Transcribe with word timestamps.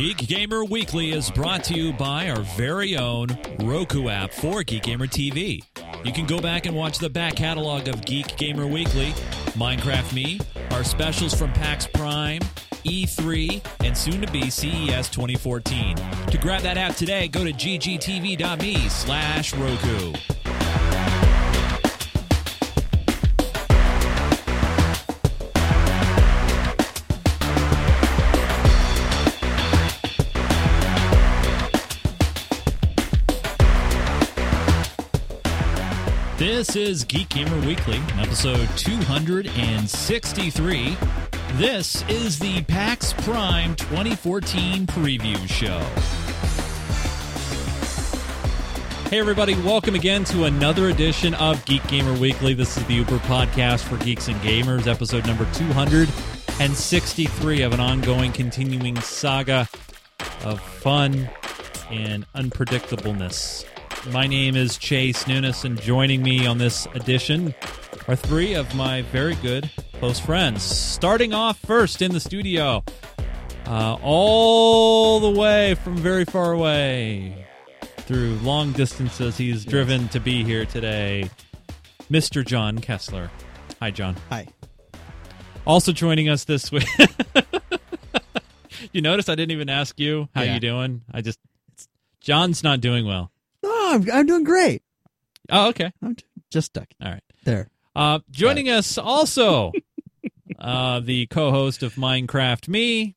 Geek 0.00 0.16
Gamer 0.16 0.64
Weekly 0.64 1.10
is 1.10 1.30
brought 1.30 1.62
to 1.64 1.74
you 1.74 1.92
by 1.92 2.30
our 2.30 2.40
very 2.40 2.96
own 2.96 3.28
Roku 3.58 4.08
app 4.08 4.32
for 4.32 4.62
Geek 4.62 4.84
Gamer 4.84 5.06
TV. 5.06 5.62
You 6.06 6.10
can 6.10 6.24
go 6.24 6.40
back 6.40 6.64
and 6.64 6.74
watch 6.74 6.98
the 6.98 7.10
back 7.10 7.36
catalog 7.36 7.86
of 7.86 8.02
Geek 8.06 8.34
Gamer 8.38 8.66
Weekly, 8.66 9.10
Minecraft 9.58 10.14
Me, 10.14 10.40
our 10.70 10.84
specials 10.84 11.34
from 11.34 11.52
PAX 11.52 11.86
Prime, 11.86 12.40
E3, 12.82 13.62
and 13.84 13.94
soon 13.94 14.22
to 14.22 14.32
be 14.32 14.48
CES 14.48 15.10
2014. 15.10 15.96
To 16.28 16.38
grab 16.38 16.62
that 16.62 16.78
app 16.78 16.96
today, 16.96 17.28
go 17.28 17.44
to 17.44 17.52
ggtv.me 17.52 18.88
slash 18.88 19.54
Roku. 19.54 20.39
This 36.50 36.74
is 36.74 37.04
Geek 37.04 37.28
Gamer 37.28 37.64
Weekly, 37.64 38.00
episode 38.18 38.68
263. 38.76 40.96
This 41.52 42.02
is 42.08 42.40
the 42.40 42.64
PAX 42.64 43.12
Prime 43.12 43.76
2014 43.76 44.88
preview 44.88 45.48
show. 45.48 45.78
Hey, 49.10 49.20
everybody, 49.20 49.54
welcome 49.62 49.94
again 49.94 50.24
to 50.24 50.46
another 50.46 50.88
edition 50.88 51.34
of 51.34 51.64
Geek 51.66 51.86
Gamer 51.86 52.18
Weekly. 52.18 52.52
This 52.52 52.76
is 52.76 52.84
the 52.86 52.94
Uber 52.94 53.18
podcast 53.18 53.84
for 53.84 53.96
geeks 54.04 54.26
and 54.26 54.40
gamers, 54.40 54.88
episode 54.88 55.24
number 55.28 55.46
263 55.52 57.62
of 57.62 57.72
an 57.72 57.78
ongoing, 57.78 58.32
continuing 58.32 59.00
saga 59.00 59.68
of 60.42 60.60
fun 60.60 61.30
and 61.90 62.26
unpredictableness. 62.32 63.64
My 64.08 64.26
name 64.26 64.56
is 64.56 64.78
Chase 64.78 65.26
Nunes, 65.26 65.64
and 65.64 65.80
joining 65.80 66.22
me 66.22 66.46
on 66.46 66.58
this 66.58 66.86
edition 66.94 67.54
are 68.08 68.16
three 68.16 68.54
of 68.54 68.74
my 68.74 69.02
very 69.02 69.34
good 69.36 69.70
close 69.98 70.18
friends. 70.18 70.62
Starting 70.62 71.34
off 71.34 71.58
first 71.58 72.00
in 72.00 72.12
the 72.12 72.20
studio, 72.20 72.82
uh, 73.66 73.98
all 74.02 75.20
the 75.20 75.30
way 75.38 75.74
from 75.74 75.96
very 75.96 76.24
far 76.24 76.52
away 76.52 77.46
through 77.98 78.36
long 78.42 78.72
distances, 78.72 79.36
he's 79.36 79.64
driven 79.64 80.08
to 80.08 80.18
be 80.18 80.42
here 80.44 80.64
today, 80.64 81.28
Mr. 82.10 82.44
John 82.44 82.78
Kessler. 82.78 83.30
Hi, 83.80 83.90
John. 83.90 84.16
Hi. 84.30 84.48
Also 85.66 85.92
joining 85.92 86.28
us 86.30 86.44
this 86.44 86.72
week. 86.72 86.88
you 88.92 89.02
notice 89.02 89.28
I 89.28 89.34
didn't 89.34 89.52
even 89.52 89.68
ask 89.68 90.00
you 90.00 90.28
how 90.34 90.42
Yeah. 90.42 90.54
you 90.54 90.60
doing. 90.60 91.02
I 91.12 91.20
just 91.20 91.38
John's 92.20 92.62
not 92.64 92.80
doing 92.80 93.06
well. 93.06 93.30
I'm, 93.94 94.10
I'm 94.12 94.26
doing 94.26 94.44
great. 94.44 94.82
Oh, 95.50 95.68
okay. 95.70 95.92
I'm 96.02 96.16
j- 96.16 96.24
just 96.50 96.66
stuck 96.68 96.88
All 97.02 97.10
right. 97.10 97.22
there. 97.44 97.68
Uh, 97.96 98.20
joining 98.30 98.68
us 98.68 98.96
also, 98.98 99.72
uh, 100.58 101.00
the 101.00 101.26
co-host 101.26 101.82
of 101.82 101.94
Minecraft 101.96 102.68
Me, 102.68 103.16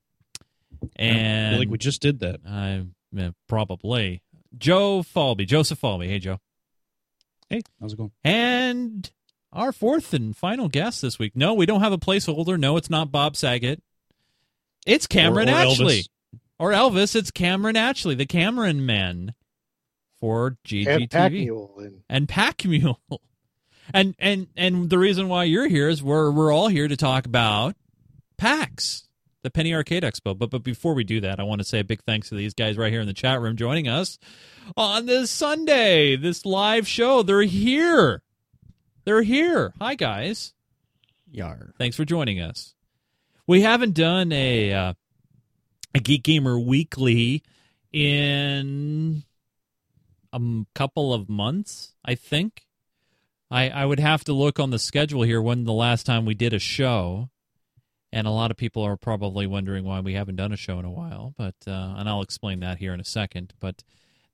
I 0.83 0.88
and 1.03 1.52
feel 1.53 1.59
like 1.59 1.69
we 1.69 1.77
just 1.77 2.02
did 2.02 2.19
that. 2.19 2.39
I 2.47 2.85
yeah, 3.11 3.30
probably 3.47 4.23
Joe 4.57 5.03
Falby, 5.03 5.45
Joseph 5.45 5.80
Falby. 5.80 6.07
Hey, 6.07 6.19
Joe, 6.19 6.39
Hey, 7.49 7.61
how's 7.80 7.93
it 7.93 7.97
going? 7.97 8.11
and 8.23 9.09
our 9.52 9.71
fourth 9.71 10.13
and 10.15 10.35
final 10.35 10.67
guest 10.67 11.02
this 11.03 11.19
week. 11.19 11.33
No, 11.35 11.53
we 11.53 11.67
don't 11.67 11.81
have 11.81 11.93
a 11.93 11.97
placeholder. 11.99 12.59
No, 12.59 12.75
it's 12.77 12.89
not 12.89 13.11
Bob 13.11 13.35
Saget. 13.35 13.81
It's 14.87 15.05
Cameron 15.08 15.47
Or- 15.49 15.53
or 15.53 15.55
Ashley 15.55 15.99
Elvis. 16.02 16.08
or 16.59 16.71
Elvis. 16.71 17.15
It's 17.15 17.30
Cameron 17.31 17.77
Ashley, 17.77 18.15
the 18.15 18.25
Cameron 18.25 18.86
Man 18.86 19.33
for 20.23 20.48
and 20.48 20.58
GGTV 20.66 21.11
Pack 21.11 21.32
Mule 21.34 21.73
and 21.80 22.02
and 22.08 22.30
Pack 22.30 22.64
Mule. 22.64 23.00
And 23.94 24.16
and 24.17 24.48
and 24.56 24.89
the 24.89 24.98
reason 24.98 25.28
why 25.28 25.44
you're 25.44 25.67
here 25.67 25.89
is 25.89 26.02
we're 26.02 26.32
we're 26.32 26.54
all 26.54 26.70
here 26.70 26.88
to 26.88 26.95
talk 26.95 27.26
about 27.26 27.76
PAX, 28.38 29.10
the 29.42 29.52
Penny 29.52 29.73
Arcade 29.73 30.04
Expo. 30.04 30.36
But 30.38 30.52
but 30.52 30.64
before 30.64 30.94
we 30.94 31.04
do 31.04 31.20
that, 31.20 31.38
I 31.38 31.44
want 31.44 31.60
to 31.60 31.66
say 31.66 31.80
a 31.80 31.84
big 31.84 32.02
thanks 32.04 32.30
to 32.30 32.36
these 32.36 32.54
guys 32.54 32.78
right 32.78 32.94
here 32.94 33.02
in 33.02 33.08
the 33.08 33.14
chat 33.14 33.42
room 33.42 33.58
joining 33.58 33.89
us 33.89 34.20
on 34.78 35.06
this 35.06 35.30
Sunday, 35.30 36.16
this 36.16 36.45
live 36.45 36.88
show. 36.88 37.23
They're 37.23 37.42
here. 37.42 38.23
They're 39.04 39.22
here. 39.22 39.73
Hi 39.82 39.95
guys. 39.95 40.54
Yar. 41.30 41.73
Thanks 41.78 41.98
for 41.98 42.05
joining 42.05 42.40
us. 42.40 42.73
We 43.48 43.64
haven't 43.64 43.95
done 43.95 44.32
a 44.32 44.73
uh, 44.73 44.94
a 45.94 46.00
Geek 46.00 46.23
Gamer 46.23 46.58
Weekly 46.58 47.44
in 47.92 49.26
a 50.33 50.36
m- 50.36 50.67
couple 50.76 51.14
of 51.14 51.30
months, 51.30 51.94
I 52.04 52.16
think. 52.16 52.66
I 53.49 53.70
I 53.70 53.86
would 53.86 53.99
have 53.99 54.23
to 54.26 54.33
look 54.33 54.60
on 54.60 54.71
the 54.71 54.80
schedule 54.80 55.21
here 55.23 55.42
when 55.42 55.64
the 55.64 55.73
last 55.73 56.05
time 56.05 56.26
we 56.26 56.33
did 56.33 56.54
a 56.54 56.60
show, 56.60 57.30
and 58.11 58.27
a 58.27 58.32
lot 58.32 58.52
of 58.52 58.58
people 58.58 58.83
are 58.83 58.98
probably 58.98 59.45
wondering 59.48 59.86
why 59.86 59.99
we 60.02 60.14
haven't 60.14 60.36
done 60.38 60.52
a 60.52 60.58
show 60.58 60.80
in 60.80 60.86
a 60.86 60.92
while. 60.92 61.33
But 61.38 61.55
uh, 61.67 61.95
and 61.98 62.10
I'll 62.10 62.22
explain 62.22 62.60
that 62.61 62.80
here 62.80 62.93
in 62.93 62.99
a 62.99 63.05
second. 63.05 63.54
But 63.60 63.83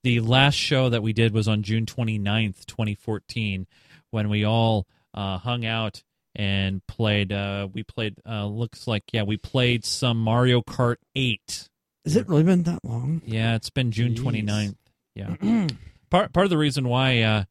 the 0.03 0.21
last 0.21 0.55
show 0.55 0.89
that 0.89 1.03
we 1.03 1.11
did 1.13 1.33
was 1.33 1.47
on 1.47 1.61
June 1.61 1.85
29th, 1.85 2.65
2014, 2.65 3.67
when 4.11 4.29
we 4.29 4.45
all 4.45 4.87
uh, 5.13 5.37
hung 5.39 5.65
out 5.65 6.03
and 6.35 6.85
played 6.85 7.33
uh 7.33 7.67
we 7.73 7.81
played 7.81 8.13
uh 8.23 8.45
looks 8.45 8.85
like 8.87 9.03
yeah 9.11 9.23
we 9.23 9.35
played 9.35 9.83
some 9.83 10.15
mario 10.21 10.61
kart 10.61 10.97
8 11.15 11.67
Has 12.05 12.15
it 12.15 12.29
really 12.29 12.43
been 12.43 12.61
that 12.63 12.79
long? 12.85 13.23
yeah 13.25 13.55
it's 13.55 13.71
been 13.71 13.89
june 13.91 14.13
Jeez. 14.13 14.45
29th 14.45 14.75
yeah. 15.19 15.67
Part 16.09 16.33
part 16.33 16.45
of 16.45 16.49
the 16.49 16.57
reason 16.57 16.87
why 16.87 17.21
uh 17.21 17.43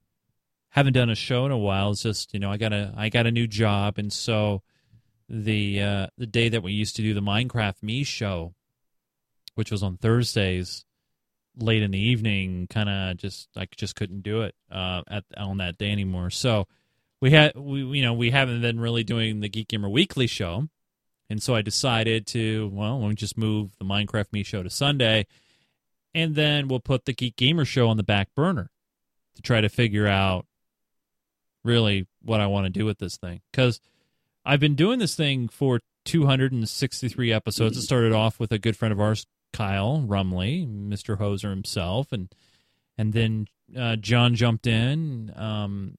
haven't 0.70 0.92
done 0.92 1.10
a 1.10 1.14
show 1.14 1.46
in 1.46 1.52
a 1.52 1.58
while 1.58 1.90
is 1.90 2.02
just 2.02 2.34
you 2.34 2.40
know 2.40 2.50
i 2.50 2.56
got 2.56 2.72
a 2.72 2.92
i 2.96 3.08
got 3.08 3.26
a 3.26 3.30
new 3.30 3.46
job. 3.46 3.98
And 3.98 4.12
so 4.12 4.62
the 5.28 5.82
uh 5.82 6.06
the 6.16 6.26
day 6.26 6.48
that 6.48 6.62
we 6.62 6.72
used 6.72 6.96
to 6.96 7.02
do 7.02 7.14
the 7.14 7.20
minecraft 7.20 7.82
me 7.82 8.02
show 8.02 8.54
which 9.54 9.70
was 9.70 9.82
on 9.82 9.96
thursdays 9.98 10.84
late 11.58 11.82
in 11.82 11.90
the 11.90 11.98
evening 11.98 12.66
kind 12.68 12.88
of 12.88 13.16
just 13.16 13.48
i 13.56 13.66
just 13.76 13.94
couldn't 13.96 14.22
do 14.22 14.42
it 14.42 14.54
uh 14.70 15.02
at 15.08 15.24
on 15.36 15.58
that 15.58 15.76
day 15.78 15.90
anymore. 15.90 16.30
So 16.30 16.66
we 17.20 17.30
had 17.32 17.56
we 17.56 17.82
you 17.82 18.02
know 18.02 18.14
we 18.14 18.30
haven't 18.30 18.60
been 18.62 18.80
really 18.80 19.04
doing 19.04 19.40
the 19.40 19.48
geek 19.48 19.68
gamer 19.68 19.88
weekly 19.88 20.26
show. 20.26 20.68
And 21.30 21.42
so 21.42 21.54
i 21.54 21.62
decided 21.62 22.26
to 22.28 22.70
well 22.72 23.00
let 23.00 23.08
me 23.08 23.14
just 23.14 23.36
move 23.36 23.70
the 23.78 23.84
minecraft 23.84 24.32
me 24.32 24.42
show 24.42 24.62
to 24.62 24.70
sunday 24.70 25.26
and 26.14 26.34
then 26.34 26.69
we'll 26.69 26.80
put 26.80 27.04
the 27.04 27.12
geek 27.12 27.36
gamer 27.36 27.64
show 27.64 27.88
on 27.88 27.96
the 27.96 28.02
back 28.02 28.28
burner 28.34 28.70
to 29.34 29.42
try 29.42 29.60
to 29.60 29.69
figure 29.69 30.06
out 30.06 30.46
really 31.64 32.06
what 32.22 32.41
i 32.41 32.46
want 32.46 32.64
to 32.64 32.70
do 32.70 32.84
with 32.84 32.98
this 32.98 33.16
thing 33.16 33.41
because 33.50 33.80
i've 34.44 34.60
been 34.60 34.74
doing 34.74 34.98
this 34.98 35.14
thing 35.14 35.48
for 35.48 35.80
263 36.04 37.32
episodes 37.32 37.76
it 37.76 37.82
started 37.82 38.12
off 38.12 38.41
with 38.41 38.52
a 38.52 38.58
good 38.58 38.76
friend 38.76 38.92
of 38.92 39.00
ours 39.00 39.26
kyle 39.52 40.04
rumley 40.06 40.66
mr 40.66 41.19
hoser 41.19 41.50
himself 41.50 42.12
and 42.12 42.28
and 42.96 43.12
then 43.12 43.46
uh, 43.76 43.96
john 43.96 44.34
jumped 44.34 44.66
in 44.66 45.32
um, 45.36 45.96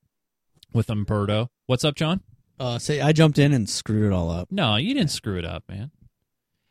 with 0.74 0.90
umberto 0.90 1.50
what's 1.68 1.84
up 1.86 1.96
john 1.96 2.22
Uh, 2.60 2.78
say 2.78 3.00
I 3.00 3.14
jumped 3.14 3.40
in 3.40 3.54
and 3.54 3.70
screwed 3.70 4.12
it 4.12 4.14
all 4.14 4.30
up. 4.30 4.52
no, 4.52 4.76
you 4.76 4.94
didn't 4.94 5.12
screw 5.12 5.38
it 5.38 5.46
up, 5.46 5.64
man. 5.70 5.92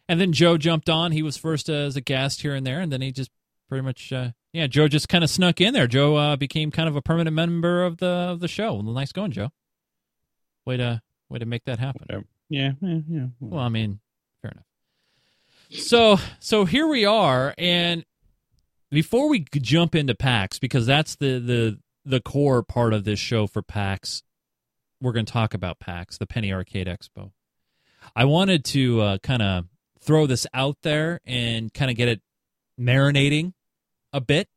And 0.09 0.21
then 0.21 0.33
Joe 0.33 0.57
jumped 0.57 0.89
on. 0.89 1.13
He 1.13 1.23
was 1.23 1.37
first 1.37 1.69
as 1.69 1.97
a 1.97 2.01
guest 2.01 2.41
here 2.41 2.55
and 2.55 2.67
there, 2.67 2.81
and 2.81 2.91
then 2.91 3.03
he 3.03 3.13
just 3.13 3.31
pretty 3.69 3.85
much, 3.85 4.13
uh, 4.13 4.31
yeah, 4.53 4.67
Joe 4.67 4.89
just 4.89 5.09
kind 5.09 5.23
of 5.23 5.29
snuck 5.29 5.61
in 5.61 5.75
there. 5.75 5.87
Joe 5.87 6.17
uh, 6.17 6.37
became 6.37 6.71
kind 6.71 6.89
of 6.89 6.97
a 6.97 7.03
permanent 7.03 7.37
member 7.37 7.85
of 7.85 7.99
the 7.99 8.07
of 8.07 8.41
the 8.41 8.49
show. 8.49 8.75
Well, 8.75 8.95
nice 8.95 9.13
going, 9.13 9.33
Joe. 9.33 9.51
Way 10.65 10.79
to 10.79 11.03
way 11.29 11.39
to 11.39 11.47
make 11.47 11.65
that 11.65 11.79
happen. 11.79 12.25
Yeah, 12.49 12.73
yeah, 12.81 12.99
yeah. 13.09 13.27
Well, 13.41 13.61
I 13.61 13.69
mean, 13.69 14.01
fair 14.41 14.53
enough. 14.53 14.65
So 15.71 16.17
so 16.41 16.65
here 16.65 16.87
we 16.87 17.05
are, 17.05 17.55
and 17.59 18.05
before 18.91 19.29
we 19.29 19.45
jump 19.53 19.95
into 19.95 20.15
PAX, 20.15 20.59
because 20.59 20.87
that's 20.87 21.17
the 21.17 21.39
the 21.39 21.79
the 22.05 22.21
core 22.21 22.63
part 22.63 22.95
of 22.95 23.05
this 23.05 23.19
show 23.19 23.47
for 23.47 23.61
PAX, 23.61 24.23
we're 25.01 25.13
going 25.13 25.27
to 25.27 25.33
talk 25.33 25.53
about 25.53 25.79
PAX, 25.79 26.17
the 26.17 26.27
Penny 26.27 26.53
Arcade 26.53 26.87
Expo. 26.87 27.33
I 28.17 28.25
wanted 28.25 28.65
to 28.67 29.01
uh, 29.03 29.19
kind 29.19 29.43
of 29.43 29.67
throw 30.01 30.27
this 30.27 30.47
out 30.55 30.77
there 30.83 31.21
and 31.27 31.73
kind 31.73 31.91
of 31.91 31.97
get 31.97 32.09
it 32.09 32.21
marinating 32.79 33.53
a 34.13 34.21
bit. 34.21 34.49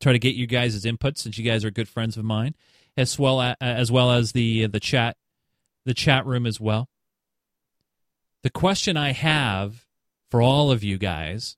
Try 0.00 0.12
to 0.12 0.18
get 0.18 0.34
you 0.34 0.46
guys' 0.46 0.84
input 0.84 1.18
since 1.18 1.38
you 1.38 1.44
guys 1.44 1.64
are 1.64 1.70
good 1.70 1.88
friends 1.88 2.16
of 2.16 2.24
mine, 2.24 2.54
as 2.96 3.18
well 3.18 3.40
as, 3.40 3.56
as 3.60 3.92
well 3.92 4.10
as 4.10 4.32
the 4.32 4.66
the 4.66 4.80
chat 4.80 5.16
the 5.84 5.94
chat 5.94 6.26
room 6.26 6.46
as 6.46 6.60
well. 6.60 6.88
The 8.42 8.50
question 8.50 8.96
I 8.96 9.12
have 9.12 9.86
for 10.30 10.42
all 10.42 10.72
of 10.72 10.82
you 10.82 10.98
guys 10.98 11.56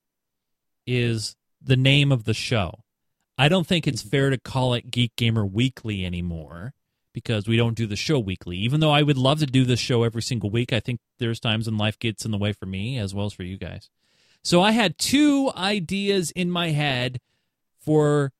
is 0.86 1.36
the 1.62 1.76
name 1.76 2.12
of 2.12 2.24
the 2.24 2.34
show. 2.34 2.80
I 3.38 3.48
don't 3.48 3.66
think 3.66 3.86
it's 3.86 4.02
fair 4.02 4.30
to 4.30 4.38
call 4.38 4.74
it 4.74 4.90
Geek 4.90 5.16
Gamer 5.16 5.46
Weekly 5.46 6.04
anymore 6.04 6.74
because 7.14 7.46
we 7.46 7.56
don't 7.56 7.76
do 7.76 7.86
the 7.86 7.96
show 7.96 8.18
weekly. 8.18 8.58
Even 8.58 8.80
though 8.80 8.90
I 8.90 9.02
would 9.02 9.16
love 9.16 9.38
to 9.38 9.46
do 9.46 9.64
this 9.64 9.80
show 9.80 10.02
every 10.02 10.20
single 10.20 10.50
week, 10.50 10.72
I 10.72 10.80
think 10.80 11.00
there's 11.18 11.40
times 11.40 11.66
when 11.66 11.78
life 11.78 11.98
gets 11.98 12.26
in 12.26 12.32
the 12.32 12.38
way 12.38 12.52
for 12.52 12.66
me 12.66 12.98
as 12.98 13.14
well 13.14 13.26
as 13.26 13.32
for 13.32 13.44
you 13.44 13.56
guys. 13.56 13.88
So 14.42 14.60
I 14.60 14.72
had 14.72 14.98
two 14.98 15.50
ideas 15.56 16.30
in 16.32 16.50
my 16.50 16.70
head 16.70 17.20
for 17.78 18.32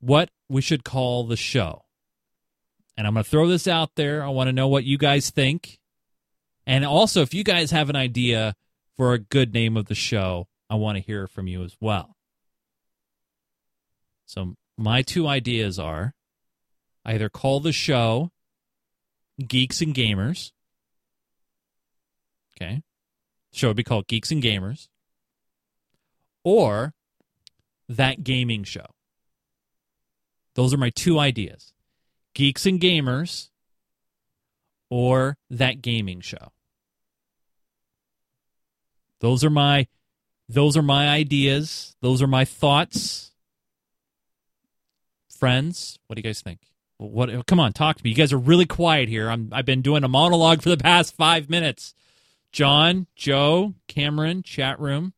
what 0.00 0.30
we 0.48 0.62
should 0.62 0.84
call 0.84 1.26
the 1.26 1.36
show. 1.36 1.82
And 2.96 3.06
I'm 3.06 3.14
going 3.14 3.24
to 3.24 3.30
throw 3.30 3.48
this 3.48 3.66
out 3.66 3.96
there. 3.96 4.22
I 4.24 4.28
want 4.28 4.48
to 4.48 4.52
know 4.52 4.68
what 4.68 4.84
you 4.84 4.96
guys 4.96 5.28
think. 5.28 5.78
And 6.66 6.84
also, 6.84 7.20
if 7.20 7.34
you 7.34 7.44
guys 7.44 7.72
have 7.72 7.90
an 7.90 7.96
idea 7.96 8.54
for 8.96 9.12
a 9.12 9.18
good 9.18 9.52
name 9.52 9.76
of 9.76 9.86
the 9.86 9.94
show, 9.94 10.48
I 10.70 10.76
want 10.76 10.96
to 10.96 11.02
hear 11.02 11.26
from 11.26 11.46
you 11.46 11.62
as 11.62 11.76
well. 11.80 12.16
So, 14.24 14.54
my 14.78 15.02
two 15.02 15.26
ideas 15.26 15.78
are 15.78 16.15
either 17.06 17.30
call 17.30 17.60
the 17.60 17.72
show 17.72 18.30
Geeks 19.46 19.80
and 19.80 19.94
Gamers. 19.94 20.52
Okay. 22.60 22.82
show 23.52 23.68
would 23.68 23.76
be 23.76 23.84
called 23.84 24.06
Geeks 24.08 24.30
and 24.30 24.42
Gamers. 24.42 24.88
Or 26.44 26.94
That 27.88 28.24
Gaming 28.24 28.64
Show. 28.64 28.86
Those 30.54 30.74
are 30.74 30.78
my 30.78 30.90
two 30.90 31.18
ideas 31.18 31.72
Geeks 32.34 32.66
and 32.66 32.80
Gamers 32.80 33.50
or 34.90 35.36
That 35.50 35.82
Gaming 35.82 36.20
Show. 36.20 36.52
Those 39.20 39.44
are 39.44 39.50
my 39.50 39.86
those 40.48 40.76
are 40.76 40.82
my 40.82 41.08
ideas. 41.08 41.96
Those 42.00 42.22
are 42.22 42.28
my 42.28 42.44
thoughts. 42.44 43.32
Friends, 45.28 45.98
what 46.06 46.16
do 46.16 46.20
you 46.20 46.22
guys 46.22 46.40
think? 46.40 46.60
What? 46.98 47.46
Come 47.46 47.60
on, 47.60 47.72
talk 47.72 47.96
to 47.96 48.04
me. 48.04 48.10
You 48.10 48.16
guys 48.16 48.32
are 48.32 48.38
really 48.38 48.66
quiet 48.66 49.08
here. 49.08 49.30
I'm. 49.30 49.50
I've 49.52 49.66
been 49.66 49.82
doing 49.82 50.04
a 50.04 50.08
monologue 50.08 50.62
for 50.62 50.70
the 50.70 50.76
past 50.76 51.14
five 51.14 51.50
minutes. 51.50 51.94
John, 52.52 53.06
Joe, 53.14 53.74
Cameron, 53.86 54.42
chat 54.42 54.80
room. 54.80 55.12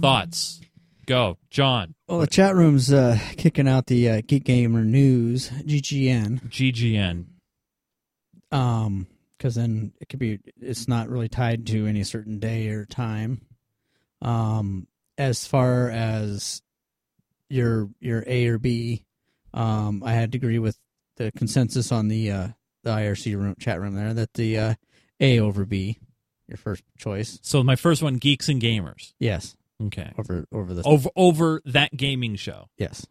Thoughts? 0.00 0.60
Go, 1.06 1.38
John. 1.50 1.94
Well, 2.08 2.20
the 2.20 2.26
chat 2.26 2.54
room's 2.54 2.92
uh, 2.92 3.18
kicking 3.36 3.68
out 3.68 3.86
the 3.86 4.08
uh, 4.08 4.22
Geek 4.26 4.44
Gamer 4.44 4.84
News 4.84 5.50
(GGN). 5.50 6.48
GGN. 6.48 7.26
Um, 8.52 9.06
because 9.36 9.56
then 9.56 9.92
it 10.00 10.08
could 10.08 10.20
be. 10.20 10.38
It's 10.60 10.88
not 10.88 11.08
really 11.08 11.28
tied 11.28 11.66
to 11.66 11.86
any 11.86 12.04
certain 12.04 12.38
day 12.38 12.68
or 12.68 12.86
time. 12.86 13.42
Um, 14.22 14.86
as 15.18 15.46
far 15.46 15.90
as 15.90 16.62
your 17.50 17.90
your 18.00 18.24
A 18.26 18.46
or 18.46 18.58
B, 18.58 19.04
um, 19.54 20.02
I 20.04 20.12
had 20.12 20.32
to 20.32 20.38
agree 20.38 20.58
with 20.58 20.78
the 21.16 21.32
consensus 21.32 21.92
on 21.92 22.08
the 22.08 22.30
uh, 22.30 22.48
the 22.82 22.90
IRC 22.90 23.36
room 23.36 23.54
chat 23.58 23.80
room 23.80 23.94
there 23.94 24.12
that 24.12 24.34
the 24.34 24.58
uh, 24.58 24.74
A 25.20 25.40
over 25.40 25.64
B, 25.64 25.98
your 26.48 26.58
first 26.58 26.82
choice. 26.98 27.38
So 27.42 27.62
my 27.62 27.76
first 27.76 28.02
one, 28.02 28.16
geeks 28.16 28.48
and 28.48 28.60
gamers. 28.60 29.14
Yes. 29.18 29.56
Okay. 29.82 30.12
Over 30.18 30.44
over 30.52 30.74
the 30.74 30.82
over 30.82 31.08
over 31.16 31.62
that 31.64 31.96
gaming 31.96 32.36
show. 32.36 32.68
Yes. 32.76 33.06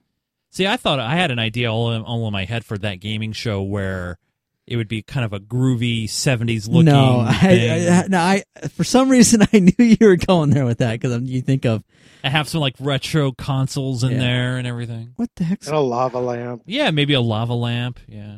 See, 0.51 0.67
I 0.67 0.77
thought 0.77 0.99
I 0.99 1.15
had 1.15 1.31
an 1.31 1.39
idea 1.39 1.71
all 1.71 1.91
in, 1.91 2.03
all 2.03 2.27
in 2.27 2.33
my 2.33 2.45
head 2.45 2.63
for 2.63 2.77
that 2.77 2.99
gaming 2.99 3.31
show 3.31 3.63
where 3.63 4.19
it 4.65 4.77
would 4.77 4.87
be 4.87 5.01
kind 5.01 5.25
of 5.25 5.33
a 5.33 5.39
groovy 5.39 6.05
'70s 6.05 6.67
looking. 6.67 6.85
No, 6.85 7.19
I, 7.27 8.03
I, 8.03 8.07
no, 8.07 8.17
I 8.19 8.43
for 8.69 8.83
some 8.83 9.09
reason 9.09 9.41
I 9.53 9.59
knew 9.59 9.73
you 9.77 9.97
were 10.01 10.15
going 10.15 10.49
there 10.51 10.65
with 10.65 10.77
that 10.79 10.99
because 10.99 11.21
you 11.23 11.41
think 11.41 11.65
of 11.65 11.83
I 12.23 12.29
have 12.29 12.47
some 12.47 12.61
like 12.61 12.75
retro 12.79 13.31
consoles 13.33 14.03
in 14.03 14.11
Yeah. 14.11 14.17
there 14.19 14.57
and 14.57 14.65
everything. 14.65 15.13
what 15.17 15.29
the 15.35 15.43
heck? 15.43 15.65
And 15.65 15.75
a 15.75 15.79
lava 15.79 16.19
lamp. 16.19 16.63
Yeah, 16.65 16.91
maybe 16.91 17.13
a 17.13 17.21
lava 17.21 17.53
lamp. 17.53 17.99
Yeah. 18.07 18.37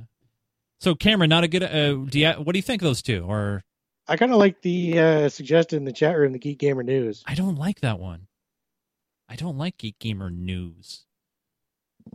So, 0.79 0.93
Cameron, 0.95 1.29
not 1.29 1.43
a 1.43 1.47
good. 1.47 1.63
Uh, 1.63 1.93
do 2.09 2.19
you, 2.19 2.29
what 2.31 2.53
do 2.53 2.59
you 2.59 2.63
think 2.63 2.81
of 2.81 2.85
those 2.87 3.01
two? 3.01 3.23
Or 3.27 3.63
I 4.07 4.17
kind 4.17 4.31
of 4.31 4.37
like 4.39 4.61
the 4.61 4.99
uh, 4.99 5.29
suggestion 5.29 5.77
in 5.77 5.85
the 5.85 5.93
chat 5.93 6.17
room, 6.17 6.33
the 6.33 6.39
Geek 6.39 6.59
Gamer 6.59 6.83
News. 6.83 7.23
I 7.25 7.33
don't 7.35 7.55
like 7.55 7.79
that 7.81 7.97
one. 7.99 8.27
I 9.29 9.35
don't 9.35 9.57
like 9.57 9.77
Geek 9.77 9.97
Gamer 9.99 10.29
News 10.29 11.05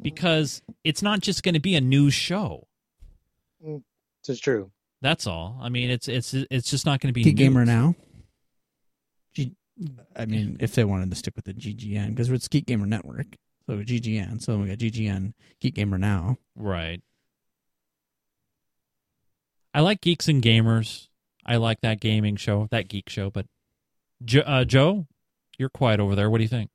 because 0.01 0.63
it's 0.85 1.03
not 1.03 1.21
just 1.21 1.43
going 1.43 1.55
to 1.55 1.61
be 1.61 1.75
a 1.75 1.81
news 1.81 2.15
show. 2.15 2.67
This 3.61 3.81
is 4.29 4.41
true. 4.41 4.71
That's 5.03 5.27
all. 5.27 5.59
I 5.63 5.69
mean, 5.69 5.91
it's 5.91 6.09
it's 6.09 6.35
it's 6.35 6.71
just 6.71 6.85
not 6.85 7.01
going 7.01 7.09
to 7.09 7.13
be 7.15 7.25
Geek 7.25 7.37
news. 7.37 7.49
Gamer 7.49 7.65
now. 7.65 7.95
G, 9.35 9.55
I 10.15 10.27
mean, 10.27 10.59
if 10.61 10.75
they 10.75 10.85
wanted 10.85 11.11
to 11.11 11.17
stick 11.17 11.35
with 11.37 11.47
the 11.47 11.55
GGN 11.55 12.11
because 12.11 12.31
it's 12.31 12.49
Geek 12.49 12.67
Gamer 12.67 12.87
Network, 12.87 13.27
so 13.67 13.79
GGN. 13.79 14.43
So 14.43 14.59
we 14.59 14.69
got 14.69 14.79
GGN 14.79 15.33
Geek 15.61 15.75
Gamer 15.75 15.99
now. 15.99 16.37
Right. 16.55 17.01
I 19.73 19.81
like 19.81 20.01
Geeks 20.01 20.29
and 20.29 20.43
Gamers. 20.43 21.07
I 21.47 21.57
like 21.57 21.81
that 21.81 22.01
gaming 22.01 22.37
show, 22.37 22.69
that 22.71 22.89
geek 22.89 23.09
show. 23.09 23.31
But 23.31 23.47
jo- 24.25 24.43
uh, 24.47 24.65
Joe, 24.65 25.07
you're 25.59 25.69
quiet 25.69 26.01
over 26.01 26.15
there. 26.15 26.31
What 26.31 26.39
do 26.39 26.45
you 26.45 26.49
think? 26.49 26.71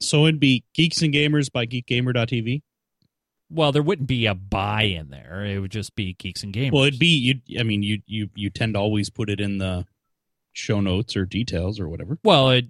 So 0.00 0.26
it'd 0.26 0.40
be 0.40 0.64
Geeks 0.74 1.02
and 1.02 1.12
Gamers 1.12 1.50
by 1.52 1.66
geekgamer.tv. 1.66 2.62
Well, 3.50 3.72
there 3.72 3.82
wouldn't 3.82 4.08
be 4.08 4.26
a 4.26 4.34
buy 4.34 4.82
in 4.82 5.08
there. 5.08 5.44
It 5.44 5.58
would 5.58 5.70
just 5.70 5.94
be 5.96 6.12
Geeks 6.14 6.42
and 6.42 6.52
Gamers. 6.52 6.72
Well, 6.72 6.84
it'd 6.84 6.98
be 6.98 7.40
you. 7.46 7.58
I 7.58 7.62
mean, 7.62 7.82
you 7.82 8.02
you 8.06 8.28
you 8.34 8.50
tend 8.50 8.74
to 8.74 8.80
always 8.80 9.08
put 9.08 9.30
it 9.30 9.40
in 9.40 9.58
the 9.58 9.86
show 10.52 10.80
notes 10.80 11.16
or 11.16 11.24
details 11.24 11.80
or 11.80 11.88
whatever. 11.88 12.18
Well, 12.22 12.50
it. 12.50 12.66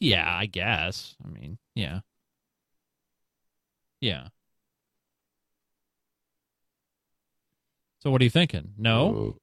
Yeah, 0.00 0.28
I 0.28 0.46
guess. 0.46 1.14
I 1.24 1.28
mean, 1.28 1.58
yeah. 1.74 2.00
Yeah. 4.00 4.28
So, 8.00 8.10
what 8.10 8.20
are 8.20 8.24
you 8.24 8.30
thinking? 8.30 8.72
No. 8.76 9.34
Uh, 9.34 9.38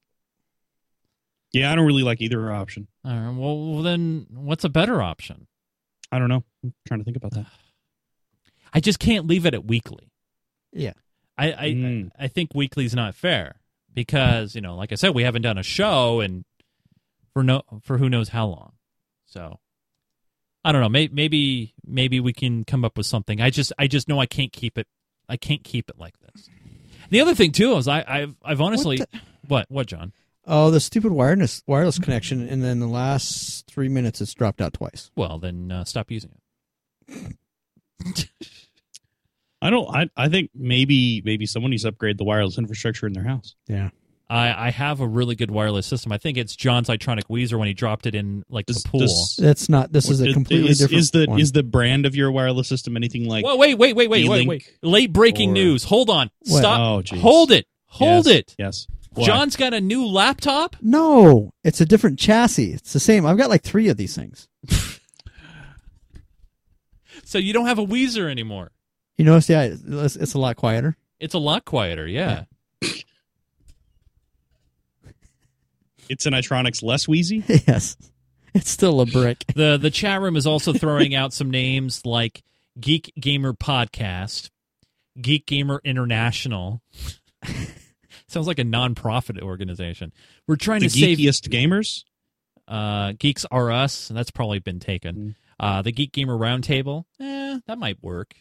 yeah, 1.52 1.72
I 1.72 1.76
don't 1.76 1.86
really 1.86 2.04
like 2.04 2.22
either 2.22 2.52
option. 2.52 2.88
All 3.04 3.12
right. 3.12 3.36
Well, 3.36 3.72
well, 3.74 3.84
then, 3.84 4.28
what's 4.32 4.64
a 4.64 4.70
better 4.70 5.02
option? 5.02 5.48
I 6.12 6.20
don't 6.20 6.30
know. 6.30 6.44
I'm 6.64 6.74
trying 6.88 7.00
to 7.00 7.04
think 7.04 7.18
about 7.18 7.34
that. 7.34 7.46
I 8.74 8.80
just 8.80 9.00
can't 9.00 9.28
leave 9.28 9.46
it 9.46 9.54
at 9.54 9.66
weekly. 9.66 10.13
Yeah. 10.74 10.94
I 11.38 11.52
I, 11.54 11.66
Mm. 11.72 12.10
I 12.20 12.28
think 12.28 12.52
weekly's 12.54 12.94
not 12.94 13.16
fair 13.16 13.56
because 13.94 14.56
you 14.56 14.62
know, 14.62 14.76
like 14.76 14.92
I 14.92 14.96
said, 14.96 15.14
we 15.16 15.24
haven't 15.24 15.42
done 15.44 15.58
a 15.58 15.64
show 15.64 16.20
and 16.20 16.46
for 17.34 17.44
no 17.44 17.64
for 17.82 17.98
who 17.98 18.10
knows 18.10 18.30
how 18.30 18.48
long. 18.48 18.74
So 19.26 19.60
I 20.64 20.72
don't 20.72 20.82
know. 20.82 20.90
Maybe 20.90 21.14
maybe 21.14 21.74
maybe 21.86 22.20
we 22.20 22.34
can 22.34 22.64
come 22.64 22.86
up 22.86 22.98
with 22.98 23.06
something. 23.08 23.42
I 23.42 23.50
just 23.50 23.74
I 23.80 23.88
just 23.88 24.08
know 24.08 24.20
I 24.20 24.26
can't 24.26 24.52
keep 24.54 24.78
it. 24.78 24.88
I 25.28 25.38
can't 25.38 25.64
keep 25.64 25.90
it 25.90 25.98
like 25.98 26.16
this. 26.20 26.50
The 27.10 27.22
other 27.22 27.36
thing 27.36 27.52
too 27.52 27.76
is 27.78 27.88
I 27.88 28.04
I've 28.08 28.36
I've 28.44 28.62
honestly 28.62 28.98
What 29.00 29.10
what 29.48 29.66
what, 29.70 29.88
John? 29.88 30.14
Oh, 30.46 30.72
the 30.72 30.80
stupid 30.80 31.12
wireless 31.12 31.64
wireless 31.68 31.98
connection, 32.00 32.48
and 32.48 32.62
then 32.64 32.80
the 32.80 32.88
last 32.88 33.66
three 33.68 33.90
minutes 33.90 34.22
it's 34.22 34.34
dropped 34.34 34.62
out 34.62 34.74
twice. 34.74 35.10
Well, 35.16 35.40
then 35.40 35.72
uh, 35.72 35.84
stop 35.86 36.12
using 36.12 36.32
it. 37.08 37.38
I 39.64 39.70
don't. 39.70 39.88
I 39.96 40.10
I 40.18 40.30
think 40.30 40.52
maybe 40.54 41.22
maybe 41.24 41.46
someone 41.46 41.72
needs 41.72 41.84
to 41.84 41.90
upgrade 41.90 42.18
the 42.18 42.24
wireless 42.24 42.58
infrastructure 42.58 43.08
in 43.08 43.14
their 43.14 43.24
house. 43.24 43.56
Yeah. 43.68 43.90
I 44.30 44.68
I 44.68 44.72
have 44.72 45.00
a 45.00 45.08
really 45.08 45.36
good 45.36 45.52
wireless 45.52 45.86
system. 45.86 46.12
I 46.12 46.18
think 46.18 46.38
it's 46.38 46.56
John's 46.56 46.88
Itronic 46.90 47.26
Weezer 47.30 47.58
when 47.60 47.68
he 47.68 47.74
dropped 47.74 48.06
it 48.06 48.16
in 48.16 48.44
like 48.50 48.66
Does- 48.66 48.82
the 48.84 48.90
pool. 48.90 49.00
does- 49.02 49.36
That's 49.40 49.70
not. 49.70 49.92
This 49.92 50.10
is 50.10 50.22
a 50.22 50.28
Is- 50.28 50.34
completely 50.34 50.70
is, 50.70 50.80
different. 50.80 51.00
Is 51.00 51.12
the 51.12 51.26
one. 51.28 51.40
is 51.40 51.52
the 51.52 51.64
brand 51.64 52.06
of 52.06 52.16
your 52.16 52.32
wireless 52.32 52.68
system 52.68 52.96
anything 52.98 53.28
like? 53.28 53.44
Well, 53.46 53.58
wait, 53.58 53.78
wait, 53.78 53.96
wait, 53.96 54.10
wait, 54.10 54.28
wait, 54.28 54.48
wait. 54.48 54.70
Late 54.82 55.12
breaking 55.14 55.52
or- 55.52 55.54
news. 55.54 55.84
Hold 55.84 56.10
on. 56.10 56.30
What? 56.48 56.60
Stop. 56.60 56.80
Oh. 57.14 57.18
Hold 57.18 57.52
it. 57.52 57.66
Hold 57.88 58.26
Yes, 58.28 58.36
it. 58.36 58.56
Yes. 58.58 58.88
Why? 59.12 59.26
John's 59.28 59.56
got 59.56 59.74
a 59.76 59.82
new 59.82 60.08
laptop. 60.08 60.76
no? 60.82 61.54
It's 61.64 61.80
a 61.80 61.86
different 61.86 62.18
chassis. 62.18 62.72
It's 62.74 62.94
the 62.94 63.00
same. 63.00 63.26
I've 63.28 63.38
got 63.38 63.50
like 63.52 63.62
three 63.62 63.88
of 63.90 63.98
these 63.98 64.16
things. 64.16 64.48
So 67.26 67.38
you 67.38 67.54
don't 67.54 67.66
have 67.68 67.80
a 67.80 67.86
Weezer 67.86 68.30
anymore. 68.30 68.72
You 69.18 69.26
notice? 69.26 69.50
Yeah, 69.50 69.70
it's, 69.86 70.16
it's 70.16 70.34
a 70.34 70.40
lot 70.40 70.56
quieter. 70.56 70.98
It's 71.20 71.34
a 71.34 71.40
lot 71.40 71.66
quieter. 71.66 72.08
Yeah. 72.08 72.46
It's 76.10 76.26
an 76.26 76.34
Itronix 76.34 76.84
less 76.84 77.08
wheezy. 77.08 77.44
yes, 77.68 77.96
it's 78.54 78.70
still 78.70 79.00
a 79.02 79.06
brick. 79.06 79.46
The 79.56 79.78
the 79.78 79.90
chat 79.90 80.22
room 80.22 80.36
is 80.36 80.46
also 80.46 80.74
throwing 80.74 81.16
out 81.16 81.32
some 81.34 81.50
names 81.50 82.06
like 82.06 82.44
Geek 82.80 83.14
Gamer 83.20 83.54
Podcast, 83.54 84.50
Geek 85.20 85.46
Gamer 85.46 85.80
International. 85.84 86.82
Sounds 88.28 88.48
like 88.48 88.60
a 88.60 88.64
non-profit 88.64 89.40
organization. 89.42 90.12
We're 90.48 90.56
trying 90.56 90.82
the 90.82 90.88
to 90.90 90.94
save 91.00 91.20
geekiest 91.20 91.50
gamers. 91.50 92.04
uh, 92.68 93.14
Geeks 93.18 93.46
are 93.52 93.72
Us, 93.72 94.10
and 94.10 94.18
that's 94.18 94.32
probably 94.32 94.60
been 94.60 94.80
taken. 94.80 95.16
Mm. 95.16 95.36
Uh, 95.60 95.82
the 95.84 95.92
Geek 95.92 96.12
Gamer 96.12 96.38
Roundtable, 96.38 97.06
eh, 97.20 97.60
that 97.68 97.78
might 97.78 98.02
work. 98.04 98.34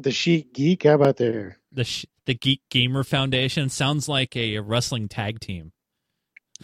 The 0.00 0.12
Chic 0.12 0.54
Geek, 0.54 0.84
how 0.84 0.94
about 0.94 1.16
there? 1.16 1.58
The 1.72 1.84
sh- 1.84 2.06
the 2.24 2.34
Geek 2.34 2.62
Gamer 2.70 3.02
Foundation 3.02 3.68
sounds 3.68 4.08
like 4.08 4.36
a 4.36 4.58
wrestling 4.60 5.08
tag 5.08 5.40
team. 5.40 5.72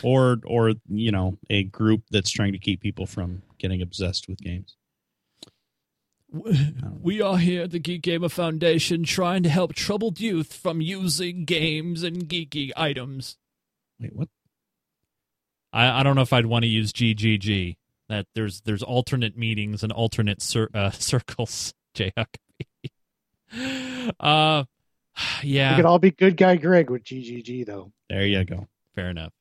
or 0.02 0.38
or 0.46 0.74
you 0.88 1.10
know 1.12 1.38
a 1.50 1.64
group 1.64 2.02
that's 2.10 2.30
trying 2.30 2.52
to 2.52 2.58
keep 2.58 2.80
people 2.80 3.06
from 3.06 3.42
getting 3.58 3.82
obsessed 3.82 4.28
with 4.28 4.38
games. 4.38 4.76
We 7.00 7.20
are 7.22 7.38
here 7.38 7.62
at 7.62 7.70
the 7.70 7.78
Geek 7.78 8.02
Gamer 8.02 8.28
Foundation 8.28 9.04
trying 9.04 9.44
to 9.44 9.48
help 9.48 9.72
troubled 9.74 10.18
youth 10.18 10.52
from 10.52 10.80
using 10.80 11.44
games 11.44 12.02
and 12.02 12.28
geeky 12.28 12.72
items. 12.76 13.36
Wait, 14.00 14.14
what? 14.16 14.28
I, 15.72 16.00
I 16.00 16.02
don't 16.02 16.16
know 16.16 16.22
if 16.22 16.32
I'd 16.32 16.46
want 16.46 16.64
to 16.64 16.68
use 16.68 16.92
GGG. 16.92 17.76
That 18.08 18.26
there's 18.34 18.62
there's 18.62 18.82
alternate 18.82 19.36
meetings 19.36 19.82
and 19.84 19.92
alternate 19.92 20.42
cir- 20.42 20.70
uh, 20.74 20.90
circles. 20.92 21.72
J 21.94 22.12
Huckabee. 23.56 24.12
uh, 24.20 24.64
We 25.42 25.50
yeah, 25.50 25.76
could 25.76 25.84
all 25.84 25.99
be 26.00 26.11
good 26.11 26.37
guy 26.37 26.56
Greg 26.56 26.90
with 26.90 27.04
GGG 27.04 27.66
though. 27.66 27.92
There 28.11 28.26
you 28.26 28.44
go. 28.44 28.66
fair 28.94 29.11
enough. 29.11 29.32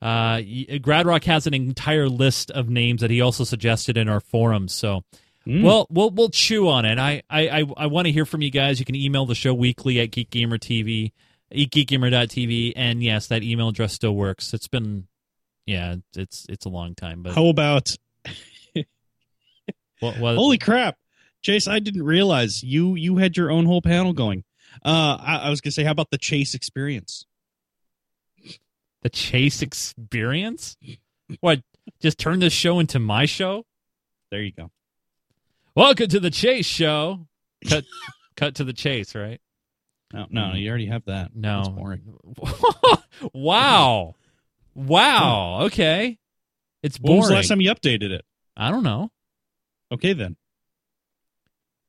Uh, 0.00 0.38
y- 0.38 0.66
Gradrock 0.80 1.24
has 1.24 1.46
an 1.46 1.54
entire 1.54 2.08
list 2.08 2.50
of 2.52 2.68
names 2.68 3.00
that 3.00 3.10
he 3.10 3.20
also 3.20 3.42
suggested 3.44 3.96
in 3.96 4.08
our 4.08 4.20
forums. 4.20 4.72
So 4.72 5.02
Mm. 5.46 5.62
Well, 5.62 5.86
we'll 5.90 6.10
we'll 6.10 6.30
chew 6.30 6.68
on 6.68 6.84
it. 6.86 6.98
I 6.98 7.22
I 7.28 7.48
I, 7.48 7.64
I 7.76 7.86
want 7.86 8.06
to 8.06 8.12
hear 8.12 8.24
from 8.24 8.40
you 8.40 8.50
guys. 8.50 8.78
You 8.78 8.86
can 8.86 8.94
email 8.94 9.26
the 9.26 9.34
show 9.34 9.52
weekly 9.52 10.00
at 10.00 10.10
geekgamertv, 10.10 11.12
geekgamer.tv, 11.52 12.72
and 12.76 13.02
yes, 13.02 13.26
that 13.26 13.42
email 13.42 13.68
address 13.68 13.92
still 13.92 14.16
works. 14.16 14.54
It's 14.54 14.68
been, 14.68 15.06
yeah, 15.66 15.96
it's 16.16 16.46
it's 16.48 16.64
a 16.64 16.70
long 16.70 16.94
time, 16.94 17.22
but 17.22 17.34
how 17.34 17.48
about 17.48 17.94
what, 20.00 20.18
what, 20.18 20.36
Holy 20.36 20.56
crap, 20.56 20.96
Chase! 21.44 21.68
I 21.68 21.78
didn't 21.78 22.02
realize 22.02 22.64
you 22.64 22.96
you 22.96 23.18
had 23.18 23.36
your 23.36 23.50
own 23.50 23.66
whole 23.66 23.82
panel 23.82 24.12
going. 24.12 24.42
Uh, 24.84 25.18
I, 25.20 25.36
I 25.44 25.50
was 25.50 25.60
gonna 25.60 25.72
say, 25.72 25.84
how 25.84 25.92
about 25.92 26.10
the 26.10 26.18
Chase 26.18 26.54
experience? 26.54 27.26
the 29.04 29.10
chase 29.10 29.60
experience? 29.62 30.76
What? 31.40 31.60
Just 32.00 32.18
turn 32.18 32.40
this 32.40 32.54
show 32.54 32.78
into 32.80 32.98
my 32.98 33.26
show? 33.26 33.66
There 34.30 34.40
you 34.40 34.50
go. 34.50 34.70
Welcome 35.76 36.08
to 36.08 36.20
the 36.20 36.30
Chase 36.30 36.66
Show. 36.66 37.28
Cut 37.68 37.84
cut 38.36 38.54
to 38.56 38.64
the 38.64 38.72
chase, 38.72 39.14
right? 39.14 39.40
No, 40.12 40.26
no, 40.30 40.54
you 40.54 40.68
already 40.70 40.86
have 40.86 41.04
that. 41.04 41.36
No. 41.36 41.64
That's 41.64 41.68
boring. 41.68 42.02
wow. 43.34 44.14
Wow. 44.74 45.62
Okay. 45.64 46.18
It's 46.82 46.98
When 46.98 47.16
was 47.16 47.26
boring. 47.26 47.28
the 47.30 47.34
last 47.36 47.48
time 47.48 47.60
you 47.60 47.70
updated 47.74 48.10
it? 48.10 48.24
I 48.56 48.70
don't 48.70 48.84
know. 48.84 49.10
Okay, 49.92 50.14
then. 50.14 50.36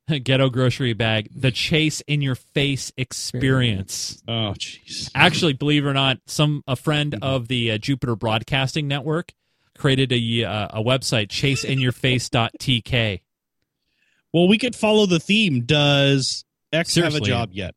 Ghetto 0.23 0.49
grocery 0.49 0.93
bag. 0.93 1.29
The 1.35 1.51
chase 1.51 2.01
in 2.01 2.21
your 2.21 2.35
face 2.35 2.91
experience. 2.97 4.21
Oh, 4.27 4.53
jeez. 4.57 5.09
Actually, 5.15 5.53
believe 5.53 5.85
it 5.85 5.89
or 5.89 5.93
not, 5.93 6.17
some 6.25 6.63
a 6.67 6.75
friend 6.75 7.17
of 7.21 7.47
the 7.47 7.71
uh, 7.71 7.77
Jupiter 7.77 8.15
Broadcasting 8.15 8.87
Network 8.87 9.33
created 9.77 10.11
a 10.11 10.43
uh, 10.43 10.79
a 10.79 10.83
website 10.83 11.27
chaseinyourface.tk. 11.29 13.21
Well, 14.33 14.47
we 14.47 14.57
could 14.57 14.75
follow 14.75 15.05
the 15.05 15.19
theme. 15.19 15.61
Does 15.61 16.43
X 16.71 16.93
Seriously. 16.93 17.19
have 17.19 17.23
a 17.23 17.25
job 17.25 17.49
yet? 17.53 17.75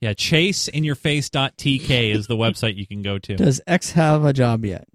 Yeah, 0.00 0.12
chaseinyourface.tk 0.12 2.14
is 2.14 2.26
the 2.26 2.36
website 2.36 2.76
you 2.76 2.86
can 2.86 3.02
go 3.02 3.18
to. 3.18 3.36
Does 3.36 3.60
X 3.66 3.92
have 3.92 4.24
a 4.24 4.32
job 4.32 4.64
yet? 4.64 4.86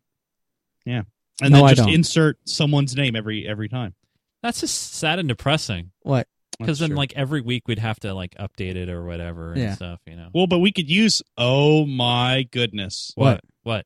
Yeah. 0.86 1.04
And 1.42 1.54
No, 1.54 1.66
then 1.66 1.76
just 1.76 1.90
insert 1.90 2.38
someone's 2.46 2.96
name 2.96 3.16
every 3.16 3.48
every 3.48 3.70
time. 3.70 3.94
That's 4.44 4.62
just 4.62 4.94
sad 4.96 5.20
and 5.20 5.28
depressing. 5.30 5.92
What? 6.02 6.28
Because 6.60 6.80
then, 6.80 6.90
true. 6.90 6.98
like 6.98 7.14
every 7.16 7.42
week, 7.42 7.68
we'd 7.68 7.80
have 7.80 8.00
to 8.02 8.14
like 8.14 8.36
update 8.36 8.76
it 8.76 8.90
or 8.90 9.04
whatever 9.04 9.54
and 9.54 9.62
Yeah. 9.62 9.76
stuff. 9.76 10.00
You 10.06 10.16
know 10.16 10.30
well, 10.34 10.48
but 10.48 10.60
we 10.60 10.72
could 10.72 10.90
use. 10.90 11.22
Oh 11.38 11.86
my 11.86 12.48
goodness! 12.52 13.12
what? 13.16 13.42
What? 13.64 13.86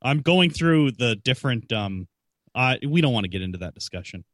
I'm 0.00 0.20
going 0.22 0.50
through 0.50 0.92
the 0.92 1.14
different. 1.16 1.72
Um, 1.72 2.08
uh, 2.54 2.76
we 2.86 3.00
don't 3.00 3.12
want 3.12 3.24
to 3.24 3.30
get 3.30 3.42
into 3.42 3.58
that 3.58 3.74
discussion. 3.74 4.24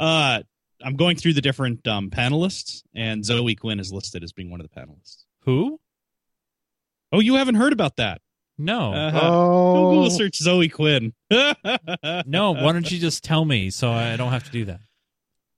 Uh, 0.00 0.42
I'm 0.82 0.96
going 0.96 1.16
through 1.16 1.34
the 1.34 1.42
different 1.42 1.86
um 1.86 2.08
panelists, 2.10 2.82
and 2.94 3.24
Zoe 3.24 3.54
Quinn 3.54 3.78
is 3.78 3.92
listed 3.92 4.24
as 4.24 4.32
being 4.32 4.50
one 4.50 4.60
of 4.60 4.68
the 4.68 4.80
panelists. 4.80 5.24
Who? 5.40 5.78
Oh, 7.12 7.20
you 7.20 7.34
haven't 7.34 7.56
heard 7.56 7.74
about 7.74 7.96
that? 7.96 8.22
No. 8.58 8.92
Uh-huh. 8.92 9.20
Oh, 9.22 9.90
Google 9.92 10.10
search 10.10 10.36
Zoe 10.36 10.68
Quinn. 10.68 11.12
no. 11.30 12.52
Why 12.52 12.72
don't 12.72 12.90
you 12.90 12.98
just 12.98 13.24
tell 13.24 13.44
me 13.44 13.70
so 13.70 13.90
I 13.90 14.16
don't 14.16 14.30
have 14.32 14.44
to 14.44 14.50
do 14.50 14.64
that? 14.66 14.80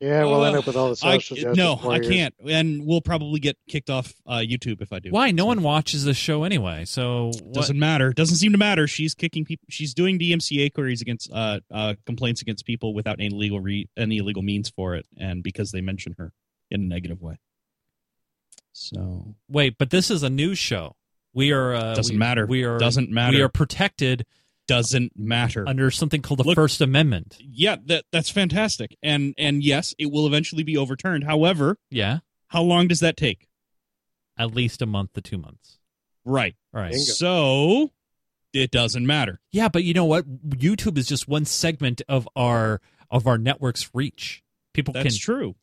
yeah, 0.00 0.24
we'll 0.24 0.44
end 0.44 0.54
Uh, 0.56 0.58
up 0.58 0.66
with 0.66 0.76
all 0.76 0.88
the 0.94 1.06
I, 1.06 1.16
social 1.18 1.36
justice 1.36 1.56
no. 1.56 1.80
I 1.90 1.98
can't, 1.98 2.34
and 2.46 2.84
we'll 2.84 3.00
probably 3.00 3.40
get 3.40 3.56
kicked 3.70 3.88
off 3.88 4.12
uh, 4.26 4.38
YouTube 4.38 4.82
if 4.82 4.92
I 4.92 4.98
do. 4.98 5.10
Why? 5.10 5.30
No 5.30 5.44
So- 5.44 5.46
one 5.48 5.62
watches 5.62 6.04
the 6.04 6.12
show 6.14 6.44
anyway. 6.44 6.84
So 6.84 7.30
what? 7.42 7.54
Doesn't 7.54 7.78
matter. 7.78 8.12
Doesn't 8.12 8.36
seem 8.36 8.52
to 8.52 8.58
matter. 8.58 8.86
She's 8.86 9.14
kicking 9.14 9.44
people. 9.44 9.66
She's 9.70 9.94
doing 9.94 10.18
DMCA 10.18 10.72
queries 10.74 11.00
against 11.00 11.30
uh, 11.32 11.60
uh, 11.72 11.94
complaints 12.06 12.42
against 12.42 12.66
people 12.66 12.92
without 12.92 13.16
any 13.18 13.30
legal 13.30 13.60
re- 13.60 13.88
any 13.96 14.18
illegal 14.18 14.42
means 14.42 14.68
for 14.68 14.94
it, 14.94 15.06
and 15.18 15.42
because 15.42 15.72
they 15.72 15.80
mention 15.80 16.14
her 16.18 16.32
in 16.70 16.82
a 16.82 16.84
negative 16.84 17.22
way. 17.22 17.38
So 18.72 19.36
Wait, 19.48 19.76
but 19.78 19.90
this 19.90 20.10
is 20.10 20.22
a 20.22 20.30
news 20.30 20.58
show. 20.58 20.96
We 21.34 21.52
are 21.52 21.74
uh, 21.74 21.94
doesn't 21.94 22.14
we- 22.14 22.18
matter. 22.18 22.46
We 22.46 22.64
are 22.64 22.78
doesn't 22.78 23.10
matter. 23.10 23.36
We 23.36 23.42
are 23.42 23.48
protected 23.48 24.24
doesn't 24.66 25.12
matter. 25.14 25.64
under 25.68 25.90
something 25.90 26.22
called 26.22 26.40
the 26.40 26.44
Look- 26.44 26.54
First 26.54 26.80
Amendment. 26.80 27.36
yeah, 27.40 27.76
that 27.86 28.04
that's 28.12 28.30
fantastic. 28.30 28.96
And 29.02 29.34
and 29.36 29.62
yes, 29.62 29.94
it 29.98 30.06
will 30.10 30.26
eventually 30.26 30.62
be 30.62 30.76
overturned. 30.76 31.24
However, 31.24 31.76
Yeah, 31.90 32.20
how 32.48 32.62
long 32.62 32.88
does 32.88 33.00
that 33.00 33.16
take? 33.16 33.48
at 34.36 34.52
least 34.52 34.82
a 34.82 34.86
month 34.86 35.12
to 35.12 35.20
two 35.20 35.38
months. 35.38 35.78
Right. 36.24 36.56
All 36.74 36.80
right. 36.80 36.90
Bingo. 36.90 37.04
So 37.12 37.92
it 38.52 38.72
doesn't 38.72 39.06
matter. 39.06 39.40
Yeah, 39.52 39.68
but 39.68 39.84
you 39.84 39.94
know 39.94 40.06
what? 40.06 40.24
YouTube 40.48 40.98
is 40.98 41.06
just 41.06 41.28
one 41.28 41.44
segment 41.44 42.02
of 42.08 42.28
our 42.34 42.80
of 43.10 43.26
our 43.28 43.38
network's 43.38 43.90
reach. 43.94 44.42
People 44.72 44.92
That's 44.94 45.14
can, 45.14 45.20
true. 45.20 45.54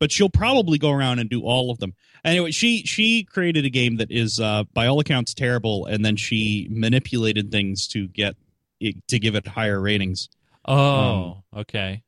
You 0.00 0.06
know. 0.06 0.06
But 0.06 0.12
she'll 0.12 0.30
probably 0.30 0.78
go 0.78 0.90
around 0.90 1.18
and 1.18 1.30
do 1.30 1.42
all 1.42 1.70
of 1.70 1.78
them. 1.78 1.94
Anyway, 2.24 2.50
she 2.50 2.82
she 2.84 3.24
created 3.24 3.64
a 3.64 3.70
game 3.70 3.96
that 3.96 4.10
is 4.10 4.40
uh, 4.40 4.64
by 4.72 4.86
all 4.86 5.00
accounts 5.00 5.34
terrible, 5.34 5.86
and 5.86 6.04
then 6.04 6.16
she 6.16 6.68
manipulated 6.70 7.50
things 7.50 7.86
to 7.88 8.08
get 8.08 8.36
it, 8.80 8.96
to 9.08 9.18
give 9.18 9.34
it 9.34 9.46
higher 9.46 9.80
ratings. 9.80 10.28
Oh, 10.66 11.42
okay. 11.56 12.02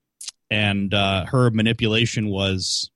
And 0.51 0.93
uh, 0.93 1.25
her 1.27 1.51
manipulation 1.51 2.29
was, 2.29 2.91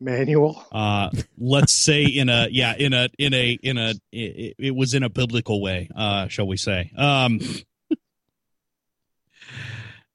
Manual. 0.00 0.64
uh, 0.70 1.10
let's 1.36 1.72
say, 1.72 2.04
in 2.04 2.28
a 2.28 2.46
yeah, 2.50 2.74
in 2.76 2.92
a 2.92 3.08
in 3.18 3.34
a 3.34 3.58
in 3.62 3.78
a 3.78 3.94
it, 4.12 4.54
it 4.58 4.74
was 4.76 4.94
in 4.94 5.02
a 5.02 5.08
biblical 5.08 5.60
way, 5.60 5.90
uh, 5.96 6.28
shall 6.28 6.46
we 6.46 6.56
say? 6.56 6.92
Um, 6.96 7.40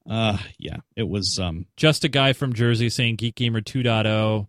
uh, 0.09 0.37
yeah, 0.57 0.77
it 0.95 1.07
was. 1.07 1.39
Um, 1.39 1.65
Just 1.77 2.03
a 2.03 2.09
guy 2.09 2.33
from 2.33 2.53
Jersey 2.53 2.89
saying 2.89 3.17
Geek 3.17 3.35
Gamer 3.35 3.61
2.0. 3.61 4.47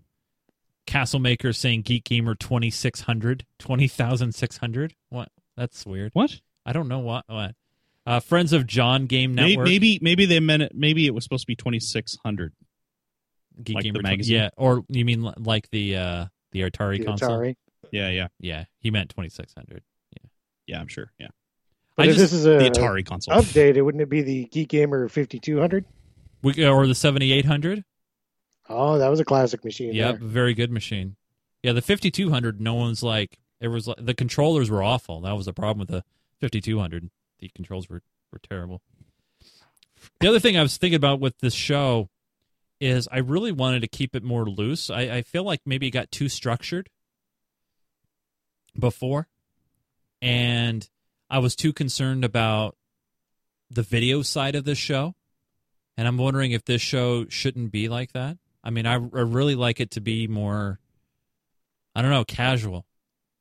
Castlemaker 0.87 1.55
saying 1.55 1.83
Geek 1.83 2.05
Gamer 2.05 2.35
2600, 2.35 3.45
20,600. 3.59 4.95
What? 5.11 5.29
That's 5.57 5.85
weird. 5.87 6.11
what? 6.15 6.41
I 6.67 6.73
don't 6.73 6.89
know 6.89 6.99
what. 7.01 7.25
What? 7.29 7.55
Uh, 8.07 8.19
Friends 8.21 8.53
of 8.53 8.67
John 8.67 9.07
Game 9.07 9.35
Maybe, 9.35 9.51
Network. 9.51 9.65
maybe 9.67 9.99
maybe 10.03 10.27
they 10.27 10.41
meant 10.41 10.63
it. 10.63 10.73
Maybe 10.75 11.07
it 11.07 11.15
was 11.15 11.23
supposed 11.23 11.43
to 11.43 11.47
be 11.47 11.55
twenty 11.55 11.79
six 11.79 12.17
hundred. 12.25 12.53
Geek 13.63 13.75
like 13.77 13.85
Gamer 13.85 14.01
20 14.01 14.09
magazine? 14.09 14.37
Yeah, 14.37 14.49
or 14.57 14.85
you 14.89 15.05
mean 15.05 15.23
like 15.39 15.69
the 15.71 15.97
uh, 15.97 16.27
the 16.53 16.63
Atari 16.63 16.99
The 16.99 17.05
console? 17.05 17.39
Atari. 17.39 17.57
Yeah, 17.93 18.09
yeah, 18.09 18.29
Yeah, 18.39 18.65
he 18.79 18.91
meant 18.91 19.11
2600. 19.11 19.83
Yeah. 20.13 20.29
yeah. 20.67 20.81
I'm 20.81 20.87
sure. 20.89 21.13
Yeah, 21.19 21.29
But 22.01 22.07
I 22.07 22.11
if 22.11 22.17
just- 22.17 22.31
this 22.31 22.33
is 22.33 22.47
a 22.47 22.59
the 22.59 22.71
Atari 22.71 23.05
console. 23.05 23.35
updated, 23.37 23.85
wouldn't 23.85 24.03
it 24.03 24.09
be 24.09 24.23
the 24.23 24.45
Geek 24.47 24.69
Gamer 24.69 25.09
5200? 25.09 25.85
We, 26.43 26.65
or 26.67 26.87
the 26.87 26.95
7800? 26.95 27.85
Oh, 28.69 28.99
that 28.99 29.09
was 29.09 29.21
a 29.21 29.25
classic 29.25 29.65
machine. 29.65 29.93
Yep, 29.93 30.21
there. 30.21 30.29
very 30.29 30.55
good 30.55 30.71
machine. 30.71 31.17
Yeah, 31.63 31.73
the 31.73 31.83
5200, 31.83 32.61
no 32.61 32.75
one's 32.75 33.03
like, 33.03 33.39
it 33.61 33.69
was 33.69 33.87
like, 33.87 33.99
the 34.01 34.15
controllers 34.15 34.71
were 34.71 34.83
awful. 34.83 35.21
That 35.21 35.37
was 35.37 35.47
the 35.47 35.53
problem 35.53 35.81
with 35.81 35.89
the 35.89 36.03
5200. 36.41 37.11
The 37.41 37.51
controls 37.55 37.89
were, 37.91 38.01
were 38.33 38.39
terrible. 38.39 38.81
The 40.21 40.29
other 40.29 40.41
thing 40.41 40.57
I 40.57 40.63
was 40.63 40.79
thinking 40.79 40.97
about 40.97 41.21
with 41.21 41.39
this 41.41 41.53
show 41.53 42.09
is 42.81 43.07
I 43.13 43.19
really 43.19 43.53
wanted 43.53 43.81
to 43.83 43.89
keep 43.89 44.17
it 44.17 44.23
more 44.23 44.47
loose. 44.47 44.89
I, 44.89 45.01
I 45.03 45.23
feel 45.23 45.45
like 45.45 45.61
maybe 45.67 45.89
it 45.89 45.91
got 45.91 46.11
too 46.11 46.31
structured 46.31 46.89
before, 48.79 49.29
and 50.23 50.89
I 51.31 51.39
was 51.39 51.55
too 51.55 51.73
concerned 51.73 52.25
about 52.25 52.77
the 53.71 53.83
video 53.83 54.23
side 54.23 54.55
of 54.57 54.65
this 54.65 54.79
show. 54.79 55.15
And 55.97 56.09
I'm 56.09 56.17
wondering 56.19 56.53
if 56.53 56.65
this 56.65 56.81
show 56.83 57.27
shouldn't 57.29 57.71
be 57.73 57.89
like 57.89 58.13
that. 58.13 58.39
I 58.65 58.71
mean, 58.71 58.87
I, 58.87 58.95
I 58.95 58.97
really 58.97 59.55
like 59.55 59.81
it 59.81 59.93
to 59.93 60.01
be 60.01 60.27
more, 60.27 60.81
I 61.95 62.03
don't 62.03 62.11
know, 62.11 62.25
casual, 62.25 62.87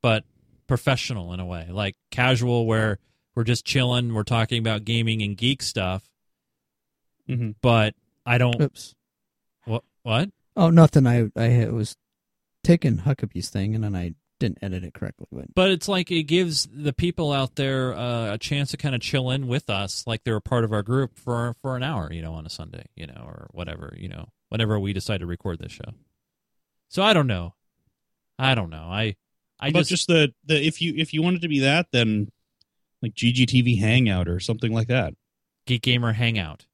but 0.02 0.24
professional 0.68 1.34
in 1.34 1.40
a 1.40 1.46
way. 1.46 1.68
Like 1.70 1.96
casual 2.12 2.66
where 2.66 3.00
we're 3.36 3.44
just 3.46 3.66
chilling, 3.66 4.14
we're 4.14 4.24
talking 4.24 4.60
about 4.60 4.84
gaming 4.86 5.22
and 5.22 5.36
geek 5.38 5.62
stuff, 5.62 6.10
Mhm. 7.30 7.56
but 7.62 7.96
I 8.26 8.38
don't. 8.38 8.62
Oops. 8.62 8.96
What? 9.66 9.84
What? 10.04 10.30
Oh, 10.58 10.70
nothing. 10.70 11.08
I 11.08 11.30
I 11.36 11.68
was 11.70 11.96
taking 12.64 13.00
Huckabee's 13.00 13.50
thing 13.50 13.74
and 13.76 13.84
then 13.84 13.96
I 13.96 14.14
didn't 14.40 14.60
edit 14.62 14.84
it 14.84 14.94
correctly. 14.94 15.28
But 15.32 15.54
But 15.54 15.72
it's 15.72 15.88
like 15.88 16.12
it 16.12 16.24
gives 16.24 16.68
the 16.72 16.94
people 16.94 17.32
out 17.32 17.56
there 17.56 17.94
uh, 17.94 18.34
a 18.34 18.38
chance 18.38 18.72
to 18.72 18.78
kind 18.78 18.96
of 18.96 19.02
chill 19.02 19.30
in 19.30 19.48
with 19.48 19.70
us, 19.70 20.06
like 20.08 20.24
they're 20.24 20.36
a 20.36 20.42
part 20.42 20.64
of 20.64 20.72
our 20.72 20.84
group 20.84 21.18
for 21.18 21.56
for 21.62 21.76
an 21.76 21.84
hour, 21.84 22.12
you 22.12 22.22
know, 22.22 22.34
on 22.34 22.46
a 22.46 22.50
Sunday, 22.50 22.86
you 22.96 23.08
know, 23.08 23.24
or 23.26 23.48
whatever, 23.52 23.94
you 23.98 24.10
know, 24.10 24.30
whenever 24.50 24.80
we 24.80 24.94
decide 24.94 25.20
to 25.20 25.26
record 25.26 25.60
this 25.60 25.72
show. 25.72 25.92
So 26.88 27.04
I 27.04 27.14
don't 27.14 27.28
know. 27.28 27.54
I 28.38 28.56
don't 28.56 28.70
know. 28.70 28.88
I 28.90 29.16
I 29.60 29.72
but 29.72 29.80
just, 29.80 29.90
just, 29.90 30.08
the 30.08 30.34
the 30.46 30.66
if 30.66 30.82
you 30.82 30.94
if 30.96 31.14
you 31.14 31.22
wanted 31.22 31.42
to 31.42 31.48
be 31.50 31.60
that, 31.60 31.88
then 31.92 32.32
like 33.02 33.14
GGTV 33.14 33.80
Hangout 33.80 34.28
or 34.28 34.40
something 34.40 34.74
like 34.74 34.88
that. 34.88 35.14
Geek 35.66 35.82
Gamer 35.82 36.14
Hangout. 36.14 36.66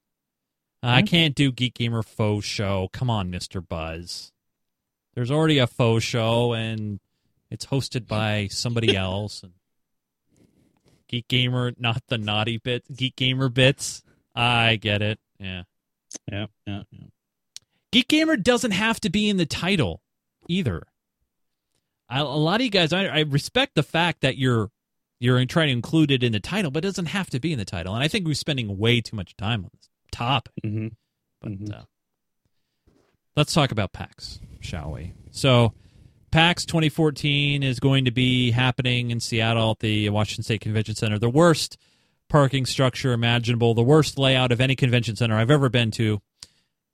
I 0.83 1.01
can't 1.01 1.33
do 1.33 1.51
Geek 1.51 1.73
Gamer 1.73 2.03
faux 2.03 2.45
show. 2.45 2.89
Come 2.93 3.09
on, 3.09 3.31
Mister 3.31 3.59
Buzz. 3.59 4.31
There's 5.15 5.31
already 5.31 5.57
a 5.57 5.65
faux 5.65 6.03
show, 6.03 6.53
and 6.53 6.99
it's 7.49 7.65
hosted 7.67 8.07
by 8.07 8.47
somebody 8.51 8.95
else. 8.97 9.43
And 9.43 9.53
Geek 11.07 11.27
Gamer, 11.27 11.73
not 11.77 12.01
the 12.07 12.17
naughty 12.17 12.57
bit. 12.57 12.83
Geek 12.95 13.15
Gamer 13.15 13.49
bits. 13.49 14.03
I 14.35 14.75
get 14.77 15.01
it. 15.01 15.19
Yeah. 15.39 15.63
Yeah, 16.31 16.45
yeah, 16.65 16.83
yeah. 16.91 17.07
Geek 17.91 18.07
Gamer 18.07 18.37
doesn't 18.37 18.71
have 18.71 18.99
to 19.01 19.09
be 19.09 19.29
in 19.29 19.37
the 19.37 19.45
title 19.45 20.01
either. 20.47 20.83
I, 22.09 22.19
a 22.19 22.23
lot 22.25 22.61
of 22.61 22.65
you 22.65 22.71
guys, 22.71 22.93
I, 22.93 23.05
I 23.05 23.19
respect 23.21 23.75
the 23.75 23.83
fact 23.83 24.21
that 24.21 24.37
you're 24.37 24.69
you're 25.19 25.43
trying 25.45 25.67
to 25.67 25.73
include 25.73 26.11
it 26.11 26.23
in 26.23 26.33
the 26.33 26.39
title, 26.41 26.71
but 26.71 26.83
it 26.83 26.87
doesn't 26.89 27.07
have 27.07 27.29
to 27.31 27.39
be 27.39 27.53
in 27.53 27.57
the 27.57 27.65
title. 27.65 27.95
And 27.95 28.03
I 28.03 28.07
think 28.09 28.25
we're 28.27 28.33
spending 28.35 28.77
way 28.77 28.99
too 29.01 29.15
much 29.15 29.35
time 29.37 29.63
on 29.63 29.69
this 29.73 29.89
topic. 30.11 30.53
hmm 30.63 30.87
But 31.41 31.51
Mhm. 31.53 31.73
uh, 31.73 31.83
let's 33.35 33.53
talk 33.53 33.71
about 33.71 33.93
PAX, 33.93 34.39
shall 34.59 34.91
we? 34.91 35.13
So, 35.31 35.73
PAX 36.35 36.65
2014 36.65 37.63
is 37.63 37.79
going 37.79 38.03
to 38.03 38.11
be 38.11 38.51
happening 38.51 39.09
in 39.09 39.21
Seattle 39.21 39.71
at 39.71 39.79
the 39.79 40.09
Washington 40.09 40.43
State 40.43 40.59
Convention 40.59 40.93
Center. 40.93 41.17
The 41.17 41.29
worst 41.29 41.77
parking 42.27 42.65
structure 42.65 43.13
imaginable, 43.13 43.73
the 43.73 43.81
worst 43.81 44.19
layout 44.19 44.51
of 44.51 44.59
any 44.59 44.75
convention 44.75 45.15
center 45.15 45.37
I've 45.37 45.49
ever 45.49 45.69
been 45.69 45.91
to. 45.91 46.21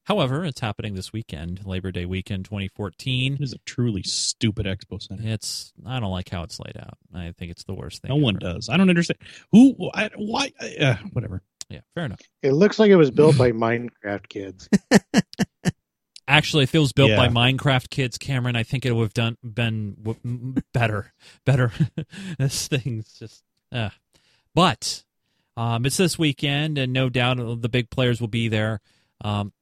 However, 0.03 0.45
it's 0.45 0.59
happening 0.59 0.93
this 0.93 1.11
weekend, 1.11 1.65
Labor 1.65 1.91
Day 1.91 2.05
weekend 2.05 2.45
2014. 2.45 3.33
It 3.33 3.41
is 3.41 3.53
a 3.53 3.57
truly 3.65 4.03
stupid 4.03 4.67
expo 4.67 5.01
center. 5.01 5.23
It's 5.25 5.73
I 5.87 5.99
don't 5.99 6.11
like 6.11 6.29
how 6.29 6.43
it's 6.43 6.59
laid 6.59 6.77
out. 6.77 6.99
I 7.11 7.33
think 7.35 7.49
it's 7.49 7.63
the 7.63 7.73
worst 7.73 8.03
thing. 8.03 8.09
No 8.09 8.17
one 8.17 8.35
does. 8.35 8.69
I 8.69 8.77
don't 8.77 8.91
understand 8.91 9.17
who. 9.51 9.75
I, 9.91 10.11
why? 10.17 10.51
Uh, 10.79 10.97
whatever. 11.13 11.41
Yeah, 11.67 11.79
fair 11.95 12.05
enough. 12.05 12.21
It 12.43 12.51
looks 12.51 12.77
like 12.77 12.91
it 12.91 12.95
was 12.95 13.09
built 13.09 13.39
by 13.39 13.53
Minecraft 13.53 14.29
kids. 14.29 14.69
Actually, 16.31 16.63
if 16.63 16.73
it 16.73 16.79
was 16.79 16.93
built 16.93 17.09
Yeah. 17.09 17.17
by 17.17 17.27
Minecraft 17.27 17.89
kids, 17.89 18.17
Cameron, 18.17 18.55
I 18.55 18.63
think 18.63 18.85
it 18.85 18.93
would 18.93 19.03
have 19.03 19.13
done 19.13 19.37
been 19.43 19.95
w- 20.01 20.19
m- 20.23 20.55
better. 20.73 21.13
Better. 21.45 21.71
this 22.39 22.67
thing's 22.67 23.13
just. 23.19 23.43
Uh. 23.71 23.89
But 24.55 25.03
um, 25.57 25.85
it's 25.85 25.97
this 25.97 26.17
weekend, 26.17 26.77
and 26.77 26.91
no 26.93 27.09
doubt 27.09 27.37
the 27.61 27.69
big 27.69 27.89
players 27.89 28.19
will 28.21 28.27
be 28.27 28.47
there. 28.47 28.79
Um, 29.23 29.53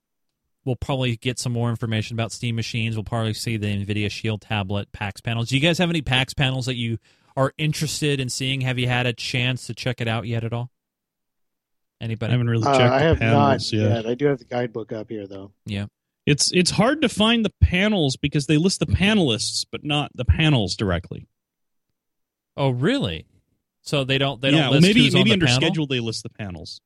we'll 0.66 0.76
probably 0.76 1.16
get 1.18 1.40
some 1.40 1.52
more 1.54 1.70
information 1.70 2.16
about 2.16 2.32
Steam 2.32 2.56
machines. 2.56 2.96
We'll 2.96 3.04
probably 3.04 3.34
see 3.34 3.58
the 3.58 3.68
NVIDIA 3.68 4.10
Shield 4.12 4.42
tablet 4.42 4.92
PAX 4.92 5.22
panels. 5.22 5.50
Do 5.50 5.56
you 5.56 5.62
guys 5.62 5.78
have 5.80 5.90
any 5.90 6.02
PAX 6.02 6.34
panels 6.34 6.66
that 6.68 6.76
you 6.76 6.98
are 7.36 7.54
interested 7.58 8.20
in 8.20 8.30
seeing? 8.30 8.62
Have 8.62 8.78
you 8.80 8.88
had 8.88 9.06
a 9.08 9.14
chance 9.14 9.66
to 9.68 9.74
check 9.74 10.02
it 10.02 10.08
out 10.08 10.26
yet 10.28 10.44
at 10.44 10.54
all? 10.54 10.72
Anybody? 12.02 12.02
I 12.02 12.06
Anybody? 12.06 12.32
haven't 12.32 12.50
really 12.50 12.68
Uh, 12.68 12.78
checked 12.78 12.94
I 12.94 13.00
the 13.00 13.06
have 13.06 13.20
panels 13.20 13.74
not 13.74 13.78
yet. 13.80 13.92
yet. 13.92 14.06
I 14.08 14.14
do 14.16 14.26
have 14.28 14.40
the 14.40 14.46
guidebook 14.46 14.92
up 14.92 15.10
here 15.10 15.28
though. 15.28 15.52
It's 16.30 16.52
it's 16.52 16.70
hard 16.70 17.02
to 17.02 17.10
find 17.10 17.44
the 17.44 17.52
panels 17.60 18.16
because 18.16 18.46
they 18.46 18.58
list 18.58 18.80
the 18.80 18.86
panelists, 18.86 19.66
but 19.72 19.84
not 19.84 20.12
the 20.14 20.26
panels 20.26 20.76
directly. 20.76 21.28
Oh, 22.56 22.70
really? 22.70 23.26
So 23.82 24.04
they 24.04 24.20
don't. 24.20 24.40
They 24.40 24.52
yeah, 24.52 24.58
don't 24.58 24.70
well, 24.70 24.80
list 24.80 24.96
maybe 24.96 25.12
maybe 25.12 25.32
under 25.32 25.48
panel? 25.48 25.62
schedule 25.62 25.88
they 25.88 26.00
list 26.00 26.22
the 26.22 26.30
panels. 26.30 26.82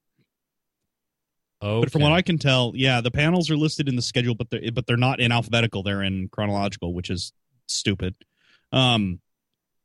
Okay. 1.62 1.82
But 1.82 1.92
from 1.92 2.04
what 2.04 2.14
I 2.14 2.22
can 2.22 2.38
tell, 2.38 2.72
yeah, 2.74 3.02
the 3.02 3.12
panels 3.12 3.52
are 3.52 3.58
listed 3.58 3.90
in 3.90 3.98
the 3.98 4.02
schedule, 4.02 4.34
but 4.34 4.50
they're 4.50 4.72
but 4.72 4.88
they're 4.88 4.96
not 4.96 5.20
in 5.20 5.34
alphabetical. 5.34 5.84
They're 5.84 6.04
in 6.04 6.30
chronological, 6.30 6.94
which 6.94 7.10
is 7.10 7.34
stupid. 7.68 8.16
Um, 8.72 9.20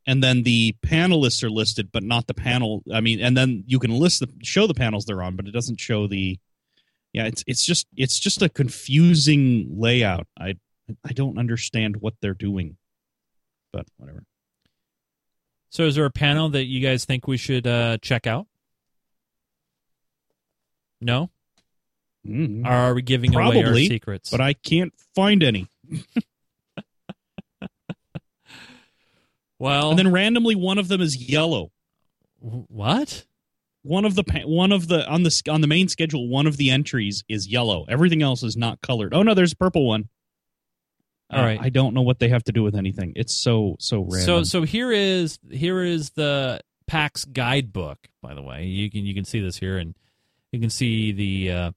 and 0.07 0.23
then 0.23 0.43
the 0.43 0.77
panelists 0.81 1.43
are 1.43 1.49
listed, 1.49 1.91
but 1.91 2.03
not 2.03 2.27
the 2.27 2.33
panel. 2.33 2.81
I 2.93 3.01
mean, 3.01 3.19
and 3.19 3.35
then 3.35 3.65
you 3.67 3.79
can 3.79 3.91
list 3.91 4.21
the 4.21 4.29
show 4.41 4.67
the 4.67 4.73
panels 4.73 5.03
they're 5.03 5.21
on, 5.21 5.35
but 5.35 5.47
it 5.47 5.51
doesn't 5.51 5.81
show 5.81 6.07
the. 6.07 6.39
Yeah, 7.13 7.25
it's 7.25 7.43
it's 7.47 7.65
just 7.65 7.87
it's 7.97 8.19
just 8.19 8.41
a 8.41 8.49
confusing 8.49 9.67
layout. 9.79 10.27
I 10.39 10.55
I 11.03 11.11
don't 11.13 11.37
understand 11.39 11.97
what 11.97 12.13
they're 12.21 12.33
doing, 12.33 12.77
but 13.73 13.87
whatever. 13.97 14.23
So, 15.71 15.85
is 15.85 15.95
there 15.95 16.05
a 16.05 16.11
panel 16.11 16.49
that 16.49 16.65
you 16.65 16.79
guys 16.81 17.05
think 17.05 17.27
we 17.27 17.37
should 17.37 17.65
uh, 17.67 17.97
check 18.01 18.25
out? 18.27 18.47
No, 21.01 21.29
Mm, 22.27 22.65
are 22.65 22.93
we 22.93 23.01
giving 23.01 23.33
away 23.33 23.43
our 23.45 23.51
Probably, 23.53 23.87
secrets? 23.87 24.29
but 24.29 24.41
I 24.41 24.53
can't 24.53 24.93
find 25.15 25.41
any. 25.41 25.67
well, 29.57 29.89
And 29.91 29.99
then 29.99 30.11
randomly, 30.11 30.55
one 30.55 30.77
of 30.77 30.87
them 30.87 31.01
is 31.01 31.15
yellow. 31.29 31.71
what? 32.39 33.25
One 33.89 34.05
of 34.05 34.13
the 34.15 34.23
one 34.45 34.71
of 34.71 34.87
the 34.87 35.05
on 35.07 35.23
the 35.23 35.41
on 35.49 35.61
the 35.61 35.67
main 35.67 35.87
schedule 35.87 36.27
one 36.29 36.45
of 36.47 36.57
the 36.57 36.69
entries 36.71 37.23
is 37.27 37.47
yellow 37.47 37.85
everything 37.89 38.21
else 38.21 38.43
is 38.43 38.55
not 38.55 38.79
colored 38.81 39.13
oh 39.13 39.23
no 39.23 39.33
there's 39.33 39.53
a 39.53 39.55
purple 39.55 39.87
one 39.87 40.07
All 41.31 41.39
Uh, 41.39 41.43
right. 41.45 41.59
i 41.61 41.69
don't 41.69 41.93
know 41.93 42.01
what 42.03 42.19
they 42.19 42.29
have 42.29 42.43
to 42.45 42.51
do 42.51 42.63
with 42.63 42.75
anything 42.75 43.13
it's 43.15 43.33
so 43.35 43.75
so 43.79 44.01
random 44.01 44.19
So, 44.25 44.43
so 44.43 44.61
here 44.63 44.91
is 44.91 45.39
here 45.51 45.81
is 45.83 46.11
the 46.11 46.59
PAX 46.87 47.23
guidebook. 47.25 47.99
By 48.21 48.33
the 48.33 48.41
way, 48.41 48.65
you 48.65 48.89
can 48.89 49.05
you 49.05 49.13
can 49.13 49.23
see 49.23 49.39
this 49.41 49.57
here, 49.57 49.77
and 49.77 49.93
you 50.51 50.59
can 50.59 50.71
see 50.71 51.11
the 51.11 51.51
uh, 51.51 51.71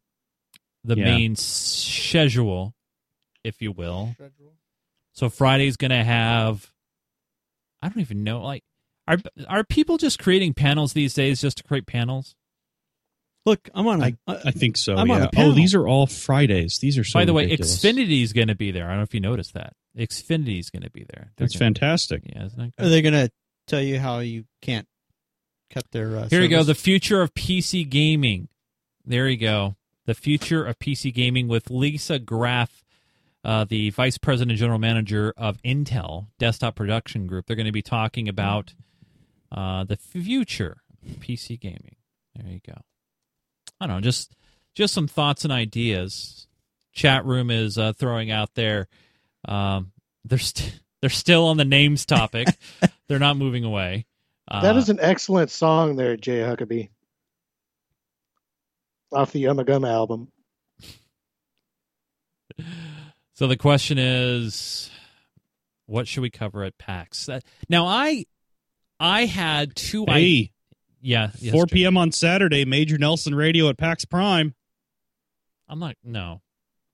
the 0.84 0.96
Yeah. 0.96 1.04
main 1.04 1.36
schedule, 1.36 2.74
if 3.44 3.60
you 3.60 3.72
will. 3.72 4.12
Schedule? 4.14 4.54
So 5.12 5.28
Friday's 5.28 5.76
going 5.76 5.90
to 5.90 6.02
have 6.02 6.72
I 7.82 7.88
don't 7.90 8.00
even 8.00 8.24
know 8.24 8.40
like 8.42 8.64
are 9.08 9.18
are 9.48 9.64
people 9.64 9.96
just 9.98 10.18
creating 10.18 10.54
panels 10.54 10.92
these 10.92 11.14
days 11.14 11.40
just 11.40 11.58
to 11.58 11.62
create 11.64 11.86
panels? 11.86 12.34
Look, 13.44 13.68
I'm 13.74 13.86
on 13.88 14.00
a. 14.02 14.06
I, 14.28 14.36
I 14.46 14.50
think 14.52 14.76
so 14.76 14.94
I'm 14.96 15.10
on 15.10 15.18
yeah 15.20 15.26
a 15.26 15.30
panel. 15.30 15.50
oh 15.50 15.54
these 15.54 15.74
are 15.74 15.88
all 15.88 16.06
fridays 16.06 16.78
these 16.78 16.96
are 16.96 17.02
so 17.04 17.18
By 17.18 17.24
the 17.24 17.32
way, 17.32 17.44
ridiculous. 17.44 17.84
is 17.84 18.32
going 18.32 18.48
to 18.48 18.54
be 18.54 18.70
there. 18.70 18.84
I 18.86 18.90
don't 18.90 18.98
know 18.98 19.02
if 19.02 19.14
you 19.14 19.20
noticed 19.20 19.54
that. 19.54 19.72
Xfinity 19.98 20.60
is 20.60 20.70
going 20.70 20.82
to 20.84 20.90
be 20.90 21.04
there. 21.04 21.32
They're 21.36 21.46
that's 21.46 21.54
gonna- 21.54 21.66
fantastic 21.66 22.22
Yeah, 22.26 22.44
isn't 22.46 22.58
that 22.58 22.64
Are 22.82 22.84
good? 22.84 22.90
they 22.92 23.02
going 23.02 23.14
to 23.14 23.30
tell 23.66 23.80
you 23.82 23.98
how 23.98 24.20
you 24.20 24.44
can't 24.60 24.86
cut 25.70 25.84
their? 25.90 26.16
Uh, 26.16 26.28
Here 26.28 26.40
you 26.42 26.48
go. 26.48 26.62
The 26.62 26.74
future 26.76 27.20
of 27.20 27.34
PC 27.34 27.88
gaming. 27.88 28.48
There 29.04 29.28
you 29.28 29.36
go. 29.36 29.74
The 30.06 30.14
future 30.14 30.64
of 30.64 30.78
PC 30.78 31.12
gaming 31.12 31.48
with 31.48 31.68
Lisa 31.70 32.18
Graff, 32.20 32.84
uh, 33.44 33.64
the 33.64 33.90
vice 33.90 34.18
president 34.18 34.52
and 34.52 34.58
general 34.60 34.78
manager 34.78 35.32
of 35.36 35.60
Intel 35.62 36.28
Desktop 36.38 36.76
Production 36.76 37.26
Group. 37.26 37.46
They're 37.46 37.56
going 37.56 37.66
to 37.66 37.72
be 37.72 37.82
talking 37.82 38.28
about 38.28 38.74
uh, 39.52 39.84
the 39.84 39.96
future 39.96 40.78
of 41.04 41.20
PC 41.20 41.60
gaming. 41.60 41.96
There 42.34 42.50
you 42.52 42.60
go. 42.66 42.80
I 43.80 43.86
don't 43.86 43.96
know, 43.96 44.00
just 44.00 44.34
just 44.74 44.94
some 44.94 45.06
thoughts 45.08 45.44
and 45.44 45.52
ideas. 45.52 46.46
Chat 46.92 47.24
room 47.24 47.50
is 47.50 47.78
uh, 47.78 47.92
throwing 47.92 48.30
out 48.30 48.54
there. 48.54 48.88
Um, 49.46 49.92
they're 50.24 50.38
st- 50.38 50.80
they're 51.00 51.10
still 51.10 51.46
on 51.46 51.56
the 51.56 51.64
names 51.64 52.06
topic. 52.06 52.48
they're 53.08 53.18
not 53.18 53.36
moving 53.36 53.64
away. 53.64 54.06
Uh, 54.48 54.62
that 54.62 54.76
is 54.76 54.88
an 54.88 54.98
excellent 55.00 55.50
song 55.50 55.96
there, 55.96 56.16
Jay 56.16 56.38
Huckabee. 56.40 56.88
Off 59.12 59.32
the 59.32 59.44
Ummagumma 59.44 59.90
album. 59.90 60.28
So 63.34 63.46
the 63.46 63.56
question 63.56 63.98
is, 63.98 64.90
what 65.86 66.06
should 66.06 66.20
we 66.22 66.30
cover 66.30 66.64
at 66.64 66.78
PAX? 66.78 67.26
That- 67.26 67.44
Now 67.68 67.86
I, 67.86 68.26
I 69.02 69.26
had 69.26 69.74
two. 69.76 70.04
I, 70.08 70.50
yeah, 71.00 71.30
yes, 71.38 71.52
4 71.52 71.66
Jay. 71.66 71.74
p.m 71.74 71.96
on 71.96 72.12
saturday 72.12 72.64
major 72.64 72.96
nelson 72.96 73.34
radio 73.34 73.68
at 73.68 73.76
pax 73.76 74.04
prime 74.04 74.54
I'm 75.68 75.78
not. 75.78 75.96
No, 76.04 76.42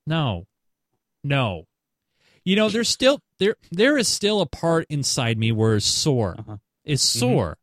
no, 0.06 0.46
no. 1.24 1.64
You 2.44 2.54
know, 2.56 2.68
there's 2.68 2.88
still 2.88 3.20
there. 3.40 3.56
There 3.72 3.98
is 3.98 4.06
still 4.08 4.40
a 4.40 4.46
part 4.46 4.86
inside 4.88 5.36
me 5.36 5.50
where 5.52 5.74
is 5.74 5.84
sore. 5.84 6.36
Uh-huh. 6.38 6.56
Is 6.84 7.02
Mhm. 7.02 7.18
sore. 7.18 7.58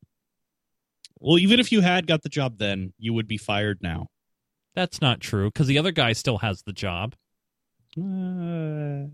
well 1.19 1.39
even 1.39 1.60
if 1.60 1.71
you 1.71 1.81
had 1.81 2.05
got 2.05 2.21
the 2.21 2.29
job 2.29 2.58
then 2.60 2.93
you 2.99 3.13
would 3.13 3.27
be 3.27 3.38
fired 3.38 3.79
now 3.81 4.08
That's 4.75 4.99
not 5.01 5.21
true 5.21 5.47
because 5.49 5.67
the 5.67 5.77
other 5.79 5.91
guy 5.91 6.12
still 6.13 6.38
has 6.39 6.62
the 6.63 6.73
job. 6.73 7.15
uh, 7.97 9.08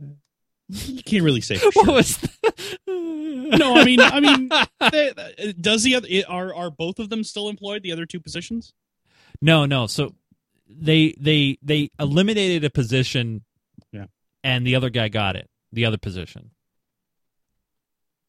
you 0.69 1.03
can't 1.03 1.23
really 1.23 1.41
say 1.41 1.55
for 1.57 1.71
sure. 1.71 1.85
What 1.85 1.93
was? 1.95 2.17
No, 3.51 3.75
I 3.75 3.85
mean, 3.85 3.99
I 3.99 4.19
mean, 4.19 4.49
they- 4.91 5.53
does 5.59 5.83
the 5.83 5.95
other 5.95 6.07
are 6.27 6.53
are 6.53 6.69
both 6.71 6.99
of 6.99 7.09
them 7.09 7.23
still 7.23 7.49
employed? 7.49 7.83
The 7.83 7.91
other 7.91 8.05
two 8.05 8.19
positions? 8.19 8.73
No, 9.41 9.65
no. 9.65 9.87
So 9.87 10.15
they 10.67 11.15
they 11.19 11.57
they 11.61 11.89
eliminated 11.99 12.63
a 12.63 12.69
position. 12.69 13.43
Yeah. 13.91 14.05
And 14.43 14.65
the 14.65 14.75
other 14.75 14.89
guy 14.89 15.09
got 15.09 15.35
it. 15.35 15.49
The 15.71 15.85
other 15.85 15.97
position. 15.97 16.51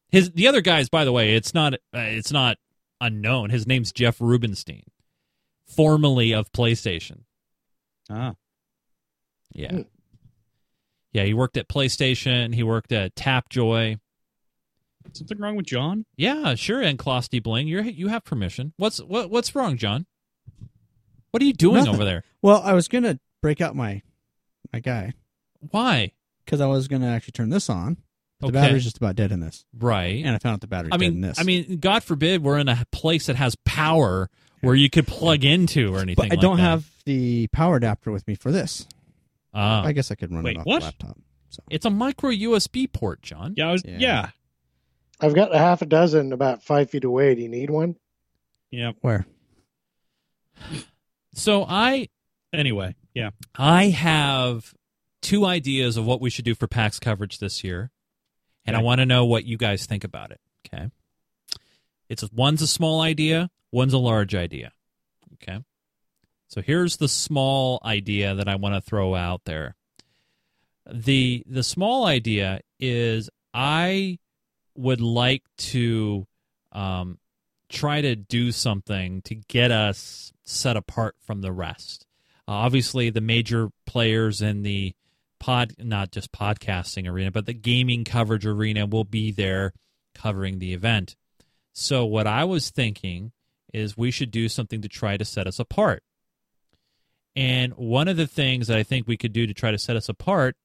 His 0.09 0.31
the 0.31 0.47
other 0.47 0.61
guys, 0.61 0.89
by 0.89 1.05
the 1.05 1.11
way, 1.11 1.35
it's 1.35 1.53
not 1.53 1.73
uh, 1.73 1.77
it's 1.99 2.31
not 2.31 2.57
unknown. 3.01 3.49
His 3.49 3.65
name's 3.65 3.91
Jeff 3.91 4.21
Rubenstein, 4.21 4.83
formerly 5.67 6.33
of 6.33 6.51
PlayStation. 6.51 7.21
Ah, 8.09 8.35
Yeah. 9.53 9.81
Yeah, 11.11 11.23
he 11.25 11.33
worked 11.35 11.57
at 11.57 11.67
PlayStation. 11.67 12.55
He 12.55 12.63
worked 12.63 12.91
at 12.91 13.15
Tapjoy. 13.15 13.99
Something 15.11 15.37
wrong 15.37 15.55
with 15.55 15.65
John? 15.65 16.05
Yeah, 16.17 16.55
sure. 16.55 16.81
And 16.81 16.97
Closty 16.97 17.41
Bling, 17.43 17.67
you 17.67 17.81
you 17.81 18.07
have 18.07 18.23
permission. 18.23 18.73
What's 18.77 18.99
what 18.99 19.29
what's 19.29 19.53
wrong, 19.55 19.77
John? 19.77 20.05
What 21.31 21.41
are 21.41 21.45
you 21.45 21.53
doing 21.53 21.77
Nothing. 21.77 21.93
over 21.95 22.05
there? 22.05 22.23
Well, 22.41 22.61
I 22.63 22.73
was 22.73 22.87
gonna 22.87 23.19
break 23.41 23.61
out 23.61 23.75
my 23.75 24.01
my 24.71 24.79
guy 24.79 25.13
Why? 25.71 26.11
because 26.45 26.61
I 26.61 26.67
was 26.67 26.87
gonna 26.87 27.07
actually 27.07 27.31
turn 27.33 27.49
this 27.49 27.69
on. 27.69 27.97
The 28.39 28.47
Okay. 28.47 28.53
battery's 28.53 28.83
just 28.83 28.97
about 28.97 29.15
dead 29.15 29.31
in 29.31 29.39
this, 29.39 29.63
Right. 29.73 30.23
and 30.23 30.35
I 30.35 30.37
found 30.39 30.55
out 30.55 30.61
the 30.61 30.67
battery's 30.67 30.91
I 30.93 30.97
dead 30.97 31.05
in 31.07 31.13
mean, 31.13 31.21
this. 31.21 31.39
I 31.39 31.43
mean, 31.43 31.77
God 31.77 32.03
forbid 32.03 32.43
we're 32.43 32.57
in 32.59 32.67
a 32.67 32.85
place 32.91 33.27
that 33.27 33.35
has 33.37 33.55
power 33.65 34.29
where 34.61 34.75
you 34.75 34.89
could 34.89 35.07
plug 35.07 35.43
into 35.45 35.93
or 35.93 35.99
anything. 35.99 36.15
but 36.15 36.25
I 36.25 36.35
like 36.35 36.39
don't 36.41 36.57
that. 36.57 36.63
have 36.63 36.89
the 37.05 37.47
power 37.47 37.77
adapter 37.77 38.11
with 38.11 38.27
me 38.27 38.35
for 38.35 38.51
this. 38.51 38.87
Ah. 39.53 39.83
I 39.83 39.91
guess 39.93 40.09
I 40.11 40.15
could 40.15 40.31
run 40.33 40.43
Wait, 40.43 40.55
it 40.55 40.59
off 40.59 40.65
what? 40.65 40.79
the 40.79 40.85
laptop. 40.85 41.17
So 41.49 41.63
it's 41.69 41.85
a 41.85 41.89
micro 41.89 42.31
USB 42.31 42.87
port, 42.91 43.21
John. 43.21 43.53
Yeah, 43.55 43.69
I 43.69 43.71
was, 43.73 43.83
Yeah. 43.85 43.97
yeah. 43.99 44.29
I've 45.23 45.35
got 45.35 45.55
a 45.55 45.57
half 45.57 45.81
a 45.81 45.85
dozen 45.85 46.33
about 46.33 46.63
five 46.63 46.89
feet 46.89 47.03
away. 47.03 47.33
Do 47.35 47.41
you 47.41 47.49
need 47.49 47.69
one? 47.69 47.95
Yeah. 48.71 48.91
where? 49.01 49.25
So 51.33 51.65
I 51.67 52.07
Anyway, 52.53 52.95
yeah. 53.15 53.31
I 53.55 53.85
have 53.85 54.73
two 55.21 55.45
ideas 55.45 55.97
of 55.97 56.05
what 56.05 56.21
we 56.21 56.29
should 56.29 56.45
do 56.45 56.53
for 56.53 56.67
PAX 56.67 56.99
coverage 56.99 57.39
this 57.39 57.63
year, 57.63 57.89
and 58.65 58.77
I 58.77 58.81
want 58.81 58.99
to 58.99 59.07
know 59.07 59.25
what 59.25 59.45
you 59.45 59.57
guys 59.57 59.87
think 59.87 60.03
about 60.03 60.31
it. 60.31 60.39
Okay, 60.67 60.91
it's 62.09 62.23
one's 62.31 62.61
a 62.61 62.67
small 62.67 63.01
idea, 63.01 63.49
one's 63.71 63.93
a 63.93 63.97
large 63.97 64.35
idea. 64.35 64.71
Okay, 65.33 65.59
so 66.47 66.61
here's 66.61 66.97
the 66.97 67.07
small 67.07 67.81
idea 67.83 68.35
that 68.35 68.47
I 68.47 68.55
want 68.55 68.75
to 68.75 68.81
throw 68.81 69.15
out 69.15 69.41
there. 69.45 69.75
the 70.85 71.43
The 71.47 71.63
small 71.63 72.05
idea 72.05 72.61
is 72.79 73.31
I 73.51 74.19
would 74.75 75.01
like 75.01 75.43
to 75.57 76.27
um, 76.71 77.17
try 77.69 78.01
to 78.01 78.15
do 78.15 78.51
something 78.51 79.21
to 79.23 79.35
get 79.35 79.71
us 79.71 80.31
set 80.43 80.77
apart 80.77 81.15
from 81.25 81.41
the 81.41 81.51
rest. 81.51 82.05
Uh, 82.47 82.51
obviously, 82.51 83.09
the 83.09 83.21
major 83.21 83.69
players 83.85 84.41
in 84.41 84.63
the 84.63 84.93
pod, 85.39 85.73
not 85.79 86.11
just 86.11 86.31
podcasting 86.31 87.07
arena, 87.07 87.31
but 87.31 87.45
the 87.45 87.53
gaming 87.53 88.03
coverage 88.03 88.45
arena 88.45 88.85
will 88.85 89.03
be 89.03 89.31
there 89.31 89.73
covering 90.13 90.59
the 90.59 90.73
event. 90.73 91.15
So, 91.73 92.05
what 92.05 92.27
I 92.27 92.43
was 92.43 92.69
thinking 92.69 93.31
is 93.73 93.97
we 93.97 94.11
should 94.11 94.31
do 94.31 94.47
something 94.47 94.81
to 94.81 94.87
try 94.87 95.17
to 95.17 95.25
set 95.25 95.47
us 95.47 95.59
apart. 95.59 96.03
And 97.35 97.73
one 97.73 98.07
of 98.07 98.17
the 98.17 98.27
things 98.27 98.67
that 98.67 98.77
I 98.77 98.83
think 98.83 99.07
we 99.07 99.17
could 99.17 99.33
do 99.33 99.47
to 99.47 99.53
try 99.53 99.71
to 99.71 99.79
set 99.79 99.95
us 99.95 100.07
apart 100.07 100.55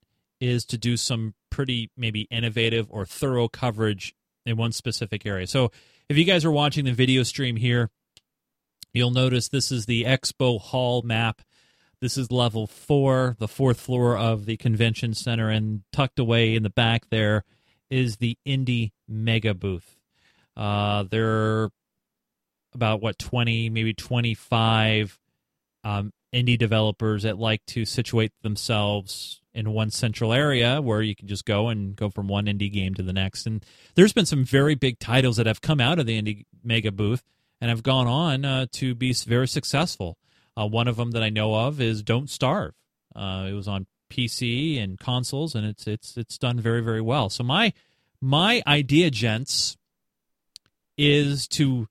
is 0.41 0.65
to 0.67 0.79
do 0.79 0.97
some 0.97 1.35
pretty 1.51 1.91
maybe 1.97 2.23
innovative 2.31 2.87
or 2.91 3.05
thorough 3.05 3.49
coverage 3.49 4.15
in 4.47 4.57
one 4.57 4.73
specific 4.73 5.27
area. 5.27 5.47
So, 5.47 5.71
if 6.09 6.17
you 6.17 6.25
guys 6.25 6.45
are 6.45 6.51
watching 6.51 6.85
the 6.85 6.93
video 6.93 7.23
stream 7.23 7.57
here, 7.57 7.91
you'll 8.95 9.11
notice 9.11 9.49
this 9.49 9.71
is 9.71 9.87
the 9.87 10.05
Expo 10.05 10.61
Hall 10.61 11.03
map. 11.03 11.43
This 12.01 12.17
is 12.17 12.31
level 12.31 12.67
four, 12.67 13.37
the 13.39 13.49
fourth 13.49 13.81
floor 13.81 14.17
of 14.17 14.47
the 14.47 14.57
convention 14.57 15.15
center, 15.15 15.51
and 15.51 15.83
tucked 15.93 16.19
away 16.19 16.55
in 16.55 16.63
the 16.63 16.71
back 16.71 17.11
there 17.11 17.45
is 17.91 18.19
the 18.19 18.39
Indie 18.47 18.93
Mega 19.09 19.53
Booth. 19.53 19.97
Uh, 20.57 21.03
there 21.05 21.29
are 21.29 21.71
about 22.75 23.01
what 23.01 23.19
twenty, 23.19 23.69
maybe 23.69 23.95
twenty-five 23.95 25.19
um, 25.85 26.13
indie 26.35 26.59
developers 26.59 27.23
that 27.23 27.39
like 27.39 27.65
to 27.67 27.85
situate 27.85 28.33
themselves 28.43 29.41
in 29.59 29.73
one 29.73 29.91
central 29.91 30.33
area 30.33 30.81
where 30.81 31.03
you 31.03 31.17
can 31.17 31.27
just 31.27 31.45
go 31.45 31.69
and 31.69 31.97
go 31.97 32.09
from 32.09 32.29
one 32.29 32.47
indie 32.47 32.73
game 32.73 32.95
to 32.95 33.03
the 33.03 33.13
next. 33.13 33.45
And 33.45 33.67
there's 33.97 34.13
been 34.13 34.25
some 34.25 34.45
very 34.45 34.77
big 34.77 35.01
titles 35.01 35.37
that 35.37 35.47
have 35.47 35.61
come 35.61 35.81
out 35.81 35.99
of 35.99 36.07
the 36.07 36.23
Indie 36.23 36.45
Mega 36.63 36.93
Booth 36.93 37.25
and 37.61 37.69
have 37.69 37.83
gone 37.83 38.07
on 38.07 38.45
uh, 38.45 38.67
to 38.75 38.95
be 38.95 39.13
very 39.13 39.49
successful. 39.49 40.17
Uh, 40.57 40.69
one 40.69 40.87
of 40.87 40.95
them 40.95 41.11
that 41.11 41.25
I 41.25 41.29
know 41.29 41.57
of 41.57 41.81
is 41.81 42.05
Don't 42.05 42.31
Starve. 42.31 42.75
Uh, 43.17 43.47
it 43.51 43.53
was 43.53 43.67
on 43.67 43.89
PC 44.09 44.81
and 44.81 44.97
consoles, 44.97 45.57
and 45.57 45.67
it's 45.67 45.89
it's 45.89 46.17
it's 46.17 46.39
done 46.39 46.61
very 46.61 46.81
very 46.81 47.01
well. 47.01 47.29
So 47.29 47.43
my 47.43 47.73
my 48.21 48.63
idea, 48.65 49.11
gents, 49.11 49.77
is 50.97 51.49
to 51.49 51.89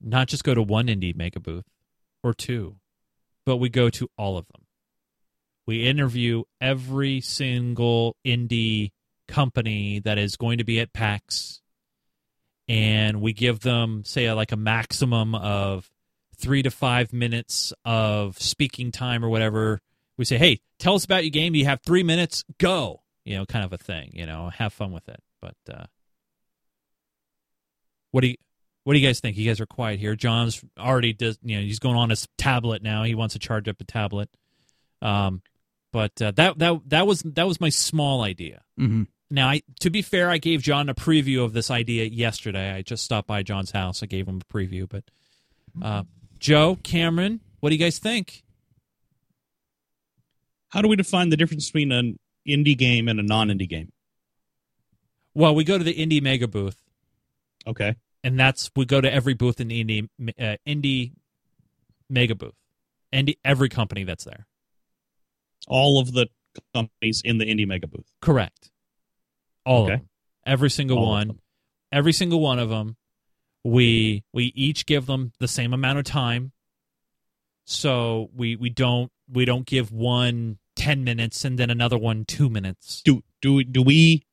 not 0.00 0.26
just 0.26 0.42
go 0.42 0.52
to 0.52 0.62
one 0.62 0.88
indie 0.88 1.14
mega 1.14 1.38
booth 1.38 1.66
or 2.24 2.34
two, 2.34 2.74
but 3.46 3.58
we 3.58 3.68
go 3.68 3.88
to 3.88 4.10
all 4.18 4.36
of 4.36 4.48
them. 4.48 4.64
We 5.68 5.84
interview 5.86 6.44
every 6.62 7.20
single 7.20 8.16
indie 8.26 8.92
company 9.26 10.00
that 10.00 10.16
is 10.16 10.36
going 10.36 10.58
to 10.58 10.64
be 10.64 10.80
at 10.80 10.94
PAX, 10.94 11.60
and 12.66 13.20
we 13.20 13.34
give 13.34 13.60
them, 13.60 14.02
say, 14.06 14.32
like 14.32 14.50
a 14.50 14.56
maximum 14.56 15.34
of 15.34 15.90
three 16.38 16.62
to 16.62 16.70
five 16.70 17.12
minutes 17.12 17.74
of 17.84 18.40
speaking 18.40 18.92
time 18.92 19.22
or 19.22 19.28
whatever. 19.28 19.82
We 20.16 20.24
say, 20.24 20.38
hey, 20.38 20.62
tell 20.78 20.94
us 20.94 21.04
about 21.04 21.24
your 21.24 21.32
game. 21.32 21.54
You 21.54 21.66
have 21.66 21.82
three 21.82 22.02
minutes, 22.02 22.44
go. 22.56 23.02
You 23.26 23.36
know, 23.36 23.44
kind 23.44 23.66
of 23.66 23.74
a 23.74 23.78
thing. 23.78 24.12
You 24.14 24.24
know, 24.24 24.48
have 24.48 24.72
fun 24.72 24.90
with 24.90 25.06
it. 25.06 25.22
But 25.42 25.56
uh, 25.70 25.84
what 28.12 28.22
do 28.22 28.28
you 28.28 28.36
what 28.84 28.94
do 28.94 29.00
you 29.00 29.06
guys 29.06 29.20
think? 29.20 29.36
You 29.36 29.46
guys 29.46 29.60
are 29.60 29.66
quiet 29.66 30.00
here. 30.00 30.16
John's 30.16 30.64
already 30.78 31.12
does. 31.12 31.38
You 31.42 31.58
know, 31.58 31.62
he's 31.62 31.78
going 31.78 31.96
on 31.96 32.08
his 32.08 32.26
tablet 32.38 32.82
now. 32.82 33.02
He 33.04 33.14
wants 33.14 33.34
to 33.34 33.38
charge 33.38 33.68
up 33.68 33.82
a 33.82 33.84
tablet. 33.84 34.30
Um, 35.02 35.42
but 35.92 36.20
uh, 36.20 36.30
that 36.32 36.58
that 36.58 36.80
that 36.86 37.06
was 37.06 37.22
that 37.22 37.46
was 37.46 37.60
my 37.60 37.68
small 37.68 38.22
idea. 38.22 38.62
Mm-hmm. 38.78 39.04
Now, 39.30 39.48
I, 39.48 39.62
to 39.80 39.90
be 39.90 40.00
fair, 40.00 40.30
I 40.30 40.38
gave 40.38 40.62
John 40.62 40.88
a 40.88 40.94
preview 40.94 41.44
of 41.44 41.52
this 41.52 41.70
idea 41.70 42.06
yesterday. 42.06 42.72
I 42.72 42.80
just 42.80 43.04
stopped 43.04 43.28
by 43.28 43.42
John's 43.42 43.72
house. 43.72 44.02
I 44.02 44.06
gave 44.06 44.26
him 44.26 44.40
a 44.40 44.52
preview. 44.52 44.88
But 44.88 45.04
uh, 45.82 46.04
Joe, 46.38 46.78
Cameron, 46.82 47.40
what 47.60 47.68
do 47.68 47.74
you 47.76 47.78
guys 47.80 47.98
think? 47.98 48.42
How 50.70 50.80
do 50.82 50.88
we 50.88 50.96
define 50.96 51.28
the 51.30 51.36
difference 51.36 51.66
between 51.66 51.92
an 51.92 52.18
indie 52.46 52.76
game 52.76 53.08
and 53.08 53.20
a 53.20 53.22
non-indie 53.22 53.68
game? 53.68 53.92
Well, 55.34 55.54
we 55.54 55.64
go 55.64 55.78
to 55.78 55.84
the 55.84 55.94
Indie 55.94 56.22
Mega 56.22 56.48
booth, 56.48 56.80
Okay. 57.66 57.94
and 58.24 58.38
that's 58.40 58.70
we 58.74 58.84
go 58.86 59.00
to 59.00 59.12
every 59.12 59.34
booth 59.34 59.60
in 59.60 59.68
the 59.68 59.84
Indie 59.84 60.08
uh, 60.40 60.56
Indie 60.66 61.12
Mega 62.10 62.34
booth, 62.34 62.56
and 63.12 63.34
every 63.44 63.68
company 63.68 64.04
that's 64.04 64.24
there. 64.24 64.46
All 65.68 66.00
of 66.00 66.12
the 66.12 66.28
companies 66.74 67.22
in 67.24 67.38
the 67.38 67.44
indie 67.44 67.66
mega 67.66 67.86
booth. 67.86 68.10
Correct. 68.20 68.70
All 69.64 69.84
Okay. 69.84 69.94
of 69.94 70.00
them. 70.00 70.08
Every 70.46 70.70
single 70.70 70.98
All 70.98 71.08
one. 71.08 71.38
Every 71.92 72.12
single 72.12 72.40
one 72.40 72.58
of 72.58 72.68
them. 72.68 72.96
We 73.64 74.24
we 74.32 74.46
each 74.54 74.86
give 74.86 75.06
them 75.06 75.32
the 75.38 75.48
same 75.48 75.72
amount 75.74 75.98
of 75.98 76.04
time. 76.04 76.52
So 77.64 78.30
we 78.34 78.56
we 78.56 78.70
don't 78.70 79.12
we 79.30 79.44
don't 79.44 79.66
give 79.66 79.92
one 79.92 80.58
10 80.76 81.04
minutes 81.04 81.44
and 81.44 81.58
then 81.58 81.70
another 81.70 81.98
one 81.98 82.24
2 82.24 82.48
minutes. 82.48 83.02
Do 83.04 83.22
do 83.42 83.62
do 83.64 83.82
we 83.82 84.24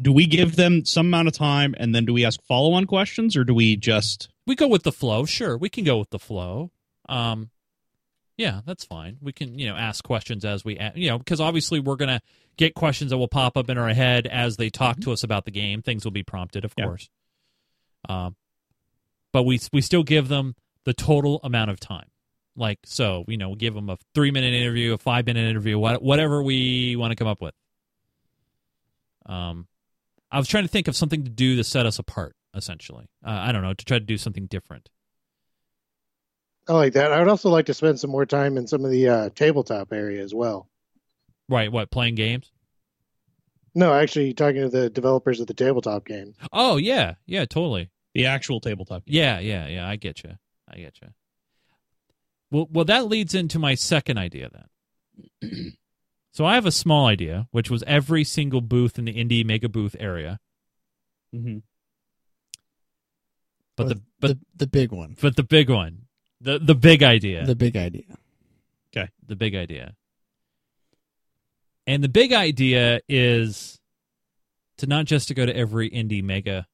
do 0.00 0.12
we 0.12 0.26
give 0.26 0.56
them 0.56 0.84
some 0.84 1.06
amount 1.06 1.28
of 1.28 1.34
time 1.34 1.74
and 1.78 1.94
then 1.94 2.04
do 2.04 2.12
we 2.12 2.24
ask 2.24 2.42
follow-on 2.44 2.84
questions 2.86 3.36
or 3.36 3.44
do 3.44 3.54
we 3.54 3.76
just 3.76 4.28
We 4.46 4.54
go 4.56 4.68
with 4.68 4.82
the 4.82 4.92
flow. 4.92 5.24
Sure, 5.24 5.56
we 5.56 5.68
can 5.68 5.84
go 5.84 5.98
with 5.98 6.10
the 6.10 6.18
flow. 6.18 6.70
Um 7.08 7.50
yeah, 8.36 8.60
that's 8.66 8.84
fine. 8.84 9.18
We 9.20 9.32
can, 9.32 9.58
you 9.58 9.66
know, 9.66 9.76
ask 9.76 10.02
questions 10.04 10.44
as 10.44 10.64
we, 10.64 10.78
you 10.94 11.08
know, 11.08 11.18
because 11.18 11.40
obviously 11.40 11.80
we're 11.80 11.96
gonna 11.96 12.20
get 12.56 12.74
questions 12.74 13.10
that 13.10 13.18
will 13.18 13.28
pop 13.28 13.56
up 13.56 13.68
in 13.70 13.78
our 13.78 13.88
head 13.94 14.26
as 14.26 14.56
they 14.56 14.70
talk 14.70 15.00
to 15.00 15.12
us 15.12 15.22
about 15.22 15.44
the 15.44 15.50
game. 15.50 15.82
Things 15.82 16.04
will 16.04 16.12
be 16.12 16.22
prompted, 16.22 16.64
of 16.64 16.72
Yeah. 16.78 16.84
course. 16.84 17.08
Um, 18.08 18.36
but 19.32 19.44
we 19.44 19.60
we 19.72 19.80
still 19.80 20.02
give 20.02 20.28
them 20.28 20.54
the 20.84 20.92
total 20.94 21.40
amount 21.42 21.70
of 21.70 21.80
time. 21.80 22.08
Like 22.56 22.78
so, 22.84 23.24
you 23.26 23.36
know, 23.36 23.50
we 23.50 23.56
give 23.56 23.74
them 23.74 23.88
a 23.90 23.96
three 24.14 24.30
minute 24.30 24.52
interview, 24.54 24.92
a 24.92 24.98
five 24.98 25.26
minute 25.26 25.48
interview, 25.48 25.78
what, 25.78 26.02
whatever 26.02 26.42
we 26.42 26.94
want 26.96 27.10
to 27.12 27.16
come 27.16 27.26
up 27.26 27.40
with. 27.40 27.54
Um, 29.26 29.66
I 30.30 30.38
was 30.38 30.48
trying 30.48 30.64
to 30.64 30.68
think 30.68 30.88
of 30.88 30.96
something 30.96 31.24
to 31.24 31.30
do 31.30 31.56
to 31.56 31.64
set 31.64 31.86
us 31.86 31.98
apart. 31.98 32.36
Essentially, 32.56 33.06
uh, 33.26 33.30
I 33.30 33.50
don't 33.50 33.62
know, 33.62 33.74
to 33.74 33.84
try 33.84 33.98
to 33.98 34.04
do 34.04 34.16
something 34.16 34.46
different. 34.46 34.88
I 36.66 36.72
like 36.72 36.94
that. 36.94 37.12
I 37.12 37.18
would 37.18 37.28
also 37.28 37.50
like 37.50 37.66
to 37.66 37.74
spend 37.74 38.00
some 38.00 38.10
more 38.10 38.24
time 38.26 38.56
in 38.56 38.66
some 38.66 38.84
of 38.84 38.90
the 38.90 39.08
uh, 39.08 39.30
tabletop 39.34 39.92
area 39.92 40.22
as 40.22 40.34
well. 40.34 40.68
Right? 41.48 41.70
What 41.70 41.90
playing 41.90 42.14
games? 42.14 42.50
No, 43.74 43.92
actually, 43.92 44.32
talking 44.34 44.62
to 44.62 44.68
the 44.68 44.88
developers 44.88 45.40
of 45.40 45.46
the 45.46 45.54
tabletop 45.54 46.06
game. 46.06 46.34
Oh 46.52 46.76
yeah, 46.76 47.14
yeah, 47.26 47.44
totally. 47.44 47.90
the 48.14 48.26
actual 48.26 48.60
tabletop? 48.60 49.02
Yeah, 49.06 49.40
yeah, 49.40 49.66
yeah. 49.66 49.86
I 49.86 49.96
get 49.96 50.22
you. 50.22 50.30
I 50.68 50.76
get 50.76 51.00
you. 51.02 51.08
Well, 52.50 52.68
well, 52.70 52.84
that 52.84 53.08
leads 53.08 53.34
into 53.34 53.58
my 53.58 53.74
second 53.74 54.16
idea 54.16 54.48
then. 55.42 55.72
so 56.32 56.44
I 56.44 56.54
have 56.54 56.66
a 56.66 56.72
small 56.72 57.06
idea, 57.06 57.48
which 57.50 57.68
was 57.68 57.82
every 57.86 58.22
single 58.22 58.60
booth 58.60 58.98
in 58.98 59.06
the 59.06 59.14
indie 59.14 59.44
mega 59.44 59.68
booth 59.68 59.96
area. 59.98 60.38
Mm-hmm. 61.34 61.58
But 63.76 63.88
the 63.88 64.00
but 64.20 64.28
the 64.28 64.38
the 64.54 64.66
big 64.68 64.92
one, 64.92 65.16
but 65.20 65.34
the 65.34 65.42
big 65.42 65.68
one, 65.68 66.02
the 66.44 66.58
the 66.58 66.74
big 66.74 67.02
idea, 67.02 67.44
the 67.44 67.56
big 67.56 67.76
idea. 67.76 68.04
Okay. 68.94 69.08
The 69.26 69.34
big 69.34 69.54
idea. 69.54 69.94
And 71.86 72.04
the 72.04 72.08
big 72.08 72.32
idea 72.32 73.00
is 73.08 73.80
to 74.76 74.86
not 74.86 75.06
just 75.06 75.28
to 75.28 75.34
go 75.34 75.44
to 75.46 75.56
every 75.56 75.90
indie 75.90 76.22
mega 76.22 76.66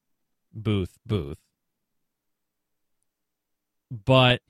booth 0.53 0.99
booth, 1.07 1.39
but 3.91 4.43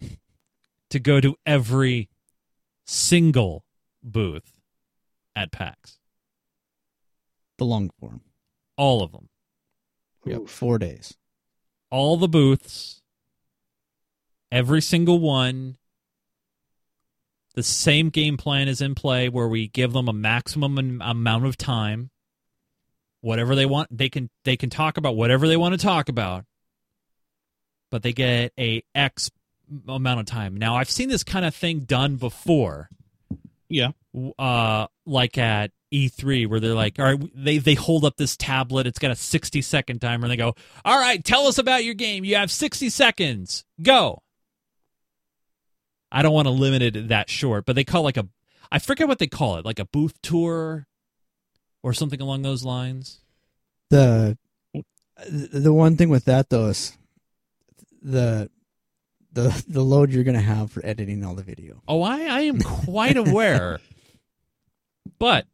to 0.88 0.98
go 0.98 1.20
to 1.20 1.36
every 1.46 2.08
single 2.84 3.64
booth 4.02 4.60
at 5.36 5.52
PAX. 5.52 5.98
The 7.58 7.64
long 7.66 7.90
form. 8.00 8.22
All 8.76 9.02
of 9.02 9.12
them. 9.12 9.28
Yep. 10.24 10.40
Oof. 10.40 10.50
Four 10.50 10.78
days. 10.78 11.14
All 11.90 12.16
the 12.16 12.28
booths. 12.28 12.99
Every 14.52 14.80
single 14.80 15.18
one. 15.18 15.76
The 17.54 17.62
same 17.64 18.10
game 18.10 18.36
plan 18.36 18.68
is 18.68 18.80
in 18.80 18.94
play 18.94 19.28
where 19.28 19.48
we 19.48 19.68
give 19.68 19.92
them 19.92 20.08
a 20.08 20.12
maximum 20.12 21.00
amount 21.02 21.46
of 21.46 21.56
time. 21.56 22.10
Whatever 23.22 23.54
they 23.54 23.66
want, 23.66 23.96
they 23.96 24.08
can 24.08 24.30
they 24.44 24.56
can 24.56 24.70
talk 24.70 24.96
about 24.96 25.16
whatever 25.16 25.46
they 25.48 25.56
want 25.56 25.74
to 25.74 25.84
talk 25.84 26.08
about. 26.08 26.44
But 27.90 28.02
they 28.02 28.12
get 28.12 28.52
a 28.58 28.82
X 28.94 29.30
amount 29.88 30.20
of 30.20 30.26
time. 30.26 30.56
Now, 30.56 30.76
I've 30.76 30.90
seen 30.90 31.08
this 31.08 31.24
kind 31.24 31.44
of 31.44 31.54
thing 31.54 31.80
done 31.80 32.16
before. 32.16 32.88
Yeah. 33.68 33.90
uh, 34.38 34.86
like 35.06 35.38
at 35.38 35.70
E3 35.92 36.48
where 36.48 36.60
they're 36.60 36.74
like, 36.74 36.98
all 36.98 37.04
right, 37.04 37.20
they 37.34 37.58
they 37.58 37.74
hold 37.74 38.04
up 38.04 38.16
this 38.16 38.36
tablet. 38.36 38.86
It's 38.86 38.98
got 38.98 39.10
a 39.10 39.16
60 39.16 39.60
second 39.62 40.00
timer, 40.00 40.24
and 40.24 40.32
they 40.32 40.36
go, 40.36 40.54
all 40.84 40.98
right, 40.98 41.22
tell 41.22 41.46
us 41.46 41.58
about 41.58 41.84
your 41.84 41.94
game. 41.94 42.24
You 42.24 42.36
have 42.36 42.50
60 42.50 42.90
seconds. 42.90 43.64
Go. 43.82 44.22
I 46.12 46.22
don't 46.22 46.32
want 46.32 46.46
to 46.46 46.52
limit 46.52 46.82
it 46.82 47.08
that 47.08 47.30
short, 47.30 47.66
but 47.66 47.76
they 47.76 47.84
call 47.84 48.02
it 48.02 48.04
like 48.04 48.16
a, 48.16 48.28
I 48.72 48.78
forget 48.78 49.08
what 49.08 49.18
they 49.18 49.26
call 49.26 49.56
it, 49.56 49.64
like 49.64 49.78
a 49.78 49.84
booth 49.84 50.20
tour 50.22 50.86
or 51.82 51.92
something 51.92 52.20
along 52.20 52.42
those 52.42 52.64
lines. 52.64 53.20
The 53.90 54.36
the 55.28 55.72
one 55.72 55.96
thing 55.96 56.08
with 56.08 56.24
that 56.26 56.48
though 56.50 56.66
is 56.68 56.96
the 58.02 58.50
the 59.32 59.64
the 59.68 59.82
load 59.82 60.10
you're 60.12 60.24
gonna 60.24 60.40
have 60.40 60.72
for 60.72 60.84
editing 60.84 61.24
all 61.24 61.34
the 61.34 61.42
video. 61.42 61.82
Oh, 61.86 62.02
I, 62.02 62.20
I 62.22 62.40
am 62.42 62.60
quite 62.60 63.16
aware, 63.28 63.78
but 65.18 65.46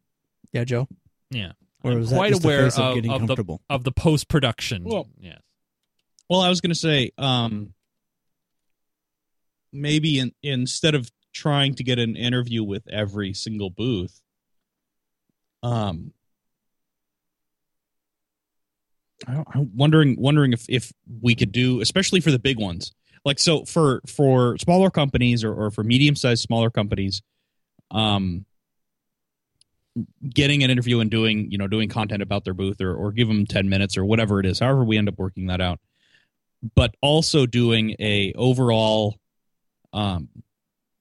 Yeah, 0.53 0.63
Joe. 0.63 0.87
yeah, 1.29 1.51
Or 1.83 1.91
I'm 1.91 1.99
was 1.99 2.09
quite 2.09 2.31
just 2.33 2.43
aware 2.43 2.65
of 2.65 2.77
of, 2.79 2.95
getting 2.95 3.11
of 3.11 3.27
the 3.27 3.57
of 3.69 3.83
the 3.83 3.91
post 3.91 4.27
production. 4.27 4.83
Well- 4.85 5.07
yes. 5.19 5.39
Well, 6.29 6.41
I 6.41 6.49
was 6.49 6.59
going 6.59 6.71
to 6.71 6.75
say, 6.75 7.11
um, 7.17 7.73
maybe 9.77 10.19
in, 10.19 10.31
instead 10.43 10.95
of 10.95 11.09
trying 11.33 11.75
to 11.75 11.83
get 11.83 11.99
an 11.99 12.15
interview 12.15 12.63
with 12.63 12.87
every 12.89 13.33
single 13.33 13.69
booth, 13.69 14.19
um, 15.63 16.11
I 19.27 19.43
I'm 19.53 19.71
wondering 19.75 20.15
wondering 20.19 20.53
if 20.53 20.65
if 20.69 20.91
we 21.21 21.35
could 21.35 21.51
do, 21.51 21.81
especially 21.81 22.19
for 22.19 22.31
the 22.31 22.39
big 22.39 22.59
ones, 22.59 22.93
like 23.25 23.39
so 23.39 23.65
for 23.65 24.01
for 24.07 24.57
smaller 24.57 24.89
companies 24.89 25.43
or, 25.43 25.53
or 25.53 25.71
for 25.71 25.83
medium 25.83 26.15
sized 26.15 26.43
smaller 26.43 26.69
companies, 26.69 27.21
um, 27.91 28.45
getting 30.27 30.63
an 30.63 30.69
interview 30.69 30.99
and 30.99 31.09
doing 31.09 31.49
you 31.51 31.57
know 31.57 31.67
doing 31.67 31.89
content 31.89 32.21
about 32.21 32.43
their 32.43 32.53
booth 32.53 32.81
or 32.81 32.95
or 32.95 33.11
give 33.11 33.27
them 33.27 33.45
ten 33.45 33.69
minutes 33.69 33.97
or 33.97 34.05
whatever 34.05 34.39
it 34.39 34.45
is, 34.45 34.59
however 34.59 34.83
we 34.83 34.97
end 34.97 35.09
up 35.09 35.17
working 35.17 35.47
that 35.47 35.61
out 35.61 35.79
but 36.75 36.95
also 37.01 37.45
doing 37.45 37.95
a 37.99 38.33
overall 38.33 39.15
um 39.93 40.27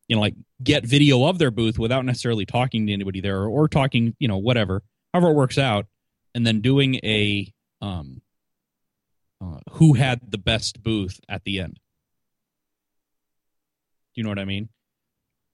you 0.09 0.17
know 0.17 0.23
like 0.23 0.35
get 0.63 0.85
video 0.85 1.25
of 1.27 1.39
their 1.39 1.51
booth 1.51 1.79
without 1.79 2.05
necessarily 2.05 2.47
talking 2.47 2.87
to 2.87 2.93
anybody 2.93 3.21
there 3.21 3.39
or, 3.41 3.49
or 3.49 3.69
talking 3.69 4.15
you 4.19 4.29
know 4.29 4.39
whatever 4.39 4.83
however 5.13 5.31
it 5.31 5.35
works 5.35 5.59
out 5.59 5.87
and 6.35 6.47
then 6.47 6.61
doing 6.61 6.97
a 7.05 7.53
um 7.83 8.21
uh, 9.43 9.59
who 9.73 9.93
had 9.95 10.21
the 10.31 10.39
best 10.39 10.83
booth 10.83 11.21
at 11.29 11.43
the 11.45 11.61
end 11.61 11.75
do 11.75 11.81
you 14.21 14.23
know 14.23 14.31
what 14.31 14.39
i 14.39 14.45
mean 14.45 14.69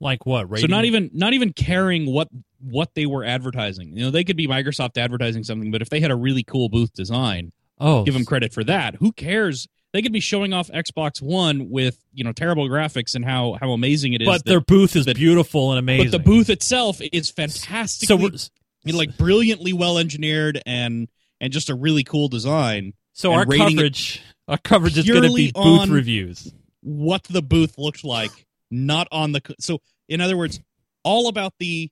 Like 0.00 0.24
what? 0.26 0.48
so 0.60 0.66
not 0.66 0.84
even 0.84 1.10
not 1.12 1.32
even 1.32 1.52
caring 1.52 2.06
what 2.06 2.28
what 2.60 2.94
they 2.94 3.06
were 3.06 3.24
advertising 3.24 3.96
you 3.96 4.04
know 4.04 4.10
they 4.10 4.24
could 4.24 4.36
be 4.36 4.46
microsoft 4.46 4.96
advertising 4.98 5.42
something 5.42 5.70
but 5.72 5.82
if 5.82 5.90
they 5.90 6.00
had 6.00 6.10
a 6.10 6.16
really 6.16 6.42
cool 6.44 6.68
booth 6.68 6.92
design 6.92 7.52
Oh, 7.80 8.04
give 8.04 8.14
them 8.14 8.24
credit 8.24 8.52
for 8.54 8.62
that. 8.64 8.94
Who 8.96 9.10
cares? 9.10 9.66
They 9.92 10.00
could 10.02 10.12
be 10.12 10.20
showing 10.20 10.52
off 10.54 10.68
Xbox 10.68 11.20
One 11.20 11.68
with 11.70 11.98
you 12.14 12.24
know 12.24 12.32
terrible 12.32 12.68
graphics 12.68 13.14
and 13.14 13.24
how 13.24 13.58
how 13.60 13.72
amazing 13.72 14.14
it 14.14 14.22
is. 14.22 14.26
but 14.26 14.44
that- 14.44 14.50
their 14.50 14.60
booth 14.60 14.96
is 14.96 15.04
that- 15.04 15.16
beautiful 15.16 15.70
and 15.72 15.78
amazing. 15.78 16.10
but 16.10 16.12
the 16.18 16.22
booth 16.22 16.48
itself 16.50 17.00
is 17.12 17.30
fantastic. 17.30 18.08
So 18.08 18.16
fantastically 18.16 18.50
we're, 18.84 18.88
you 18.88 18.92
know, 18.94 18.98
like 18.98 19.16
brilliantly 19.18 19.72
well 19.72 19.98
engineered 19.98 20.60
and 20.66 21.08
and 21.40 21.52
just 21.52 21.68
a 21.70 21.74
really 21.74 22.04
cool 22.04 22.28
design. 22.28 22.94
so 23.12 23.32
our 23.32 23.44
coverage, 23.44 24.22
our 24.48 24.58
coverage 24.58 24.96
is 24.96 25.06
going 25.06 25.22
to 25.22 25.34
be 25.34 25.52
booth 25.52 25.88
reviews. 25.88 26.52
What 26.80 27.24
the 27.24 27.42
booth 27.42 27.76
looked 27.78 28.02
like, 28.04 28.46
not 28.70 29.08
on 29.12 29.32
the 29.32 29.42
so 29.60 29.80
in 30.08 30.20
other 30.20 30.36
words, 30.36 30.60
all 31.04 31.28
about 31.28 31.54
the 31.58 31.90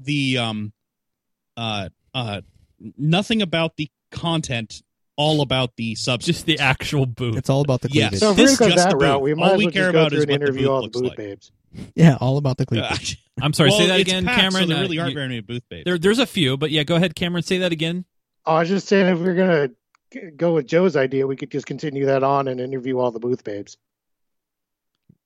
the 0.00 0.38
um 0.38 0.72
uh 1.56 1.88
uh 2.14 2.40
nothing 2.96 3.42
about 3.42 3.76
the 3.76 3.90
content, 4.10 4.82
all 5.18 5.42
about 5.42 5.76
the 5.76 5.94
substance. 5.96 6.24
Just 6.38 6.46
the 6.46 6.58
actual 6.60 7.04
booth. 7.04 7.36
It's 7.36 7.50
all 7.50 7.60
about 7.60 7.82
the 7.82 7.90
Yes. 7.92 8.20
So 8.20 8.30
if 8.30 8.38
we're 8.38 8.56
gonna 8.56 8.72
just 8.72 8.76
that 8.76 8.90
the 8.90 8.96
route, 8.96 9.20
booth. 9.20 9.36
we 9.36 9.42
All 9.42 9.50
as 9.50 9.58
we 9.58 9.64
well 9.64 9.72
care 9.72 9.82
just 9.82 9.92
go 9.92 9.98
about 10.00 10.08
through 10.12 10.18
is 10.18 10.24
and 10.24 10.30
what 10.32 10.38
the 10.40 10.44
interview 10.46 10.62
booth 10.62 10.70
all 10.70 10.76
the 10.76 10.82
looks 10.84 10.96
booth 11.00 11.08
like. 11.08 11.16
babes. 11.18 11.52
Yeah, 11.94 12.16
all 12.20 12.38
about 12.38 12.56
the 12.56 12.64
cleavage. 12.64 13.18
I'm 13.42 13.52
sorry. 13.52 13.68
well, 13.70 13.78
say 13.80 13.86
that 13.88 14.00
again, 14.00 14.24
packed, 14.24 14.40
Cameron. 14.40 14.62
So 14.62 14.68
there 14.68 14.76
Uh, 14.78 14.80
really 14.82 14.98
aren't 14.98 15.10
you- 15.10 15.14
very 15.16 15.28
many 15.28 15.40
booth 15.40 15.68
babes. 15.68 15.84
there, 15.84 15.98
there's 15.98 16.18
a 16.18 16.24
few, 16.26 16.56
but 16.56 16.70
yeah, 16.70 16.84
go 16.84 16.96
ahead, 16.96 17.14
Cameron. 17.14 17.42
Say 17.42 17.58
that 17.58 17.72
again. 17.72 18.04
Oh, 18.46 18.54
I 18.54 18.60
was 18.60 18.68
just 18.70 18.88
saying 18.88 19.06
if 19.08 19.18
we're 19.18 19.34
gonna 19.34 20.30
go 20.36 20.54
with 20.54 20.66
Joe's 20.66 20.96
idea, 20.96 21.26
we 21.26 21.36
could 21.36 21.50
just 21.50 21.66
continue 21.66 22.06
that 22.06 22.22
on 22.22 22.48
and 22.48 22.60
interview 22.60 22.98
all 22.98 23.10
the 23.10 23.18
booth 23.20 23.44
babes. 23.44 23.76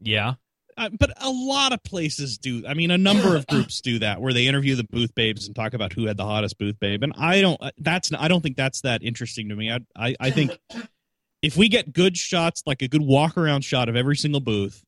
Yeah. 0.00 0.34
Uh, 0.76 0.88
but 0.98 1.12
a 1.22 1.30
lot 1.30 1.72
of 1.72 1.82
places 1.82 2.38
do. 2.38 2.64
I 2.66 2.74
mean, 2.74 2.90
a 2.90 2.98
number 2.98 3.36
of 3.36 3.46
groups 3.46 3.80
do 3.80 3.98
that, 3.98 4.20
where 4.20 4.32
they 4.32 4.46
interview 4.46 4.74
the 4.74 4.84
booth 4.84 5.14
babes 5.14 5.46
and 5.46 5.54
talk 5.54 5.74
about 5.74 5.92
who 5.92 6.06
had 6.06 6.16
the 6.16 6.24
hottest 6.24 6.58
booth 6.58 6.80
babe. 6.80 7.02
And 7.02 7.12
I 7.16 7.40
don't. 7.40 7.60
uh, 7.62 7.70
That's. 7.78 8.10
I 8.18 8.28
don't 8.28 8.40
think 8.40 8.56
that's 8.56 8.80
that 8.82 9.02
interesting 9.02 9.50
to 9.50 9.54
me. 9.54 9.70
I. 9.70 9.80
I, 9.94 10.16
I 10.18 10.30
think 10.30 10.58
if 11.42 11.56
we 11.56 11.68
get 11.68 11.92
good 11.92 12.16
shots, 12.16 12.62
like 12.66 12.82
a 12.82 12.88
good 12.88 13.02
walk 13.02 13.36
around 13.36 13.62
shot 13.62 13.88
of 13.88 13.96
every 13.96 14.16
single 14.16 14.40
booth, 14.40 14.82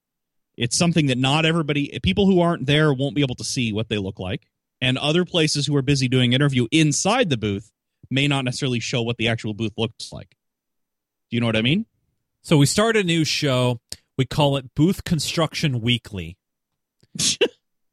it's 0.57 0.77
something 0.77 1.07
that 1.07 1.19
not 1.19 1.45
everybody, 1.45 1.99
people 2.03 2.27
who 2.27 2.41
aren't 2.41 2.67
there, 2.67 2.93
won't 2.95 3.15
be 3.15 3.23
able 3.23 3.35
to 3.37 3.45
see 3.45 3.73
what 3.73 3.89
they 3.89 3.99
look 3.99 4.19
like, 4.19 4.47
and 4.81 4.97
other 4.97 5.25
places 5.25 5.67
who 5.67 5.77
are 5.77 5.83
busy 5.83 6.09
doing 6.09 6.33
interview 6.33 6.67
inside 6.71 7.29
the 7.29 7.37
booth 7.37 7.73
may 8.11 8.29
not 8.29 8.45
necessarily 8.45 8.81
show 8.81 9.03
what 9.03 9.17
the 9.17 9.29
actual 9.29 9.53
booth 9.53 9.73
looks 9.77 10.13
like. 10.13 10.37
Do 11.31 11.37
you 11.37 11.41
know 11.41 11.47
what 11.47 11.57
I 11.57 11.63
mean? 11.63 11.87
So 12.43 12.57
we 12.57 12.67
start 12.67 12.97
a 12.97 13.03
new 13.03 13.25
show. 13.25 13.81
We 14.17 14.25
call 14.25 14.57
it 14.57 14.75
Booth 14.75 15.05
Construction 15.05 15.81
Weekly. 15.81 16.37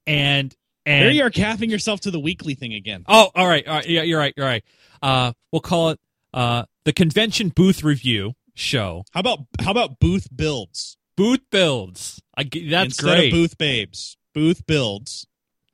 and 0.08 0.56
and 0.86 1.06
there 1.06 1.12
you 1.12 1.24
are, 1.24 1.30
capping 1.30 1.70
yourself 1.70 2.02
to 2.02 2.12
the 2.12 2.20
weekly 2.20 2.56
thing 2.56 2.74
again. 2.74 3.04
Oh, 3.08 3.30
all 3.36 3.48
right, 3.48 3.68
all 3.68 3.76
right. 3.76 3.88
Yeah, 3.88 4.04
you're 4.04 4.20
right. 4.20 4.34
You're 4.36 4.46
right. 4.46 4.64
Uh, 5.02 5.34
we'll 5.52 5.62
call 5.62 5.90
it 5.92 6.00
uh, 6.34 6.66
the 6.86 6.94
Convention 6.94 7.50
Booth 7.50 7.84
Review 7.84 8.34
Show. 8.54 9.04
How 9.12 9.20
about 9.20 9.40
how 9.60 9.72
about 9.72 10.00
booth 10.00 10.28
builds? 10.36 10.98
Booth 11.18 11.42
builds. 11.52 12.22
I, 12.38 12.44
that's 12.44 12.86
instead 12.86 13.18
great. 13.18 13.28
of 13.28 13.38
booth 13.38 13.58
babes 13.58 14.18
booth 14.34 14.66
builds 14.66 15.28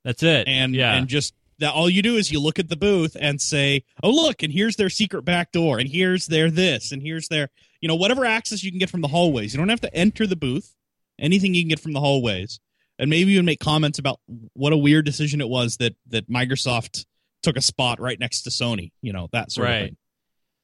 that's 0.03 0.23
it. 0.23 0.47
and 0.47 0.75
yeah, 0.75 0.93
and 0.93 1.07
just 1.07 1.33
that 1.59 1.73
all 1.73 1.89
you 1.89 2.01
do 2.01 2.15
is 2.15 2.31
you 2.31 2.39
look 2.39 2.59
at 2.59 2.69
the 2.69 2.75
booth 2.75 3.17
and 3.19 3.41
say 3.41 3.83
oh 4.03 4.09
look 4.09 4.43
and 4.43 4.53
here's 4.53 4.75
their 4.75 4.89
secret 4.89 5.23
back 5.23 5.51
door 5.51 5.79
and 5.79 5.89
here's 5.89 6.27
their 6.27 6.49
this 6.49 6.91
and 6.91 7.01
here's 7.01 7.27
their 7.27 7.49
you 7.81 7.87
know 7.87 7.95
whatever 7.95 8.25
access 8.25 8.63
you 8.63 8.71
can 8.71 8.79
get 8.79 8.89
from 8.89 9.01
the 9.01 9.07
hallways 9.07 9.53
you 9.53 9.57
don't 9.57 9.69
have 9.69 9.81
to 9.81 9.93
enter 9.93 10.25
the 10.27 10.35
booth 10.35 10.75
anything 11.19 11.53
you 11.53 11.61
can 11.61 11.69
get 11.69 11.79
from 11.79 11.93
the 11.93 11.99
hallways 11.99 12.59
and 12.99 13.09
maybe 13.09 13.31
even 13.33 13.45
make 13.45 13.59
comments 13.59 13.99
about 13.99 14.19
what 14.53 14.73
a 14.73 14.77
weird 14.77 15.05
decision 15.05 15.41
it 15.41 15.49
was 15.49 15.77
that 15.77 15.95
that 16.07 16.29
microsoft 16.29 17.05
took 17.43 17.55
a 17.57 17.61
spot 17.61 17.99
right 17.99 18.19
next 18.19 18.41
to 18.43 18.49
sony 18.49 18.91
you 19.01 19.13
know 19.13 19.27
that 19.31 19.51
sort 19.51 19.67
of 19.67 19.71
Right. 19.73 19.83
thing 19.85 19.97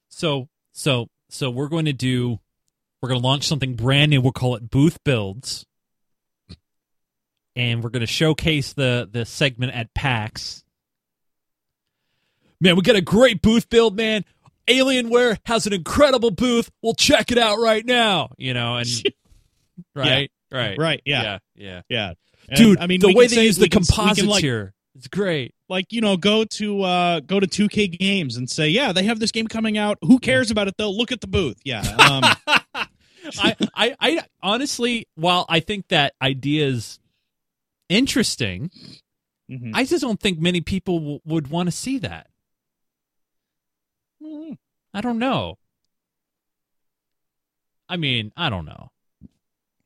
so 0.08 0.48
so 0.72 1.08
so 1.30 1.50
we're 1.50 1.68
going 1.68 1.86
to 1.86 1.92
do. 1.92 2.38
We're 3.00 3.08
going 3.08 3.20
to 3.20 3.26
launch 3.26 3.46
something 3.48 3.74
brand 3.74 4.10
new. 4.10 4.20
We'll 4.20 4.30
call 4.32 4.54
it 4.56 4.70
Booth 4.70 5.02
Builds, 5.04 5.66
and 7.56 7.82
we're 7.82 7.90
going 7.90 8.00
to 8.00 8.06
showcase 8.06 8.72
the 8.72 9.08
the 9.10 9.24
segment 9.24 9.74
at 9.74 9.92
PAX. 9.94 10.64
Man, 12.60 12.76
we 12.76 12.82
got 12.82 12.96
a 12.96 13.00
great 13.00 13.42
booth 13.42 13.68
build, 13.68 13.96
man. 13.96 14.24
Alienware 14.66 15.38
has 15.44 15.66
an 15.66 15.72
incredible 15.72 16.30
booth. 16.30 16.70
We'll 16.82 16.94
check 16.94 17.30
it 17.30 17.38
out 17.38 17.58
right 17.58 17.84
now. 17.84 18.30
You 18.38 18.54
know, 18.54 18.76
and 18.76 18.88
right, 19.94 20.30
right, 20.50 20.78
right 20.78 21.02
yeah 21.04 21.38
yeah, 21.54 21.82
yeah. 21.88 22.12
yeah, 22.48 22.56
Dude, 22.56 22.78
i 22.80 22.86
mean 22.86 23.00
the 23.00 23.12
way 23.12 23.26
they 23.26 23.44
use 23.44 23.56
the 23.56 23.68
can, 23.68 23.84
composites 23.84 24.26
like, 24.26 24.42
here, 24.42 24.72
it's 24.94 25.08
great. 25.08 25.54
like 25.68 25.86
you 25.90 26.00
know 26.00 26.16
go 26.16 26.44
to 26.44 26.82
uh 26.82 27.20
go 27.20 27.40
to 27.40 27.46
2k 27.46 27.98
games 27.98 28.36
and 28.36 28.48
say 28.48 28.68
yeah 28.68 28.92
they 28.92 29.02
have 29.02 29.18
this 29.18 29.32
game 29.32 29.48
coming 29.48 29.76
out 29.76 29.98
who 30.02 30.18
cares 30.18 30.50
about 30.50 30.68
it 30.68 30.74
though 30.78 30.90
look 30.90 31.10
at 31.10 31.20
the 31.20 31.26
booth 31.26 31.56
yeah 31.64 31.80
um 31.80 32.22
I, 33.38 33.56
I, 33.74 33.96
I 34.00 34.22
honestly, 34.42 35.08
while 35.14 35.46
I 35.48 35.60
think 35.60 35.88
that 35.88 36.14
idea 36.20 36.66
is 36.66 36.98
interesting, 37.88 38.70
mhm. 39.50 39.70
I 39.74 39.84
just 39.84 40.02
don't 40.02 40.20
think 40.20 40.38
many 40.38 40.60
people 40.60 40.98
w- 40.98 41.20
would 41.24 41.48
want 41.48 41.68
to 41.68 41.72
see 41.72 41.98
that. 41.98 42.28
I 44.94 45.00
don't 45.00 45.18
know. 45.18 45.58
I 47.88 47.96
mean, 47.96 48.32
I 48.36 48.48
don't 48.48 48.64
know. 48.64 48.90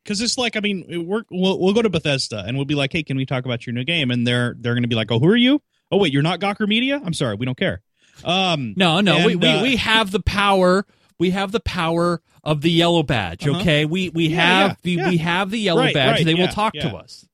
because 0.05 0.21
it's 0.21 0.39
like 0.39 0.57
I 0.57 0.61
mean 0.61 1.07
we're, 1.07 1.25
we'll 1.31 1.59
we'll 1.59 1.75
go 1.75 1.83
to 1.83 1.91
Bethesda 1.91 2.45
and 2.47 2.57
we'll 2.57 2.65
be 2.67 2.75
like, 2.75 2.93
hey, 2.93 3.03
can 3.03 3.17
we 3.17 3.27
talk 3.27 3.45
about 3.45 3.67
your 3.67 3.75
new 3.75 3.85
game? 3.85 4.11
And 4.11 4.27
they're 4.27 4.55
they're 4.59 4.75
going 4.75 4.83
to 4.83 4.89
be 4.89 4.95
like, 4.95 5.11
oh, 5.11 5.19
who 5.19 5.29
are 5.29 5.37
you? 5.37 5.61
Oh 5.91 5.97
wait, 5.97 6.13
you're 6.13 6.23
not 6.23 6.41
Gawker 6.41 6.69
Media. 6.69 7.01
I'm 7.05 7.15
sorry, 7.15 7.35
we 7.35 7.47
don't 7.47 7.59
care. 7.59 7.81
Um, 8.25 8.75
No, 8.77 9.01
no, 9.01 9.27
we, 9.27 9.33
And, 9.33 9.43
we, 9.43 9.49
uh, 9.49 9.63
we 9.63 9.77
have 9.77 10.11
the 10.11 10.21
power. 10.21 10.87
We 11.19 11.31
have 11.31 11.51
the 11.53 11.61
power 11.61 12.21
of 12.45 12.61
the 12.61 12.71
yellow 12.71 13.03
badge. 13.03 13.47
Uh-huh. 13.47 13.61
Okay, 13.61 13.85
we 13.85 14.11
we 14.11 14.29
Yeah, 14.29 14.37
have 14.45 14.71
yeah, 14.71 14.75
the 14.83 14.93
yeah. 14.93 15.09
we 15.09 15.17
have 15.19 15.51
the 15.51 15.59
yellow 15.59 15.83
Right, 15.83 15.95
badge. 15.95 16.17
right, 16.19 16.25
they 16.27 16.35
will 16.35 16.49
talk 16.49 16.75
to 16.75 16.95
us. 16.97 17.27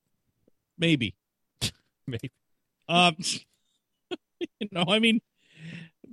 maybe. 0.78 1.14
Maybe. 2.06 2.30
Um, 2.88 3.16
no, 4.72 4.84
I 4.88 4.98
mean, 4.98 5.20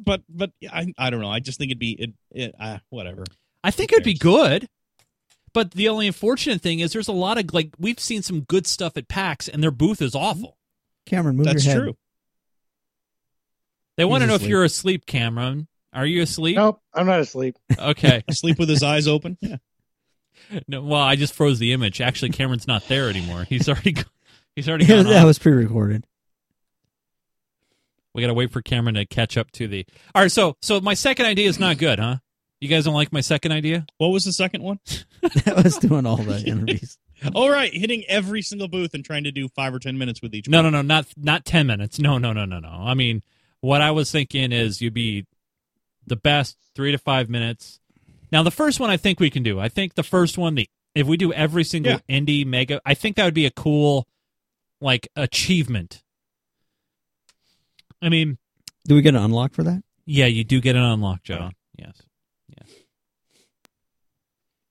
but 0.04 0.22
but 0.30 0.52
I 0.72 0.94
I 0.98 1.10
don't 1.10 1.22
know. 1.22 1.30
I 1.32 1.40
just 1.40 1.58
think 1.58 1.72
it'd 1.72 1.80
be 1.80 1.92
it, 1.92 2.12
it 2.32 2.56
uh, 2.60 2.80
whatever. 2.90 3.24
I 3.64 3.72
think 3.72 3.92
it'd 3.92 4.04
be 4.04 4.14
good. 4.16 4.68
But 5.54 5.72
the 5.72 5.90
only 5.90 6.08
unfortunate 6.08 6.62
thing 6.62 6.80
is 6.80 6.94
there's 6.94 7.08
a 7.10 7.12
lot 7.14 7.38
of 7.38 7.54
like 7.54 7.72
we've 7.78 8.00
seen 8.00 8.22
some 8.22 8.42
good 8.42 8.66
stuff 8.66 8.96
at 8.98 9.08
PAX 9.10 9.48
and 9.48 9.62
their 9.62 9.72
booth 9.72 10.02
is 10.02 10.16
awful. 10.16 10.58
Cameron, 11.06 11.36
move 11.38 11.46
That's 11.48 11.66
your 11.66 11.74
head. 11.74 11.82
true. 11.82 11.98
They 13.98 14.06
want 14.06 14.22
to 14.22 14.26
He's 14.28 14.30
know 14.40 14.44
if 14.44 14.50
you're 14.50 14.64
asleep, 14.64 15.06
Cameron. 15.06 15.68
Are 15.94 16.06
you 16.06 16.22
asleep? 16.22 16.56
Nope, 16.56 16.82
I'm 16.94 17.06
not 17.06 17.20
asleep. 17.20 17.58
Okay. 17.78 18.24
Sleep 18.32 18.58
with 18.58 18.70
his 18.70 18.82
eyes 18.84 19.08
open. 19.08 19.38
Yeah. 19.42 19.58
No, 20.68 20.82
well, 20.82 21.02
I 21.02 21.16
just 21.16 21.34
froze 21.34 21.60
the 21.60 21.72
image. 21.72 22.02
Actually, 22.02 22.30
Cameron's 22.32 22.68
not 22.68 22.86
there 22.90 23.10
anymore. 23.10 23.44
He's 23.48 23.70
already 23.70 23.92
go- 23.94 24.02
he's 24.56 24.68
already 24.68 24.86
gone. 24.86 25.06
that 25.06 25.20
off. 25.22 25.26
was 25.26 25.40
pre-recorded. 25.40 26.06
We 28.14 28.22
got 28.22 28.28
to 28.28 28.34
wait 28.34 28.52
for 28.52 28.62
Cameron 28.62 28.96
to 28.96 29.06
catch 29.06 29.38
up 29.38 29.52
to 29.52 29.68
the. 29.68 29.86
All 30.14 30.22
right, 30.22 30.32
so 30.32 30.58
so 30.62 30.82
my 30.82 30.94
second 30.94 31.26
idea 31.26 31.48
is 31.48 31.60
not 31.60 31.78
good, 31.78 32.00
huh? 32.00 32.18
You 32.60 32.68
guys 32.68 32.86
don't 32.86 32.94
like 32.94 33.12
my 33.12 33.22
second 33.22 33.52
idea? 33.52 33.86
What 33.98 34.10
was 34.10 34.26
the 34.26 34.34
second 34.34 34.62
one? 34.64 34.80
that 35.22 35.62
was 35.64 35.78
doing 35.78 36.06
all 36.06 36.18
the 36.18 36.44
interviews. 36.44 36.98
All 37.36 37.52
right, 37.52 37.72
hitting 37.72 38.04
every 38.08 38.42
single 38.42 38.68
booth 38.68 38.96
and 38.96 39.06
trying 39.06 39.26
to 39.26 39.32
do 39.32 39.48
five 39.48 39.76
or 39.76 39.80
ten 39.80 40.00
minutes 40.00 40.24
with 40.24 40.34
each. 40.34 40.50
No, 40.50 40.64
booth. 40.64 40.72
no, 40.72 40.82
no, 40.82 40.82
not 40.82 41.06
not 41.16 41.46
ten 41.46 41.68
minutes. 41.68 42.00
No, 42.00 42.18
no, 42.18 42.34
no, 42.34 42.46
no, 42.46 42.58
no. 42.58 42.70
I 42.70 42.96
mean, 42.96 43.22
what 43.60 43.80
I 43.80 43.92
was 43.92 44.12
thinking 44.12 44.52
is 44.52 44.82
you'd 44.82 44.96
be 44.96 45.28
the 46.08 46.16
best 46.16 46.58
three 46.74 46.92
to 46.92 46.98
five 46.98 47.30
minutes. 47.30 47.80
Now, 48.32 48.42
the 48.42 48.50
first 48.50 48.80
one 48.80 48.90
I 48.90 48.98
think 48.98 49.20
we 49.20 49.30
can 49.30 49.44
do. 49.44 49.60
I 49.60 49.70
think 49.70 49.94
the 49.94 50.04
first 50.04 50.36
one, 50.38 50.56
the 50.56 50.68
if 50.96 51.06
we 51.06 51.16
do 51.16 51.32
every 51.32 51.64
single 51.64 52.00
indie 52.10 52.46
mega, 52.46 52.82
I 52.86 52.96
think 52.96 53.18
that 53.18 53.26
would 53.26 53.36
be 53.36 53.46
a 53.46 53.52
cool 53.52 54.08
like 54.80 55.08
achievement. 55.16 56.02
I 58.02 58.10
mean, 58.10 58.38
Do 58.88 58.96
we 58.96 59.02
get 59.02 59.16
an 59.16 59.22
unlock 59.24 59.54
for 59.54 59.64
that? 59.64 59.84
yeah, 60.06 60.26
you 60.26 60.44
do 60.44 60.60
get 60.62 60.76
an 60.76 60.84
unlock, 60.84 61.24
John. 61.24 61.54
Yes, 61.78 62.02
yes. 62.58 62.68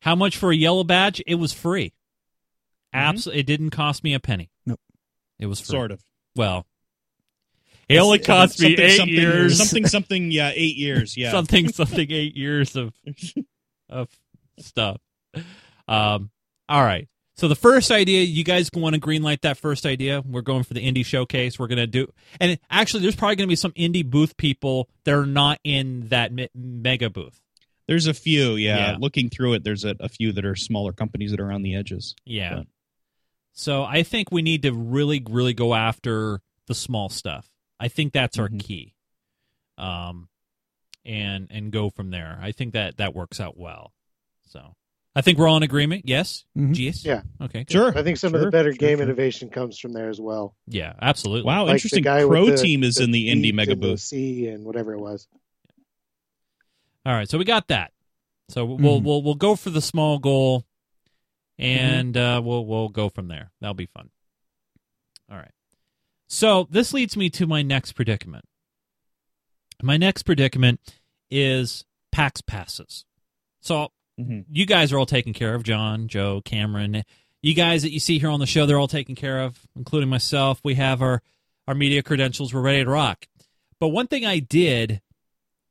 How 0.00 0.14
much 0.14 0.36
for 0.36 0.50
a 0.50 0.56
yellow 0.56 0.84
badge? 0.84 1.22
It 1.26 1.34
was 1.36 1.52
free. 1.52 1.92
Absolutely, 2.92 3.40
it 3.40 3.46
didn't 3.46 3.70
cost 3.70 4.02
me 4.02 4.14
a 4.14 4.20
penny. 4.20 4.50
Nope. 4.66 4.80
It 5.38 5.46
was 5.46 5.60
free. 5.60 5.66
sort 5.72 5.90
of. 5.92 6.02
Well, 6.34 6.66
it 7.88 7.98
only 7.98 8.18
cost 8.18 8.60
me 8.60 8.70
Something, 8.70 8.84
eight 8.86 8.96
something, 8.96 9.14
years. 9.16 9.58
Something, 9.58 9.86
something. 9.86 10.30
Yeah, 10.32 10.52
eight 10.54 10.76
years. 10.76 11.16
Yeah. 11.16 11.30
something, 11.30 11.68
something. 11.70 12.10
Eight 12.10 12.36
years 12.36 12.76
of 12.76 12.92
of 13.88 14.08
stuff. 14.58 14.98
Um. 15.86 16.30
All 16.68 16.82
right. 16.82 17.08
So 17.40 17.48
the 17.48 17.56
first 17.56 17.90
idea, 17.90 18.22
you 18.22 18.44
guys 18.44 18.68
want 18.74 18.94
to 18.94 19.00
greenlight 19.00 19.40
that 19.40 19.56
first 19.56 19.86
idea? 19.86 20.20
We're 20.26 20.42
going 20.42 20.62
for 20.62 20.74
the 20.74 20.86
indie 20.86 21.06
showcase. 21.06 21.58
We're 21.58 21.68
gonna 21.68 21.86
do, 21.86 22.12
and 22.38 22.58
actually, 22.68 23.00
there's 23.00 23.16
probably 23.16 23.36
gonna 23.36 23.46
be 23.48 23.56
some 23.56 23.72
indie 23.72 24.04
booth 24.04 24.36
people 24.36 24.90
that 25.04 25.14
are 25.14 25.24
not 25.24 25.58
in 25.64 26.08
that 26.08 26.34
me- 26.34 26.50
mega 26.54 27.08
booth. 27.08 27.40
There's 27.86 28.06
a 28.06 28.12
few. 28.12 28.56
Yeah. 28.56 28.90
Yeah. 28.92 28.96
Looking 29.00 29.30
through 29.30 29.54
it, 29.54 29.64
there's 29.64 29.86
a, 29.86 29.96
a 30.00 30.10
few 30.10 30.32
that 30.32 30.44
are 30.44 30.54
smaller 30.54 30.92
companies 30.92 31.30
that 31.30 31.40
are 31.40 31.50
on 31.50 31.62
the 31.62 31.74
edges. 31.76 32.14
Yeah. 32.26 32.56
But- 32.56 32.66
So 33.54 33.84
I 33.84 34.02
think 34.02 34.30
we 34.30 34.42
need 34.42 34.60
to 34.64 34.74
really, 34.74 35.24
really 35.26 35.54
go 35.54 35.74
after 35.74 36.42
the 36.66 36.74
small 36.74 37.08
stuff. 37.08 37.48
I 37.80 37.88
think 37.88 38.12
that's 38.12 38.38
our 38.38 38.50
Mhm. 38.50 38.60
key. 38.60 38.94
Um, 39.78 40.28
and 41.06 41.46
and 41.50 41.72
go 41.72 41.88
from 41.88 42.10
there. 42.10 42.38
I 42.42 42.52
think 42.52 42.74
that 42.74 42.98
that 42.98 43.14
works 43.14 43.40
out 43.40 43.56
well. 43.56 43.94
So 44.50 44.74
I 45.14 45.22
think 45.22 45.38
we're 45.38 45.48
all 45.48 45.56
in 45.56 45.62
agreement. 45.64 46.04
Yes. 46.06 46.44
Mhm. 46.56 46.76
Yes. 46.78 47.04
Yeah. 47.04 47.22
Okay. 47.40 47.64
good. 47.64 47.72
Sure. 47.72 47.98
I 47.98 48.02
think 48.04 48.16
some 48.16 48.32
of 48.34 48.40
the 48.40 48.50
better 48.50 48.70
sure, 48.72 48.76
game 48.78 48.98
sure. 48.98 49.02
innovation 49.02 49.50
comes 49.50 49.78
from 49.78 49.92
there 49.92 50.08
as 50.08 50.20
well. 50.20 50.54
Yeah. 50.68 50.92
Absolutely. 51.02 51.46
Wow, 51.46 51.62
Like 51.62 51.66
the 51.68 51.72
interesting. 51.74 52.02
guy 52.04 52.24
Pro 52.24 52.46
the- 52.46 52.56
Team 52.56 52.84
is 52.84 53.00
in 53.00 53.10
the 53.10 53.28
indie 53.28 53.52
mega 53.52 53.74
booth. 53.74 54.00
C 54.00 54.46
and 54.46 54.64
whatever 54.64 54.92
it 54.92 55.00
was. 55.00 55.26
All 57.04 57.12
right. 57.12 57.28
So 57.28 57.38
we 57.38 57.44
got 57.44 57.68
that. 57.68 57.92
So 58.50 58.64
we'll 58.64 59.00
we'll 59.00 59.22
we'll 59.22 59.34
go 59.36 59.54
for 59.56 59.70
the 59.70 59.80
small 59.80 60.18
goal, 60.18 60.64
and 61.58 62.16
uh, 62.16 62.40
we'll 62.44 62.66
we'll 62.66 62.88
go 62.88 63.08
from 63.08 63.28
there. 63.28 63.52
That'll 63.60 63.74
be 63.74 63.86
fun. 63.86 64.10
All 65.30 65.36
right. 65.36 65.52
So 66.26 66.66
this 66.70 66.92
leads 66.92 67.16
me 67.16 67.30
to 67.30 67.46
my 67.46 67.62
next 67.62 67.92
predicament. 67.92 68.44
My 69.82 69.96
next 69.96 70.24
predicament 70.24 70.80
is 71.30 71.84
PAX 72.12 72.40
passes. 72.40 73.04
So 73.60 73.92
Mhm. 74.20 74.44
you 74.50 74.66
guys 74.66 74.92
are 74.92 74.98
all 74.98 75.06
taken 75.06 75.32
care 75.32 75.54
of. 75.54 75.62
John, 75.62 76.08
Joe, 76.08 76.42
Cameron, 76.44 77.04
you 77.42 77.54
guys 77.54 77.82
that 77.82 77.92
you 77.92 78.00
see 78.00 78.18
here 78.18 78.30
on 78.30 78.40
the 78.40 78.46
show, 78.46 78.66
they're 78.66 78.78
all 78.78 78.88
taken 78.88 79.14
care 79.14 79.40
of, 79.40 79.66
including 79.76 80.08
myself. 80.08 80.60
We 80.64 80.74
have 80.74 81.00
our 81.02 81.22
our 81.66 81.74
media 81.74 82.02
credentials. 82.02 82.52
We're 82.52 82.60
ready 82.60 82.84
to 82.84 82.90
rock. 82.90 83.26
But 83.78 83.88
one 83.88 84.08
thing 84.08 84.26
I 84.26 84.40
did 84.40 85.00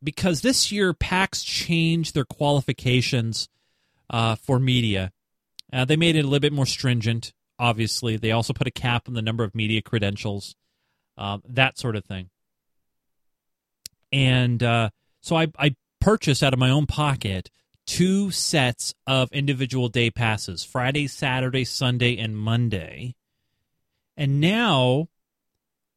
because 0.01 0.41
this 0.41 0.71
year 0.71 0.93
PAX 0.93 1.43
changed 1.43 2.15
their 2.15 2.25
qualifications 2.25 3.49
uh, 4.09 4.35
for 4.35 4.59
media. 4.59 5.11
Uh, 5.71 5.85
they 5.85 5.97
made 5.97 6.15
it 6.15 6.21
a 6.21 6.27
little 6.27 6.39
bit 6.39 6.53
more 6.53 6.65
stringent. 6.65 7.33
Obviously, 7.59 8.15
they 8.17 8.31
also 8.31 8.53
put 8.53 8.67
a 8.67 8.71
cap 8.71 9.07
on 9.07 9.13
the 9.13 9.21
number 9.21 9.43
of 9.43 9.53
media 9.53 9.81
credentials, 9.81 10.55
um, 11.17 11.43
that 11.47 11.77
sort 11.77 11.95
of 11.95 12.05
thing. 12.05 12.29
And 14.11 14.63
uh, 14.63 14.89
so 15.21 15.35
I, 15.35 15.47
I 15.57 15.75
purchased 15.99 16.41
out 16.41 16.53
of 16.53 16.59
my 16.59 16.69
own 16.69 16.85
pocket 16.87 17.51
two 17.89 18.29
sets 18.29 18.93
of 19.07 19.31
individual 19.31 19.89
day 19.89 20.11
passes 20.11 20.63
Friday, 20.63 21.07
Saturday, 21.07 21.65
Sunday, 21.65 22.19
and 22.19 22.37
Monday. 22.37 23.15
And 24.15 24.39
now 24.39 25.07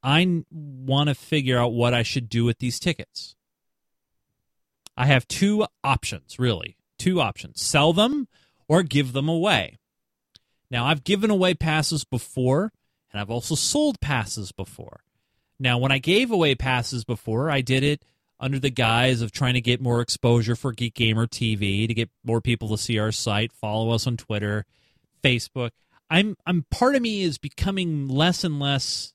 I 0.02 0.42
want 0.50 1.11
to 1.11 1.14
figure 1.14 1.59
out 1.59 1.74
what 1.74 1.92
I 1.92 2.02
should 2.02 2.31
do 2.31 2.46
with 2.46 2.59
these 2.61 2.81
tickets. 2.81 3.37
I 4.96 5.05
have 5.05 5.28
two 5.28 5.66
options, 5.85 6.38
really. 6.38 6.78
Two 6.98 7.20
options 7.20 7.61
sell 7.61 7.92
them 7.92 8.26
or 8.68 8.83
give 8.83 9.12
them 9.12 9.28
away. 9.28 9.78
Now, 10.70 10.87
I've 10.87 11.05
given 11.05 11.28
away 11.28 11.52
passes 11.52 12.05
before, 12.05 12.72
and 13.12 13.20
I've 13.20 13.31
also 13.31 13.55
sold 13.55 14.00
passes 14.00 14.50
before. 14.50 15.00
Now, 15.59 15.76
when 15.76 15.92
I 15.92 15.98
gave 15.98 16.31
away 16.31 16.55
passes 16.55 17.05
before, 17.05 17.50
I 17.50 17.61
did 17.61 17.85
it 17.85 18.02
under 18.42 18.59
the 18.59 18.70
guise 18.70 19.22
of 19.22 19.33
trying 19.33 19.55
to 19.55 19.61
get 19.61 19.81
more 19.81 20.02
exposure 20.02 20.57
for 20.57 20.72
Geek 20.72 20.94
Gamer 20.94 21.26
TV, 21.26 21.87
to 21.88 21.94
get 21.94 22.11
more 22.24 22.42
people 22.42 22.68
to 22.68 22.76
see 22.76 22.98
our 22.98 23.12
site, 23.12 23.52
follow 23.52 23.90
us 23.90 24.07
on 24.07 24.18
Twitter, 24.18 24.66
Facebook. 25.22 25.70
I'm 26.11 26.37
I'm 26.44 26.66
part 26.70 26.94
of 26.94 27.00
me 27.00 27.22
is 27.22 27.38
becoming 27.38 28.09
less 28.09 28.44
and 28.44 28.61
less 28.61 29.14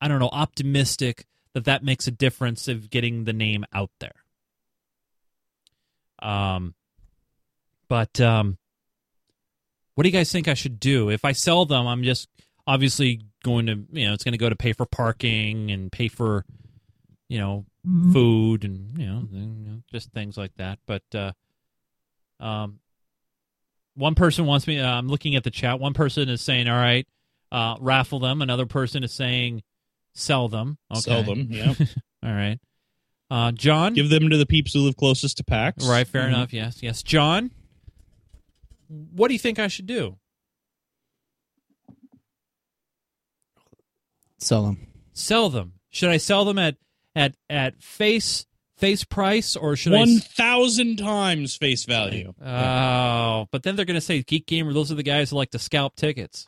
I 0.00 0.08
don't 0.08 0.18
know, 0.20 0.30
optimistic 0.30 1.24
that 1.54 1.64
that 1.64 1.82
makes 1.82 2.06
a 2.06 2.10
difference 2.10 2.68
of 2.68 2.90
getting 2.90 3.24
the 3.24 3.32
name 3.32 3.64
out 3.72 3.90
there. 4.00 4.14
Um, 6.20 6.74
but 7.88 8.20
um, 8.20 8.58
what 9.94 10.04
do 10.04 10.08
you 10.08 10.12
guys 10.12 10.30
think 10.30 10.46
I 10.46 10.54
should 10.54 10.78
do? 10.78 11.10
If 11.10 11.24
I 11.24 11.32
sell 11.32 11.64
them, 11.64 11.86
I'm 11.86 12.02
just 12.02 12.28
obviously 12.66 13.22
going 13.42 13.66
to, 13.66 13.84
you 13.92 14.06
know, 14.06 14.12
it's 14.14 14.24
going 14.24 14.32
to 14.32 14.38
go 14.38 14.48
to 14.48 14.56
pay 14.56 14.72
for 14.72 14.86
parking 14.86 15.70
and 15.70 15.90
pay 15.90 16.08
for, 16.08 16.44
you 17.28 17.38
know, 17.38 17.64
food 18.12 18.64
and 18.64 18.98
you 18.98 19.06
know, 19.06 19.22
you 19.30 19.40
know, 19.46 19.82
just 19.92 20.10
things 20.12 20.36
like 20.36 20.54
that. 20.56 20.78
But 20.86 21.02
uh, 21.14 21.32
um, 22.40 22.80
one 23.94 24.14
person 24.14 24.46
wants 24.46 24.66
me. 24.66 24.80
Uh, 24.80 24.90
I'm 24.90 25.08
looking 25.08 25.34
at 25.36 25.44
the 25.44 25.50
chat. 25.50 25.78
One 25.80 25.94
person 25.94 26.28
is 26.28 26.40
saying, 26.40 26.68
"All 26.68 26.76
right, 26.76 27.06
uh, 27.52 27.76
raffle 27.80 28.18
them." 28.20 28.42
Another 28.42 28.66
person 28.66 29.04
is 29.04 29.12
saying, 29.12 29.62
"Sell 30.14 30.48
them." 30.48 30.78
Okay. 30.90 31.00
Sell 31.00 31.22
them. 31.22 31.48
Yeah. 31.50 31.74
All 32.22 32.32
right. 32.32 32.58
Uh, 33.30 33.52
John. 33.52 33.92
Give 33.94 34.08
them 34.08 34.30
to 34.30 34.36
the 34.38 34.46
peeps 34.46 34.72
who 34.72 34.80
live 34.80 34.96
closest 34.96 35.36
to 35.36 35.44
PAX. 35.44 35.86
Right, 35.86 36.06
fair 36.06 36.22
Mhm. 36.24 36.28
enough. 36.28 36.52
Yes, 36.52 36.82
yes. 36.82 37.02
John, 37.02 37.50
what 38.88 39.28
do 39.28 39.34
you 39.34 39.38
think 39.38 39.58
I 39.58 39.68
should 39.68 39.86
do? 39.86 40.16
Sell 44.38 44.62
them. 44.64 44.86
Sell 45.12 45.50
them? 45.50 45.74
Should 45.90 46.10
I 46.10 46.16
sell 46.16 46.44
them 46.44 46.58
at 46.58 46.76
at 47.18 47.34
at 47.50 47.82
face 47.82 48.46
face 48.76 49.04
price 49.04 49.56
or 49.56 49.76
should 49.76 49.92
I? 49.92 49.98
One 49.98 50.08
s- 50.08 50.26
thousand 50.28 50.96
times 50.96 51.56
face 51.56 51.84
value. 51.84 52.32
Oh, 52.40 53.46
but 53.50 53.62
then 53.62 53.76
they're 53.76 53.84
going 53.84 53.96
to 53.96 54.00
say 54.00 54.22
Geek 54.22 54.46
Gamer. 54.46 54.72
Those 54.72 54.92
are 54.92 54.94
the 54.94 55.02
guys 55.02 55.30
who 55.30 55.36
like 55.36 55.50
to 55.50 55.58
scalp 55.58 55.96
tickets. 55.96 56.46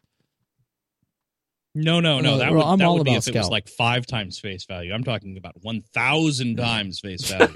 No, 1.75 2.01
no, 2.01 2.21
no. 2.21 2.39
That 2.39 2.51
well, 2.51 2.65
would, 2.65 2.73
I'm 2.73 2.79
that 2.79 2.85
all 2.85 2.99
would 2.99 3.05
be 3.05 3.13
about 3.13 3.29
if 3.29 3.35
it 3.35 3.39
was 3.39 3.49
like 3.49 3.69
five 3.69 4.07
times 4.07 4.39
face 4.39 4.65
value. 4.65 4.93
I'm 4.93 5.05
talking 5.05 5.37
about 5.37 5.55
1,000 5.63 6.57
times 6.57 6.99
face 6.99 7.31
value. 7.31 7.55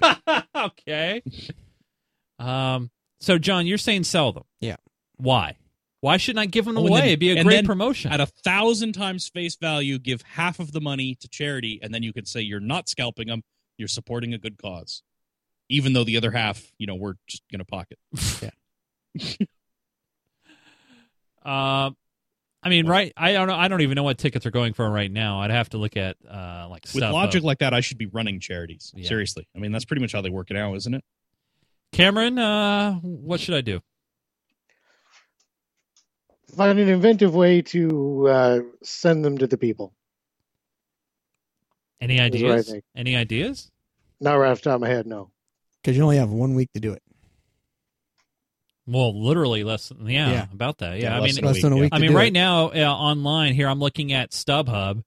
okay. 0.57 1.23
Um. 2.39 2.91
So, 3.21 3.39
John, 3.39 3.67
you're 3.67 3.79
saying 3.79 4.05
sell 4.05 4.33
them? 4.33 4.45
Yeah. 4.61 4.77
Why? 5.17 5.57
Why 6.05 6.19
shouldn't 6.19 6.41
I 6.43 6.45
give 6.45 6.67
them 6.67 6.77
Oh, 6.77 6.87
away? 6.87 7.01
then- 7.01 7.09
It'd 7.09 7.19
be 7.21 7.31
a 7.31 7.43
great 7.43 7.55
then 7.57 7.67
promotion. 7.67 8.13
At 8.13 8.21
a 8.21 8.27
thousand 8.27 8.93
times 8.93 9.27
face 9.27 9.57
value, 9.57 9.99
give 9.99 10.21
half 10.21 10.61
of 10.61 10.73
the 10.73 10.81
money 10.83 11.15
to 11.15 11.29
charity, 11.29 11.81
and 11.83 11.95
then 11.95 12.03
you 12.03 12.13
can 12.13 12.27
say 12.27 12.43
you're 12.43 12.61
not 12.61 12.91
scalping 12.91 13.29
them, 13.29 13.43
you're 13.79 13.89
supporting 13.89 14.35
a 14.35 14.39
good 14.39 14.59
cause. 14.59 15.03
Even 15.71 15.95
though 15.95 16.05
the 16.05 16.19
other 16.19 16.31
half, 16.31 16.63
you 16.77 16.87
know, 16.87 16.95
we're 16.95 17.15
just 17.27 17.43
going 17.51 17.61
to 17.61 17.65
pocket. 17.65 17.99
Yeah. 19.17 19.47
uh, 21.45 21.91
I 22.63 22.69
mean, 22.69 22.87
right? 22.87 23.13
I 23.17 23.33
don't 23.33 23.49
know. 23.49 23.55
I 23.55 23.69
don't 23.69 23.81
even 23.81 23.95
know 23.97 24.03
what 24.03 24.19
tickets 24.19 24.45
are 24.45 24.51
going 24.51 24.73
for 24.75 24.91
right 24.91 25.11
now. 25.11 25.41
I'd 25.41 25.51
have 25.51 25.71
to 25.71 25.79
look 25.79 25.97
at 25.97 26.17
uh, 26.31 26.67
like 26.69 26.85
With 26.95 27.03
logic 27.03 27.41
of- 27.41 27.45
like 27.45 27.59
that, 27.61 27.73
I 27.73 27.81
should 27.81 27.97
be 27.99 28.07
running 28.07 28.41
charities. 28.41 28.93
Yeah. 28.95 29.09
Seriously. 29.09 29.47
I 29.55 29.59
mean, 29.59 29.73
that's 29.73 29.85
pretty 29.87 30.03
much 30.03 30.13
how 30.13 30.21
they 30.21 30.31
work 30.31 30.51
it 30.51 30.57
out, 30.59 30.75
isn't 30.77 30.93
it? 30.95 31.05
Cameron, 31.93 32.39
uh, 32.39 32.95
what 32.97 33.41
should 33.41 33.55
I 33.55 33.61
do? 33.63 33.81
Find 36.57 36.79
an 36.79 36.89
inventive 36.89 37.35
way 37.35 37.63
to 37.63 38.29
uh, 38.29 38.61
send 38.83 39.25
them 39.25 39.39
to 39.39 39.47
the 39.47 39.57
people. 39.59 39.93
Any 42.01 42.17
That's 42.19 42.35
what 42.43 42.51
I 42.51 42.55
ideas? 42.55 42.83
Any 42.97 43.17
ideas? 43.17 43.71
Not 44.21 44.35
right 44.35 44.51
off 44.51 44.59
the 44.59 44.65
top 44.71 44.75
of 44.77 44.81
my 44.83 44.89
head, 44.89 45.07
no. 45.07 45.31
Because 45.83 45.97
you 45.97 46.03
only 46.03 46.17
have 46.19 46.31
one 46.31 46.55
week 46.55 46.73
to 46.75 46.81
do 46.81 46.93
it. 46.93 47.03
Well, 48.87 49.19
literally 49.21 49.65
less. 49.65 49.89
Than, 49.89 50.07
yeah, 50.09 50.31
Yeah. 50.31 50.47
about 50.53 50.79
that. 50.79 50.99
Yeah, 50.99 51.05
Yeah, 51.11 51.17
I 51.17 51.21
less 51.21 51.29
mean, 51.29 51.35
than 51.37 51.45
a 51.45 51.49
Less 51.49 51.63
than 51.63 51.73
a 51.73 51.77
week, 51.77 51.83
week. 51.85 51.93
I 51.95 51.99
mean, 51.99 52.13
right 52.13 52.29
it. 52.29 52.33
now 52.33 52.67
uh, 52.69 52.75
online 52.95 53.55
here, 53.55 53.69
I'm 53.69 53.81
looking 53.81 54.13
at 54.13 54.31
StubHub, 54.33 55.03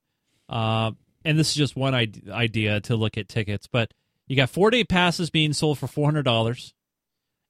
uh, 0.49 0.91
and 1.23 1.37
this 1.37 1.49
is 1.49 1.55
just 1.55 1.75
one 1.75 1.93
ide- 1.93 2.29
idea 2.29 2.81
to 2.81 2.95
look 2.95 3.17
at 3.17 3.27
tickets. 3.27 3.67
But 3.67 3.91
you 4.27 4.35
got 4.35 4.49
four 4.49 4.71
day 4.71 4.83
passes 4.83 5.29
being 5.29 5.53
sold 5.53 5.77
for 5.77 5.87
four 5.87 6.05
hundred 6.05 6.23
dollars. 6.23 6.73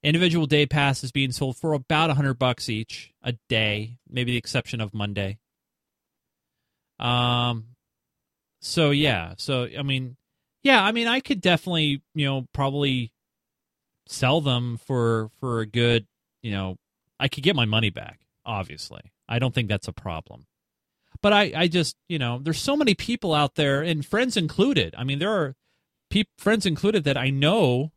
Individual 0.03 0.45
day 0.45 0.65
passes 0.65 1.11
being 1.11 1.31
sold 1.31 1.57
for 1.57 1.73
about 1.73 2.09
a 2.09 2.13
hundred 2.13 2.35
bucks 2.35 2.69
each 2.69 3.13
a 3.23 3.33
day, 3.49 3.97
maybe 4.09 4.31
the 4.31 4.37
exception 4.37 4.79
of 4.79 4.93
Monday. 4.93 5.39
Um, 6.99 7.75
so 8.61 8.91
yeah, 8.91 9.33
so 9.37 9.67
I 9.77 9.81
mean, 9.83 10.17
yeah, 10.63 10.83
I 10.83 10.91
mean, 10.91 11.07
I 11.07 11.19
could 11.19 11.41
definitely, 11.41 12.01
you 12.13 12.25
know, 12.25 12.45
probably 12.53 13.11
sell 14.07 14.41
them 14.41 14.77
for 14.77 15.29
for 15.39 15.61
a 15.61 15.65
good, 15.65 16.07
you 16.41 16.51
know, 16.51 16.77
I 17.19 17.27
could 17.27 17.43
get 17.43 17.55
my 17.55 17.65
money 17.65 17.89
back. 17.89 18.19
Obviously, 18.45 19.11
I 19.27 19.39
don't 19.39 19.53
think 19.53 19.67
that's 19.67 19.87
a 19.87 19.93
problem. 19.93 20.45
But 21.21 21.33
I, 21.33 21.51
I 21.55 21.67
just, 21.67 21.95
you 22.07 22.19
know, 22.19 22.39
there's 22.41 22.61
so 22.61 22.77
many 22.77 22.93
people 22.93 23.33
out 23.33 23.55
there, 23.55 23.81
and 23.81 24.05
friends 24.05 24.37
included. 24.37 24.93
I 24.97 25.03
mean, 25.03 25.19
there 25.19 25.31
are 25.31 25.55
peop 26.09 26.27
friends 26.37 26.65
included 26.65 27.03
that 27.05 27.17
I 27.17 27.29
know, 27.29 27.91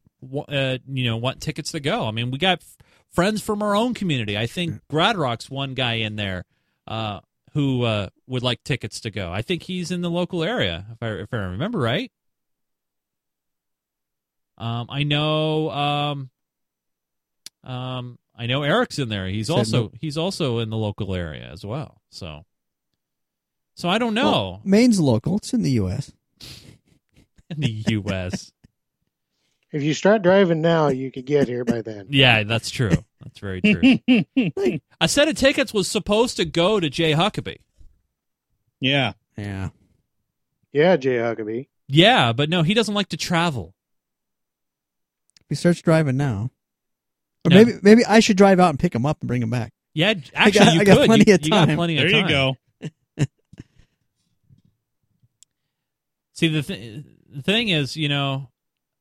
uh, 0.48 0.78
you 0.86 1.04
know, 1.04 1.16
want 1.16 1.40
tickets 1.40 1.72
to 1.72 1.80
go. 1.80 2.06
I 2.06 2.10
mean, 2.10 2.30
we 2.30 2.38
got 2.38 2.60
f- 2.60 2.76
friends 3.10 3.40
from 3.42 3.62
our 3.62 3.74
own 3.74 3.94
community. 3.94 4.36
I 4.36 4.46
think 4.46 4.80
Grad 4.88 5.16
Rock's 5.16 5.50
one 5.50 5.74
guy 5.74 5.94
in 5.94 6.16
there 6.16 6.44
uh, 6.86 7.20
who 7.52 7.82
uh, 7.82 8.08
would 8.26 8.42
like 8.42 8.62
tickets 8.64 9.00
to 9.00 9.10
go. 9.10 9.32
I 9.32 9.42
think 9.42 9.62
he's 9.62 9.90
in 9.90 10.02
the 10.02 10.10
local 10.10 10.42
area, 10.42 10.86
if 10.92 11.02
I 11.02 11.08
if 11.22 11.32
I 11.32 11.36
remember 11.36 11.78
right. 11.78 12.10
Um, 14.58 14.86
I 14.90 15.04
know. 15.04 15.70
Um, 15.70 16.30
um, 17.64 18.18
I 18.36 18.46
know 18.46 18.62
Eric's 18.62 18.98
in 18.98 19.08
there. 19.08 19.26
He's 19.28 19.48
Said 19.48 19.56
also 19.56 19.82
no. 19.84 19.92
he's 20.00 20.16
also 20.18 20.58
in 20.58 20.70
the 20.70 20.76
local 20.76 21.14
area 21.14 21.48
as 21.50 21.64
well. 21.64 22.00
So, 22.10 22.44
so 23.74 23.88
I 23.88 23.98
don't 23.98 24.14
know 24.14 24.30
Well, 24.30 24.60
Maine's 24.64 25.00
local. 25.00 25.36
It's 25.38 25.52
in 25.52 25.62
the 25.62 25.72
U.S. 25.72 26.12
in 27.50 27.60
the 27.60 27.84
U.S. 27.88 28.52
If 29.72 29.82
you 29.82 29.94
start 29.94 30.22
driving 30.22 30.60
now, 30.60 30.88
you 30.88 31.12
could 31.12 31.26
get 31.26 31.46
here 31.48 31.64
by 31.64 31.80
then. 31.82 32.06
yeah, 32.10 32.42
that's 32.42 32.70
true. 32.70 33.04
That's 33.22 33.38
very 33.38 33.60
true. 33.60 34.00
A 35.00 35.08
set 35.08 35.28
of 35.28 35.36
tickets 35.36 35.72
was 35.72 35.86
supposed 35.88 36.36
to 36.38 36.44
go 36.44 36.80
to 36.80 36.90
Jay 36.90 37.12
Huckabee. 37.12 37.58
yeah. 38.80 39.12
Yeah. 39.36 39.68
Yeah, 40.72 40.96
Jay 40.96 41.16
Huckabee. 41.16 41.68
Yeah, 41.88 42.32
but 42.32 42.48
no, 42.50 42.62
he 42.62 42.74
doesn't 42.74 42.94
like 42.94 43.08
to 43.08 43.16
travel. 43.16 43.74
He 45.48 45.54
starts 45.54 45.80
driving 45.82 46.16
now. 46.16 46.50
Or 47.44 47.50
No. 47.50 47.56
maybe 47.56 47.72
maybe 47.82 48.04
I 48.04 48.20
should 48.20 48.36
drive 48.36 48.60
out 48.60 48.68
and 48.70 48.78
pick 48.78 48.94
him 48.94 49.04
up 49.06 49.18
and 49.20 49.28
bring 49.28 49.42
him 49.42 49.50
back. 49.50 49.72
Yeah, 49.94 50.14
actually, 50.34 50.64
got- 50.66 50.74
you 50.74 50.80
I 50.80 50.84
got 50.84 50.96
could. 50.98 51.06
plenty 51.06 51.24
you, 51.26 51.34
of 51.34 51.44
you 51.44 51.50
got 51.50 51.66
time. 51.66 51.76
plenty 51.76 51.96
There 51.96 52.06
of 52.06 52.12
you 52.12 52.28
go. 52.28 52.56
See, 56.34 56.48
the, 56.48 56.62
th- 56.62 57.04
the 57.28 57.42
thing 57.42 57.68
is, 57.68 57.96
you 57.96 58.08
know, 58.08 58.48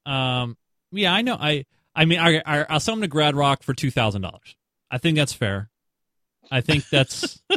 um, 0.10 0.57
yeah, 0.91 1.14
I 1.14 1.22
know. 1.22 1.36
I, 1.39 1.66
I 1.95 2.05
mean, 2.05 2.20
I, 2.20 2.41
I, 2.45 2.66
I'll 2.70 2.80
sell 2.80 2.95
him 2.95 3.01
to 3.01 3.07
Grad 3.07 3.36
Rock 3.36 3.64
for 3.64 3.74
two 3.74 3.91
thousand 3.91 4.22
dollars. 4.24 4.55
I 4.89 4.97
think 4.97 5.18
that's 5.18 5.34
fair. 5.34 5.70
I 6.51 6.62
think 6.62 6.88
that's 6.89 7.41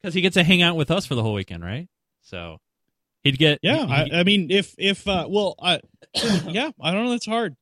because 0.00 0.14
he 0.14 0.20
gets 0.20 0.34
to 0.34 0.44
hang 0.44 0.62
out 0.62 0.76
with 0.76 0.90
us 0.90 1.06
for 1.06 1.14
the 1.14 1.22
whole 1.22 1.34
weekend, 1.34 1.64
right? 1.64 1.88
So 2.22 2.58
he'd 3.22 3.38
get 3.38 3.58
Yeah. 3.62 3.86
he- 3.86 4.12
I, 4.12 4.20
I 4.20 4.24
mean, 4.24 4.50
if, 4.50 4.74
if, 4.78 5.06
uh, 5.08 5.26
well, 5.28 5.54
I, 5.60 5.80
yeah, 6.46 6.70
I 6.80 6.92
don't 6.92 7.04
know. 7.04 7.10
That's 7.10 7.26
hard. 7.26 7.56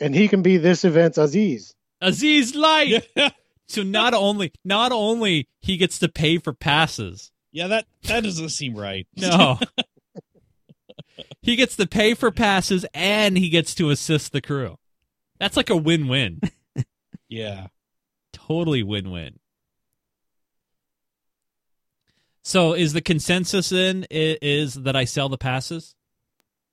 And 0.00 0.14
he 0.14 0.26
can 0.28 0.42
be 0.42 0.56
this 0.56 0.84
event's 0.84 1.18
Aziz. 1.18 1.74
Aziz 2.00 2.54
Light. 2.54 3.06
Yeah. 3.16 3.30
So 3.68 3.82
not 3.82 4.12
only 4.12 4.52
not 4.64 4.92
only 4.92 5.48
he 5.60 5.76
gets 5.78 5.98
to 6.00 6.08
pay 6.08 6.36
for 6.38 6.52
passes, 6.52 7.30
Yeah. 7.52 7.68
That, 7.68 7.86
that 8.04 8.22
doesn't 8.24 8.48
seem 8.50 8.74
right. 8.74 9.06
No. 9.16 9.58
he 11.42 11.56
gets 11.56 11.76
to 11.76 11.86
pay 11.86 12.14
for 12.14 12.30
passes 12.30 12.84
and 12.94 13.36
he 13.36 13.48
gets 13.48 13.74
to 13.76 13.90
assist 13.90 14.32
the 14.32 14.40
crew. 14.40 14.78
That's 15.38 15.56
like 15.56 15.70
a 15.70 15.76
win-win. 15.76 16.40
Yeah. 17.28 17.68
totally 18.34 18.82
win-win. 18.82 19.38
So 22.42 22.74
is 22.74 22.92
the 22.92 23.00
consensus 23.00 23.68
then 23.70 24.04
i- 24.10 24.38
is 24.42 24.74
that 24.74 24.96
I 24.96 25.04
sell 25.04 25.28
the 25.28 25.38
passes? 25.38 25.94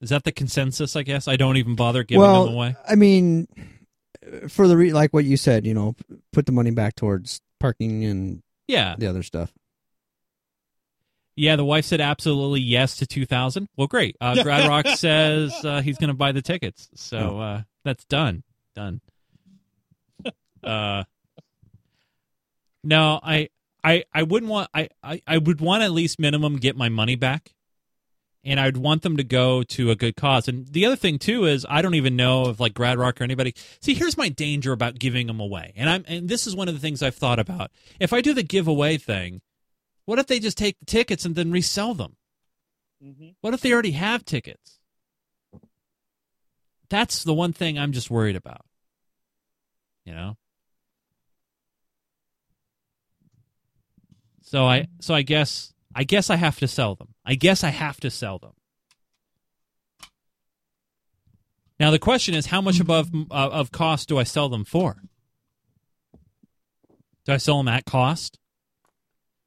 Is 0.02 0.10
that 0.10 0.24
the 0.24 0.32
consensus, 0.32 0.96
I 0.96 1.04
guess? 1.04 1.28
I 1.28 1.36
don't 1.36 1.58
even 1.58 1.76
bother 1.76 2.04
giving 2.04 2.22
well, 2.22 2.46
them 2.46 2.54
away. 2.56 2.76
I 2.88 2.96
mean, 2.96 3.48
for 4.48 4.68
the 4.68 4.76
re- 4.78 4.94
like 4.94 5.14
what 5.14 5.26
you 5.26 5.38
said, 5.38 5.66
you 5.66 5.74
know, 5.74 5.96
put 6.34 6.46
the 6.46 6.52
money 6.52 6.72
back 6.72 6.96
towards 6.96 7.42
parking 7.60 8.04
and 8.06 8.42
Yeah. 8.68 8.96
the 8.98 9.08
other 9.08 9.24
stuff. 9.24 9.54
Yeah, 11.40 11.56
the 11.56 11.64
wife 11.64 11.86
said 11.86 12.02
absolutely 12.02 12.60
yes 12.60 12.98
to 12.98 13.08
2000. 13.08 13.70
Well, 13.78 13.88
great. 13.88 14.18
Uh, 14.20 14.44
Grad 14.44 14.68
Rock 14.68 14.86
says 14.88 15.54
uh, 15.64 15.82
he's 15.82 15.98
going 15.98 16.10
to 16.10 16.14
buy 16.14 16.34
the 16.34 16.42
tickets. 16.42 16.90
So 16.96 17.40
uh, 17.40 17.62
that's 17.86 18.04
done. 18.04 18.44
Done. 18.76 19.00
Uh, 20.62 21.06
no, 22.84 23.22
I, 23.24 23.48
I, 23.82 24.04
I 24.14 24.24
wouldn't 24.24 24.52
want. 24.52 24.70
I, 24.74 24.90
I, 25.02 25.22
I 25.26 25.38
would 25.38 25.62
want 25.62 25.84
at 25.84 25.92
least 25.92 26.20
minimum 26.20 26.58
get 26.58 26.76
my 26.76 26.90
money 26.90 27.16
back, 27.16 27.54
and 28.44 28.60
I'd 28.60 28.76
want 28.76 29.04
them 29.04 29.16
to 29.16 29.24
go 29.24 29.64
to 29.64 29.92
a 29.92 29.96
good 29.96 30.18
cause. 30.18 30.50
And 30.50 30.68
the 30.68 30.86
other 30.86 30.98
thing 30.98 31.18
too 31.20 31.46
is 31.46 31.66
I 31.70 31.82
don't 31.82 31.96
even 31.96 32.18
know 32.18 32.50
if 32.50 32.60
like 32.60 32.74
Grad 32.74 33.00
Rock 33.00 33.22
or 33.22 33.24
anybody. 33.24 33.56
See, 33.80 33.94
here's 33.94 34.18
my 34.18 34.28
danger 34.28 34.74
about 34.74 35.00
giving 35.00 35.28
them 35.28 35.40
away, 35.40 35.72
and 35.78 35.90
I'm 35.90 36.04
and 36.06 36.28
this 36.28 36.46
is 36.46 36.54
one 36.54 36.68
of 36.68 36.74
the 36.74 36.82
things 36.82 37.02
I've 37.02 37.16
thought 37.16 37.40
about. 37.40 37.72
If 38.02 38.12
I 38.12 38.20
do 38.20 38.34
the 38.34 38.44
giveaway 38.44 38.98
thing, 38.98 39.40
what 40.10 40.18
if 40.18 40.26
they 40.26 40.40
just 40.40 40.58
take 40.58 40.80
the 40.80 40.88
tickets 40.88 41.24
and 41.24 41.36
then 41.36 41.52
resell 41.52 41.94
them? 41.94 42.16
What 43.42 43.54
if 43.54 43.62
they 43.62 43.72
already 43.72 43.92
have 43.92 44.26
tickets? 44.26 44.80
That's 46.90 47.24
the 47.24 47.34
one 47.34 47.54
thing 47.54 47.78
I'm 47.78 47.92
just 47.92 48.10
worried 48.10 48.36
about. 48.36 48.66
You 50.06 50.16
know? 50.16 50.38
So 54.42 54.66
I 54.66 54.88
so 55.00 55.14
I 55.14 55.22
guess 55.22 55.76
I 55.94 56.06
guess 56.06 56.32
I 56.32 56.38
have 56.38 56.58
to 56.58 56.68
sell 56.68 56.96
them. 56.96 57.14
I 57.24 57.36
guess 57.36 57.64
I 57.64 57.70
have 57.70 58.00
to 58.00 58.10
sell 58.10 58.40
them. 58.40 58.54
Now 61.80 61.92
the 61.92 62.00
question 62.00 62.34
is 62.34 62.48
how 62.48 62.62
much 62.62 62.80
above 62.80 63.12
uh, 63.30 63.50
of 63.52 63.72
cost 63.72 64.10
do 64.10 64.18
I 64.18 64.24
sell 64.24 64.50
them 64.50 64.66
for? 64.66 65.04
Do 67.26 67.34
I 67.34 67.38
sell 67.38 67.58
them 67.58 67.68
at 67.68 67.86
cost? 67.86 68.39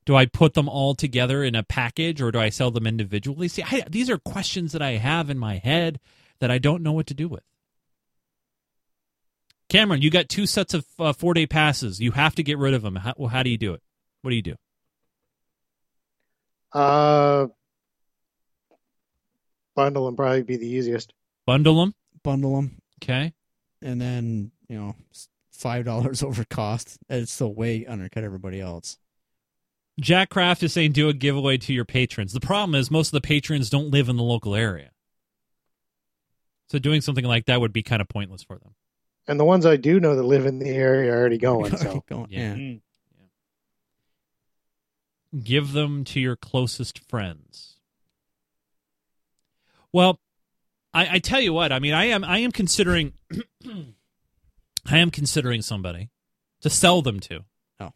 Do 0.04 0.16
I 0.16 0.26
put 0.26 0.54
them 0.54 0.68
all 0.68 0.94
together 0.94 1.44
in 1.44 1.54
a 1.54 1.62
package 1.62 2.20
or 2.20 2.32
do 2.32 2.40
I 2.40 2.48
sell 2.48 2.70
them 2.70 2.86
individually? 2.86 3.48
See, 3.48 3.62
I, 3.62 3.84
these 3.88 4.10
are 4.10 4.18
questions 4.18 4.72
that 4.72 4.82
I 4.82 4.92
have 4.92 5.30
in 5.30 5.38
my 5.38 5.58
head 5.58 6.00
that 6.40 6.50
I 6.50 6.58
don't 6.58 6.82
know 6.82 6.92
what 6.92 7.06
to 7.06 7.14
do 7.14 7.28
with. 7.28 7.44
Cameron, 9.68 10.02
you 10.02 10.10
got 10.10 10.28
two 10.28 10.44
sets 10.46 10.74
of 10.74 10.84
uh, 10.98 11.12
four 11.12 11.34
day 11.34 11.46
passes. 11.46 12.00
You 12.00 12.10
have 12.12 12.34
to 12.34 12.42
get 12.42 12.58
rid 12.58 12.74
of 12.74 12.82
them. 12.82 12.96
How, 12.96 13.14
well, 13.16 13.28
how 13.28 13.42
do 13.42 13.50
you 13.50 13.56
do 13.58 13.74
it? 13.74 13.82
What 14.22 14.30
do 14.30 14.36
you 14.36 14.42
do? 14.42 14.56
Uh, 16.72 17.46
bundle 19.74 20.06
them 20.06 20.16
probably 20.16 20.42
be 20.42 20.56
the 20.56 20.66
easiest. 20.66 21.12
Bundle 21.46 21.76
them? 21.80 21.94
Bundle 22.22 22.56
them, 22.56 22.80
Okay. 23.02 23.32
and 23.82 24.00
then 24.00 24.52
you 24.68 24.78
know 24.78 24.94
five 25.52 25.84
dollars 25.84 26.22
over 26.22 26.44
cost. 26.44 26.98
And 27.08 27.22
it's 27.22 27.32
still 27.32 27.52
way 27.52 27.84
undercut 27.86 28.24
everybody 28.24 28.60
else. 28.60 28.98
Jack 30.02 30.30
Kraft 30.30 30.62
is 30.62 30.72
saying 30.72 30.92
do 30.92 31.08
a 31.08 31.14
giveaway 31.14 31.56
to 31.58 31.72
your 31.72 31.84
patrons. 31.84 32.32
The 32.32 32.40
problem 32.40 32.74
is 32.74 32.90
most 32.90 33.08
of 33.08 33.12
the 33.12 33.20
patrons 33.20 33.70
don't 33.70 33.90
live 33.90 34.08
in 34.08 34.16
the 34.16 34.22
local 34.22 34.54
area. 34.54 34.90
So 36.68 36.78
doing 36.78 37.00
something 37.00 37.24
like 37.24 37.46
that 37.46 37.60
would 37.60 37.72
be 37.72 37.82
kind 37.82 38.02
of 38.02 38.08
pointless 38.08 38.42
for 38.42 38.58
them. 38.58 38.74
And 39.28 39.38
the 39.38 39.44
ones 39.44 39.64
I 39.64 39.76
do 39.76 40.00
know 40.00 40.16
that 40.16 40.24
live 40.24 40.44
in 40.44 40.58
the 40.58 40.70
area 40.70 41.12
are 41.12 41.16
already 41.18 41.38
going. 41.38 41.76
So 41.76 41.94
Keep 41.94 42.06
going. 42.06 42.26
Yeah. 42.30 42.54
Yeah. 42.54 42.54
Mm. 42.54 42.80
Give 45.44 45.72
them 45.72 46.04
to 46.04 46.20
your 46.20 46.34
closest 46.34 46.98
friends. 47.08 47.76
Well, 49.92 50.18
I, 50.92 51.16
I 51.16 51.18
tell 51.20 51.40
you 51.40 51.52
what, 51.52 51.70
I 51.70 51.78
mean 51.78 51.94
I 51.94 52.06
am 52.06 52.24
I 52.24 52.38
am 52.38 52.50
considering 52.50 53.12
I 54.86 54.98
am 54.98 55.10
considering 55.10 55.62
somebody 55.62 56.10
to 56.62 56.70
sell 56.70 57.02
them 57.02 57.20
to. 57.20 57.44
Oh. 57.78 57.92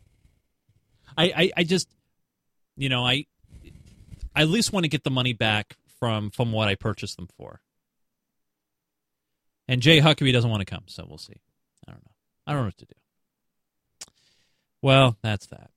I, 1.19 1.25
I, 1.25 1.51
I 1.59 1.65
just 1.65 1.89
you 2.77 2.89
know, 2.89 3.05
I 3.05 3.27
I 4.35 4.43
at 4.43 4.49
least 4.49 4.73
want 4.73 4.85
to 4.85 4.89
get 4.89 5.05
the 5.05 5.11
money 5.11 5.33
back 5.33 5.77
from 5.99 6.31
from 6.31 6.53
what 6.53 6.69
I 6.69 6.75
purchased 6.75 7.17
them 7.17 7.29
for. 7.37 7.61
And 9.69 9.81
Jay 9.83 10.01
Huckabee 10.01 10.33
doesn't 10.33 10.51
want 10.51 10.61
to 10.61 10.73
come, 10.73 10.85
so 10.87 11.05
we'll 11.09 11.19
see. 11.19 11.41
I 11.89 11.93
don't 11.93 12.05
know. 12.05 12.11
I 12.47 12.53
don't 12.53 12.61
know 12.63 12.67
what 12.67 12.79
to 12.79 12.87
do. 12.87 12.95
Well, 14.83 15.17
that's 15.23 15.47
that. 15.47 15.71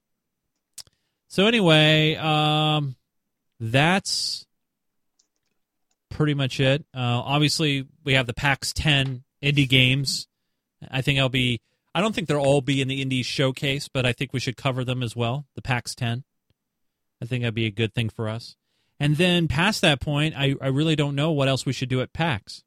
So 1.27 1.47
anyway, 1.47 2.15
um, 2.15 2.95
that's 3.59 4.45
pretty 6.09 6.33
much 6.33 6.59
it. 6.59 6.85
Uh, 6.93 7.21
obviously, 7.23 7.87
we 8.03 8.13
have 8.13 8.27
the 8.27 8.33
PAX 8.33 8.73
10 8.73 9.23
indie 9.41 9.69
games. 9.69 10.27
I 10.89 11.01
think 11.01 11.19
I'll 11.19 11.29
be. 11.29 11.61
I 11.95 12.01
don't 12.01 12.13
think 12.13 12.27
they'll 12.27 12.37
all 12.37 12.61
be 12.61 12.81
in 12.81 12.87
the 12.87 13.03
indie 13.03 13.25
showcase, 13.25 13.87
but 13.87 14.05
I 14.05 14.13
think 14.13 14.31
we 14.31 14.39
should 14.39 14.57
cover 14.57 14.83
them 14.83 15.01
as 15.01 15.15
well. 15.15 15.45
The 15.55 15.61
PAX 15.61 15.95
10. 15.95 16.23
I 17.21 17.25
think 17.25 17.43
that'd 17.43 17.53
be 17.53 17.65
a 17.65 17.71
good 17.71 17.93
thing 17.93 18.09
for 18.09 18.29
us. 18.29 18.55
And 18.99 19.15
then 19.17 19.47
past 19.47 19.81
that 19.81 20.01
point, 20.01 20.35
I, 20.37 20.55
I 20.61 20.67
really 20.67 20.95
don't 20.95 21.15
know 21.15 21.31
what 21.31 21.47
else 21.47 21.65
we 21.65 21.73
should 21.73 21.89
do 21.89 22.01
at 22.01 22.13
PAX. 22.13 22.63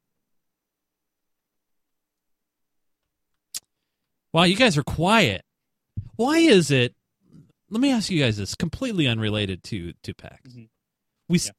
Wow, 4.31 4.43
you 4.43 4.55
guys 4.55 4.77
are 4.77 4.83
quiet. 4.83 5.43
Why 6.15 6.39
is 6.39 6.71
it? 6.71 6.95
Let 7.69 7.81
me 7.81 7.91
ask 7.91 8.09
you 8.09 8.21
guys 8.21 8.37
this, 8.37 8.55
completely 8.55 9.07
unrelated 9.07 9.63
to 9.65 9.93
to 10.03 10.13
PAX. 10.13 10.53
Mhm. 10.53 10.69
We 11.29 11.37
s 11.37 11.51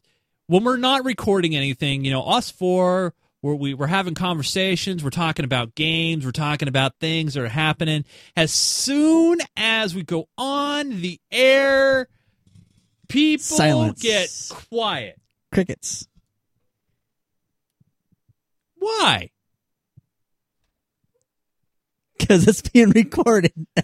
when 0.47 0.65
we're 0.65 0.77
not 0.77 1.05
recording 1.05 1.57
anything, 1.57 2.05
you 2.05 2.11
know, 2.11 2.23
us 2.23 2.51
four, 2.51 3.15
we're 3.43 3.55
we, 3.55 3.75
we're 3.75 3.87
having 3.87 4.15
conversations, 4.15 5.05
we're 5.05 5.11
talking 5.11 5.45
about 5.45 5.75
games, 5.75 6.25
we're 6.25 6.33
talking 6.33 6.69
about 6.69 6.95
things 7.01 7.35
that 7.35 7.45
are 7.45 7.49
happening. 7.49 8.05
As 8.37 8.53
soon 8.53 9.39
as 9.57 9.95
we 9.95 10.03
go 10.03 10.29
on 10.37 11.01
the 11.01 11.21
air, 11.31 12.09
people 13.15 13.45
Silence. 13.57 14.03
get 14.03 14.29
quiet. 14.69 15.21
Crickets. 15.53 16.07
Why? 18.77 19.31
Because 22.19 22.47
it's 22.47 22.63
being 22.63 22.91
recorded. 22.91 23.53
All 23.77 23.83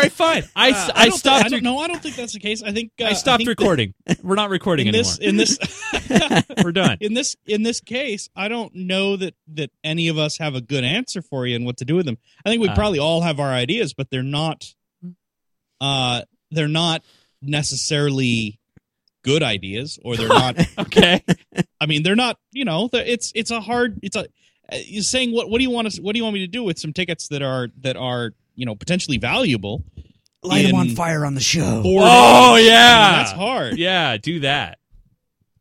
right, 0.00 0.10
fine. 0.12 0.44
I, 0.56 0.70
s- 0.70 0.88
Uh, 0.88 0.92
I, 0.94 1.04
don't 1.08 1.18
stopped. 1.18 1.40
Thi- 1.42 1.46
I 1.46 1.48
don't, 1.50 1.62
no, 1.62 1.78
I 1.78 1.88
don't 1.88 2.00
think 2.02 2.16
that's 2.16 2.32
the 2.32 2.38
case. 2.40 2.62
I 2.62 2.72
think 2.72 2.92
uh, 3.00 3.06
I 3.06 3.12
stopped 3.14 3.44
think 3.44 3.48
that 3.48 3.62
recording. 3.62 3.92
We're 4.22 4.34
not 4.36 4.50
recording 4.50 4.86
in 4.86 4.94
anymore. 4.94 5.12
this 5.12 5.18
in 5.18 5.36
this 5.36 5.58
We're 6.64 6.72
done. 6.72 6.98
in 7.00 7.12
this 7.14 7.36
in 7.46 7.62
this 7.64 7.80
case, 7.80 8.28
I 8.36 8.48
don't 8.48 8.74
know 8.74 9.16
that 9.16 9.34
that 9.54 9.70
any 9.84 10.08
of 10.08 10.16
us 10.16 10.38
have 10.38 10.54
a 10.54 10.60
good 10.60 10.84
answer 10.84 11.22
for 11.22 11.46
you 11.46 11.56
and 11.56 11.66
what 11.66 11.78
to 11.78 11.84
do 11.84 11.96
with 11.96 12.06
them. 12.06 12.18
I 12.46 12.50
think 12.50 12.62
we 12.62 12.68
Uh. 12.68 12.74
probably 12.74 12.98
all 13.00 13.20
have 13.22 13.40
our 13.40 13.50
ideas, 13.52 13.94
but 13.94 14.08
they're 14.10 14.22
not 14.22 14.72
uh 15.80 16.22
they're 16.50 16.68
not 16.68 17.02
necessarily 17.42 18.60
good 19.22 19.42
ideas 19.42 19.98
or 20.04 20.16
they're 20.16 20.28
not 20.28 20.56
Okay. 20.78 21.22
I 21.80 21.86
mean, 21.86 22.02
they're 22.02 22.16
not, 22.16 22.38
you 22.52 22.64
know, 22.64 22.88
it's 22.92 23.32
it's 23.34 23.50
a 23.50 23.60
hard 23.60 23.98
it's 24.02 24.16
a 24.16 24.20
uh, 24.72 24.76
you're 24.86 25.02
saying 25.02 25.32
what 25.32 25.50
what 25.50 25.58
do 25.58 25.64
you 25.64 25.70
want 25.70 25.90
to 25.90 26.02
what 26.02 26.12
do 26.12 26.18
you 26.18 26.24
want 26.24 26.34
me 26.34 26.40
to 26.40 26.46
do 26.46 26.62
with 26.62 26.78
some 26.78 26.92
tickets 26.92 27.28
that 27.28 27.42
are 27.42 27.68
that 27.80 27.96
are, 27.96 28.32
you 28.54 28.66
know, 28.66 28.74
potentially 28.74 29.18
valuable? 29.18 29.84
Light 30.44 30.66
them 30.66 30.74
on 30.74 30.88
fire 30.90 31.24
on 31.24 31.34
the 31.34 31.40
show. 31.40 31.82
oh 31.84 31.92
days? 31.92 32.02
I 32.02 32.56
mean, 32.56 32.66
yeah. 32.66 33.12
that's 33.16 33.32
hard. 33.32 33.78
Yeah, 33.78 34.16
do 34.16 34.40
that. 34.40 34.78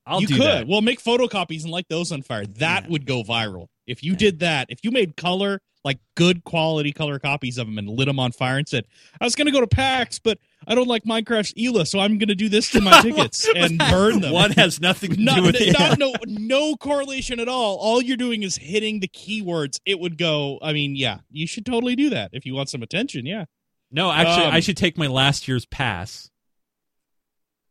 I'll 0.08 0.22
you 0.22 0.28
do 0.28 0.34
could. 0.38 0.44
that. 0.44 0.68
Well, 0.68 0.82
make 0.82 1.02
photocopies 1.02 1.62
and 1.64 1.72
light 1.72 1.86
those 1.88 2.12
on 2.12 2.24
fire. 2.24 2.46
That 2.46 2.86
Yeah. 2.86 2.90
would 2.90 3.06
go 3.06 3.24
viral. 3.24 3.68
If 3.86 4.04
you 4.04 4.16
did 4.16 4.40
that, 4.40 4.68
if 4.70 4.80
you 4.84 4.90
made 4.92 5.16
color, 5.16 5.62
like 5.84 5.98
good 6.16 6.44
quality 6.44 6.92
color 6.92 7.18
copies 7.18 7.58
of 7.58 7.66
them 7.68 7.78
and 7.80 7.90
lit 7.90 8.06
them 8.06 8.20
on 8.20 8.32
fire 8.32 8.58
and 8.58 8.68
said, 8.68 8.86
I 9.20 9.24
was 9.26 9.34
going 9.36 9.48
to 9.48 9.52
go 9.52 9.62
to 9.62 9.68
PAX, 9.68 10.20
but 10.20 10.38
I 10.68 10.76
don't 10.76 10.88
like 10.88 11.06
Minecraft's 11.06 11.54
EULA, 11.56 11.88
so 11.88 12.00
I'm 12.00 12.20
going 12.20 12.28
to 12.30 12.36
do 12.36 12.50
this 12.50 12.70
to 12.72 12.82
my 12.82 13.02
tickets 13.02 13.48
and 13.56 13.80
burn 13.80 14.22
them. 14.22 14.32
One 14.32 14.52
has 14.52 14.80
nothing 14.80 15.10
to 15.10 15.16
do 15.18 15.24
Not, 15.24 15.42
with 15.42 15.56
it. 15.56 15.74
not- 15.80 15.98
no, 15.98 16.14
no 16.28 16.76
correlation 16.76 17.40
at 17.40 17.48
all. 17.48 17.78
All 17.78 18.00
you're 18.02 18.16
doing 18.18 18.44
is 18.44 18.58
hitting 18.58 19.00
the 19.00 19.08
keywords. 19.08 19.80
It 19.86 20.00
would 20.00 20.20
go. 20.20 20.60
I 20.62 20.72
mean, 20.74 20.96
yeah, 20.96 21.20
you 21.32 21.48
should 21.48 21.66
totally 21.66 21.96
do 21.96 22.12
that 22.12 22.30
if 22.34 22.46
you 22.46 22.54
want 22.54 22.70
some 22.70 22.84
attention. 22.84 23.26
Yeah, 23.26 23.46
No, 23.92 24.12
actually, 24.12 24.46
Um, 24.46 24.54
I 24.54 24.60
should 24.60 24.78
take 24.78 25.00
my 25.00 25.08
last 25.08 25.48
year's 25.48 25.66
pass. 25.66 26.30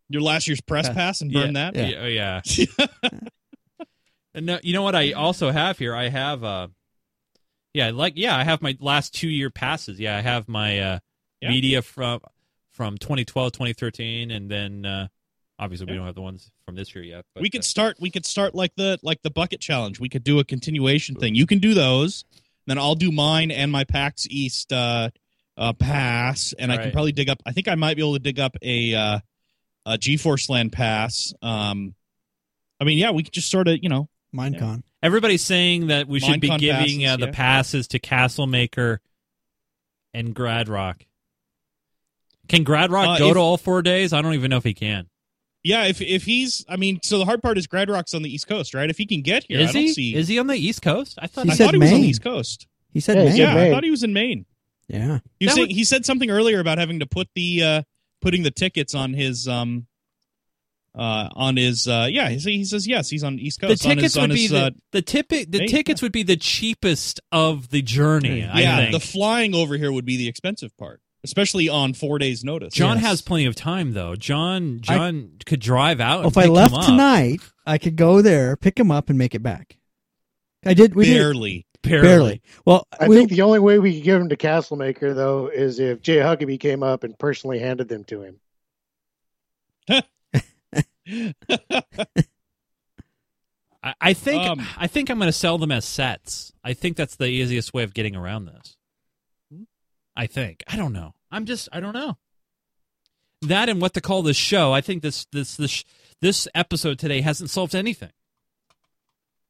your 0.08 0.22
last 0.22 0.48
year's 0.48 0.60
press 0.60 0.88
Uh, 0.88 0.94
pass 0.94 1.20
and 1.20 1.32
burn 1.32 1.54
yeah. 1.54 1.70
that. 1.70 1.90
Yeah, 1.90 2.40
yeah. 2.88 2.88
and 4.34 4.46
no, 4.46 4.58
you 4.64 4.72
know 4.72 4.82
what 4.82 4.96
I 4.96 5.12
also 5.12 5.52
have 5.52 5.78
here? 5.78 5.94
I 5.94 6.08
have 6.08 6.42
uh 6.42 6.68
yeah, 7.74 7.90
like 7.90 8.14
yeah, 8.16 8.36
I 8.36 8.44
have 8.44 8.62
my 8.62 8.76
last 8.80 9.14
2 9.14 9.28
year 9.28 9.50
passes. 9.50 9.98
Yeah, 9.98 10.16
I 10.16 10.20
have 10.20 10.48
my 10.48 10.78
uh 10.78 10.98
Yeah. 11.40 11.50
media 11.50 11.82
from 11.82 12.20
from 12.70 12.98
2012, 12.98 13.52
2013 13.52 14.30
and 14.30 14.50
then 14.50 14.84
uh 14.84 15.08
obviously 15.58 15.86
we 15.86 15.94
don't 15.94 16.06
have 16.06 16.14
the 16.14 16.22
ones 16.22 16.50
from 16.64 16.74
this 16.74 16.94
year 16.94 17.04
yet, 17.04 17.24
but 17.34 17.42
we 17.42 17.50
could 17.50 17.60
uh, 17.60 17.64
start 17.64 17.96
we 18.00 18.10
could 18.10 18.26
start 18.26 18.54
like 18.54 18.74
the 18.76 18.98
like 19.02 19.22
the 19.22 19.30
bucket 19.30 19.60
challenge. 19.60 20.00
We 20.00 20.08
could 20.08 20.24
do 20.24 20.38
a 20.38 20.44
continuation 20.44 21.16
thing. 21.16 21.34
You 21.34 21.46
can 21.46 21.58
do 21.58 21.74
those 21.74 22.24
then 22.66 22.78
i'll 22.78 22.94
do 22.94 23.10
mine 23.10 23.50
and 23.50 23.72
my 23.72 23.84
pax 23.84 24.26
east 24.30 24.72
uh 24.72 25.10
uh 25.56 25.72
pass 25.72 26.54
and 26.58 26.70
i 26.70 26.76
can 26.76 26.92
probably 26.92 27.10
dig 27.10 27.28
up 27.28 27.42
i 27.44 27.52
think 27.52 27.66
i 27.68 27.74
might 27.74 27.96
be 27.96 28.02
able 28.02 28.12
to 28.12 28.18
dig 28.20 28.38
up 28.38 28.56
a 28.62 28.94
uh 28.94 29.18
a 29.86 29.92
geforce 29.96 30.48
LAN 30.48 30.70
pass. 30.70 31.32
Um 31.42 31.94
i 32.78 32.84
mean 32.84 32.98
yeah 32.98 33.10
we 33.10 33.22
could 33.24 33.32
just 33.32 33.50
sort 33.50 33.66
of 33.66 33.78
you 33.82 33.88
know 33.88 34.08
Minecon. 34.34 34.82
Everybody's 35.02 35.42
saying 35.44 35.86
that 35.88 36.06
we 36.08 36.20
should 36.20 36.40
be 36.40 36.48
giving 36.58 37.00
passes, 37.00 37.08
uh, 37.08 37.16
the 37.16 37.26
yeah. 37.26 37.32
passes 37.32 37.88
to 37.88 37.98
Castlemaker 37.98 38.98
and 40.14 40.34
Gradrock. 40.34 41.02
Can 42.48 42.64
Gradrock 42.64 43.14
Uh, 43.16 43.18
go 43.18 43.28
if- 43.28 43.34
to 43.34 43.40
all 43.40 43.56
four 43.56 43.82
days? 43.82 44.12
I 44.12 44.22
don't 44.22 44.34
even 44.34 44.50
know 44.50 44.56
if 44.58 44.64
he 44.64 44.74
can. 44.74 45.06
yeah 45.62 45.84
if 45.84 46.00
if 46.00 46.24
he's 46.24 46.64
i 46.70 46.76
mean 46.76 46.98
so 47.02 47.18
the 47.18 47.24
hard 47.26 47.42
part 47.42 47.58
is 47.58 47.66
gradrock's 47.66 48.14
on 48.14 48.22
the 48.22 48.34
east 48.34 48.46
coast 48.48 48.72
right 48.72 48.88
if 48.88 48.96
he 48.96 49.04
can 49.04 49.20
get 49.20 49.44
here 49.46 49.60
Is 49.60 49.68
i 49.68 49.72
don't 49.74 49.82
he? 49.82 49.92
see 49.92 50.14
Is 50.14 50.26
he 50.26 50.38
on 50.38 50.46
the 50.46 50.56
East 50.56 50.80
Coast? 50.80 51.18
I 51.20 51.26
thought. 51.26 51.44
He 51.44 51.50
i 51.50 51.52
I 51.52 51.56
said 51.56 51.64
thought 51.66 51.74
he 51.74 51.80
was 51.80 51.92
on 51.92 52.00
the 52.00 52.06
east 52.08 52.22
coast 52.22 52.66
He 52.94 53.00
said 53.00 53.16
Yeah, 53.18 53.24
Maine. 53.24 53.32
said 53.32 53.38
yeah 53.38 53.56
i 53.64 53.70
thought 53.70 53.84
he 53.84 53.90
was 53.90 54.02
in 54.02 54.14
maine 54.14 54.46
Yeah. 54.88 55.18
he, 55.38 55.44
was 55.44 55.54
saying, 55.56 55.68
would- 55.68 55.76
he 55.76 55.84
said 55.84 56.06
something 56.06 56.30
earlier 56.30 56.60
about 56.60 56.78
having 56.78 57.00
to 57.00 57.06
put 57.06 57.28
the 57.34 57.62
uh 57.62 57.82
putting 58.22 58.42
the 58.42 58.50
tickets 58.50 58.94
on 58.94 59.12
his 59.12 59.46
um 59.48 59.86
uh 60.94 61.28
on 61.34 61.56
his 61.56 61.86
uh 61.86 62.08
yeah 62.10 62.28
he, 62.28 62.38
he 62.38 62.64
says 62.64 62.86
yes 62.86 63.08
he's 63.08 63.22
on 63.22 63.38
east 63.38 63.60
the 63.60 63.68
coast 63.68 63.86
on 63.86 63.90
tickets 63.90 64.14
his, 64.14 64.16
on 64.16 64.28
would 64.28 64.34
be 64.34 64.42
his, 64.42 64.50
the 64.50 64.64
uh, 64.66 64.70
the 64.90 65.02
tipi- 65.02 65.50
the 65.50 65.60
Maine, 65.60 65.68
tickets 65.68 66.02
would 66.02 66.12
be 66.12 66.24
the 66.24 66.36
cheapest 66.36 67.20
of 67.30 67.68
the 67.70 67.80
journey. 67.80 68.44
I 68.44 68.60
yeah 68.60 68.76
think. 68.76 68.92
the 68.92 69.00
flying 69.00 69.54
over 69.54 69.76
here 69.76 69.92
would 69.92 70.04
be 70.04 70.16
the 70.16 70.28
expensive 70.28 70.76
part 70.76 71.00
especially 71.22 71.68
on 71.68 71.94
four 71.94 72.18
days 72.18 72.42
notice 72.42 72.74
John 72.74 72.96
Yes. 72.96 73.06
has 73.06 73.22
plenty 73.22 73.46
of 73.46 73.54
time 73.54 73.92
though. 73.92 74.16
John 74.16 74.80
John 74.80 75.32
could 75.46 75.60
drive 75.60 76.00
out. 76.00 76.18
Well, 76.18 76.28
and 76.28 76.32
if 76.32 76.38
I 76.38 76.42
pick 76.42 76.50
left 76.50 76.74
him 76.74 76.80
up. 76.80 76.86
tonight, 76.86 77.40
I 77.66 77.78
could 77.78 77.96
go 77.96 78.20
there, 78.22 78.56
pick 78.56 78.78
him 78.78 78.90
up, 78.90 79.08
and 79.10 79.18
make 79.18 79.34
it 79.34 79.42
back. 79.42 79.76
I 80.64 80.74
did. 80.74 80.94
We 80.94 81.04
did 81.04 81.14
barely 81.18 81.66
barely. 81.82 82.06
barely. 82.08 82.42
Well, 82.64 82.86
I 82.98 83.08
we, 83.08 83.16
think 83.16 83.30
the 83.30 83.42
only 83.42 83.58
way 83.58 83.78
we 83.78 83.94
could 83.94 84.04
give 84.04 84.18
them 84.18 84.28
to 84.30 84.36
Castlemaker 84.36 85.14
though 85.14 85.48
is 85.48 85.78
if 85.78 86.02
Jay 86.02 86.16
Huckabee 86.16 86.60
came 86.60 86.82
up 86.82 87.04
and 87.04 87.18
personally 87.18 87.58
handed 87.58 87.88
them 87.88 88.04
to 88.04 88.22
him. 88.22 88.40
I, 93.82 93.94
I 94.00 94.12
think 94.12 94.42
Um, 94.42 94.66
I 94.76 94.86
think 94.86 95.10
I'm 95.10 95.18
going 95.18 95.28
to 95.28 95.32
sell 95.32 95.58
them 95.58 95.72
as 95.72 95.84
sets. 95.84 96.52
I 96.62 96.74
think 96.74 96.96
that's 96.96 97.16
the 97.16 97.26
easiest 97.26 97.72
way 97.72 97.82
of 97.82 97.94
getting 97.94 98.14
around 98.14 98.44
this. 98.46 98.76
I 100.16 100.26
think. 100.26 100.62
I 100.68 100.76
don't 100.76 100.92
know. 100.92 101.14
I'm 101.30 101.46
just 101.46 101.68
I 101.72 101.80
don't 101.80 101.94
know. 101.94 102.18
That 103.42 103.68
and 103.70 103.80
what 103.80 103.94
to 103.94 104.00
call 104.02 104.22
this 104.22 104.36
show. 104.36 104.72
I 104.72 104.80
think 104.82 105.02
this 105.02 105.26
this 105.32 105.56
this 105.56 105.84
this 106.20 106.46
episode 106.54 106.98
today 106.98 107.22
hasn't 107.22 107.48
solved 107.50 107.74
anything. 107.74 108.10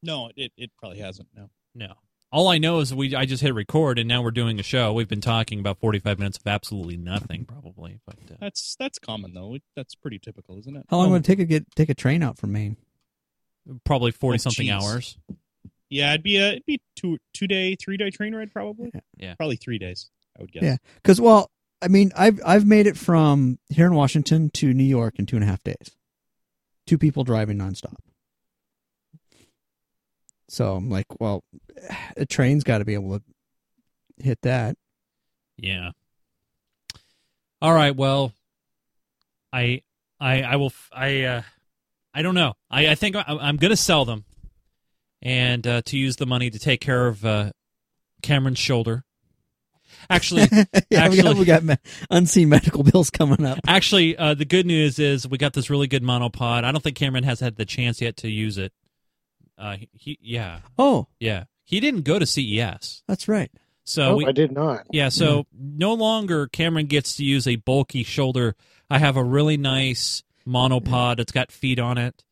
no 0.03 0.31
it, 0.37 0.53
it 0.57 0.71
probably 0.79 0.99
hasn't 0.99 1.29
no 1.37 1.51
No. 1.75 1.95
All 2.33 2.47
I 2.49 2.59
know 2.59 2.79
is 2.79 2.95
we 2.95 3.15
I 3.15 3.25
just 3.27 3.43
hit 3.43 3.55
record 3.55 3.99
and 3.99 4.07
now 4.09 4.23
we're 4.23 4.31
doing 4.31 4.61
a 4.61 4.63
show. 4.63 4.93
We've 4.93 5.09
been 5.09 5.21
talking 5.21 5.59
about 5.59 5.79
45 5.81 6.19
minutes 6.19 6.39
of 6.39 6.47
absolutely 6.47 6.97
nothing 6.97 7.45
probably, 7.45 7.99
but 8.07 8.17
uh, 8.31 8.37
that's 8.41 8.77
that's 8.79 8.99
common 8.99 9.35
though 9.35 9.55
It- 9.57 9.63
that's 9.75 9.95
pretty 9.97 10.19
typical 10.21 10.59
isn't 10.59 10.77
it 10.77 10.85
how 10.89 10.99
long 10.99 11.11
would 11.11 11.23
it 11.23 11.25
take 11.27 11.39
to 11.39 11.45
get 11.45 11.67
take 11.75 11.89
a 11.89 11.95
train 11.95 12.23
out 12.23 12.39
from 12.39 12.53
Maine? 12.53 12.77
probably 13.85 14.11
40 14.13 14.37
Oh, 14.37 14.39
something 14.39 14.67
geez. 14.67 14.73
hours. 14.75 15.19
yeah 15.89 16.11
it'd 16.11 16.23
be 16.23 16.37
a 16.39 16.51
it'd 16.51 16.67
be 16.67 16.81
two 16.97 17.19
two 17.35 17.47
day 17.49 17.75
three 17.75 17.97
day 17.97 18.11
train 18.11 18.35
ride 18.35 18.53
probably 18.53 18.93
Yeah. 19.17 19.35
probably 19.35 19.57
three 19.57 19.79
days 19.79 20.09
I 20.39 20.43
would 20.43 20.53
guess. 20.53 20.63
Yeah. 20.63 20.77
Because 20.97 21.21
well, 21.21 21.51
I 21.83 21.89
mean, 21.89 22.13
I've 22.17 22.41
I've 22.47 22.65
made 22.67 22.87
it 22.87 22.97
from 22.97 23.59
here 23.71 23.87
in 23.87 23.95
Washington 23.95 24.51
to 24.55 24.73
New 24.73 24.85
York 24.85 25.19
in 25.19 25.27
two 25.27 25.37
and 25.37 25.43
a 25.43 25.47
half 25.49 25.63
days. 25.65 25.97
Two 26.87 26.99
people 26.99 27.25
driving 27.25 27.59
nonstop. 27.59 27.97
So 30.51 30.75
I'm 30.75 30.91
like, 30.91 31.07
well, 31.21 31.45
a 32.17 32.27
train's 32.27 32.65
got 32.65 32.79
to 32.79 32.85
be 32.85 32.95
able 32.95 33.21
to 33.21 33.23
hit 34.19 34.43
that. 34.43 34.77
Yeah. 35.57 35.91
All 37.63 37.73
right. 37.73 37.95
Well, 37.95 38.33
I, 39.53 39.83
I, 40.19 40.43
I 40.43 40.57
will. 40.57 40.73
I, 40.93 41.23
uh, 41.23 41.43
I 42.13 42.23
don't 42.23 42.35
know. 42.35 42.55
I, 42.69 42.89
I 42.89 42.95
think 42.97 43.15
I, 43.15 43.25
I'm 43.29 43.59
going 43.59 43.71
to 43.71 43.77
sell 43.77 44.05
them, 44.05 44.25
and 45.23 45.65
uh, 45.65 45.83
to 45.83 45.97
use 45.97 46.17
the 46.17 46.27
money 46.27 46.51
to 46.51 46.59
take 46.59 46.81
care 46.81 47.07
of 47.07 47.25
uh, 47.25 47.53
Cameron's 48.21 48.59
shoulder. 48.59 49.05
Actually, 50.09 50.49
yeah, 50.91 51.09
we 51.09 51.23
got, 51.23 51.37
we 51.37 51.45
got 51.45 51.63
me- 51.63 51.77
unseen 52.11 52.49
medical 52.49 52.83
bills 52.83 53.09
coming 53.11 53.45
up. 53.45 53.61
actually, 53.69 54.17
uh, 54.17 54.35
the 54.35 54.45
good 54.45 54.67
news 54.67 54.99
is 54.99 55.29
we 55.29 55.39
got 55.39 55.53
this 55.53 55.71
really 55.71 55.87
good 55.87 56.03
monopod. 56.03 56.65
I 56.65 56.73
don't 56.73 56.83
think 56.83 56.97
Cameron 56.97 57.23
has 57.23 57.39
had 57.39 57.55
the 57.55 57.65
chance 57.65 58.01
yet 58.01 58.17
to 58.19 58.29
use 58.29 58.59
it. 58.59 58.73
Uh, 59.61 59.77
he, 59.93 60.19
yeah, 60.23 60.61
Oh, 60.79 61.07
yeah. 61.21 61.45
He 61.65 61.79
didn't 61.81 62.03
go 62.03 62.19
to 62.19 62.25
CES, 62.27 63.03
that's 63.07 63.29
right. 63.29 63.51
so 63.85 64.03
oh, 64.13 64.17
we, 64.17 64.27
I 64.27 64.33
did 64.33 64.51
not. 64.53 64.87
Yeah, 64.91 65.09
so 65.11 65.47
no 65.53 65.93
longer 65.95 66.49
Cameron 66.49 66.87
gets 66.87 67.17
to 67.17 67.25
use 67.25 67.47
a 67.47 67.57
bulky 67.57 68.03
shoulder. 68.03 68.57
I 68.89 68.99
have 68.99 69.17
a 69.17 69.23
really 69.23 69.57
nice 69.57 70.23
monopod. 70.47 71.21
It's 71.21 71.31
got 71.33 71.53
feet 71.53 71.79
on 71.79 71.99
it. 71.99 72.25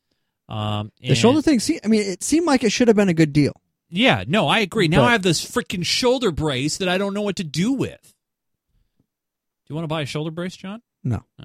Um, 0.48 0.90
The 1.00 1.14
shoulder 1.14 1.42
thing. 1.42 1.60
See, 1.60 1.78
I 1.84 1.88
mean, 1.88 2.02
it 2.02 2.24
seemed 2.24 2.46
like 2.46 2.64
it 2.64 2.70
should 2.70 2.88
have 2.88 2.96
been 2.96 3.10
a 3.10 3.14
good 3.14 3.32
deal. 3.34 3.52
Yeah, 3.90 4.24
no, 4.26 4.48
I 4.48 4.60
agree. 4.60 4.88
Now 4.88 5.02
But- 5.02 5.04
I 5.08 5.12
have 5.12 5.22
this 5.22 5.44
freaking 5.44 5.84
shoulder 5.84 6.30
brace 6.30 6.78
that 6.78 6.88
I 6.88 6.96
don't 6.98 7.12
know 7.14 7.22
what 7.22 7.36
to 7.36 7.44
do 7.44 7.72
with. 7.72 8.00
Do 8.02 9.72
you 9.72 9.74
want 9.76 9.84
to 9.84 9.88
buy 9.88 10.00
a 10.02 10.06
shoulder 10.06 10.30
brace, 10.30 10.56
John? 10.56 10.80
No. 11.04 11.22
No. 11.38 11.44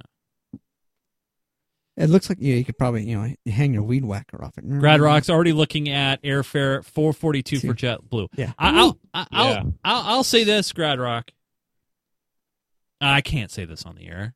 It 1.95 2.09
looks 2.09 2.27
like 2.27 2.39
yeah, 2.41 2.55
you 2.55 2.65
could 2.65 2.77
probably 2.77 3.03
you 3.07 3.15
know 3.21 3.33
hang 3.51 3.73
your 3.73 3.83
weed 3.83 4.03
whacker 4.03 4.43
off 4.43 4.57
it. 4.57 4.67
Grad 4.67 4.99
Rock's 4.99 5.29
already 5.29 5.51
looking 5.53 5.89
at 5.89 6.23
airfare 6.23 6.83
442 6.83 7.57
for 7.59 7.61
See. 7.61 7.67
JetBlue. 7.87 8.27
Yeah. 8.35 8.53
I, 8.57 8.79
I'll, 8.79 8.97
I- 9.13 9.27
I'll, 9.31 9.49
Yeah. 9.49 9.63
I'll, 9.85 10.01
I'll 10.17 10.23
say 10.23 10.43
this, 10.43 10.71
Grad 10.73 10.99
Rock. 10.99 11.29
I 13.01 13.21
can't 13.21 13.51
say 13.51 13.65
this 13.65 13.85
on 13.85 13.95
the 13.95 14.07
air. 14.07 14.33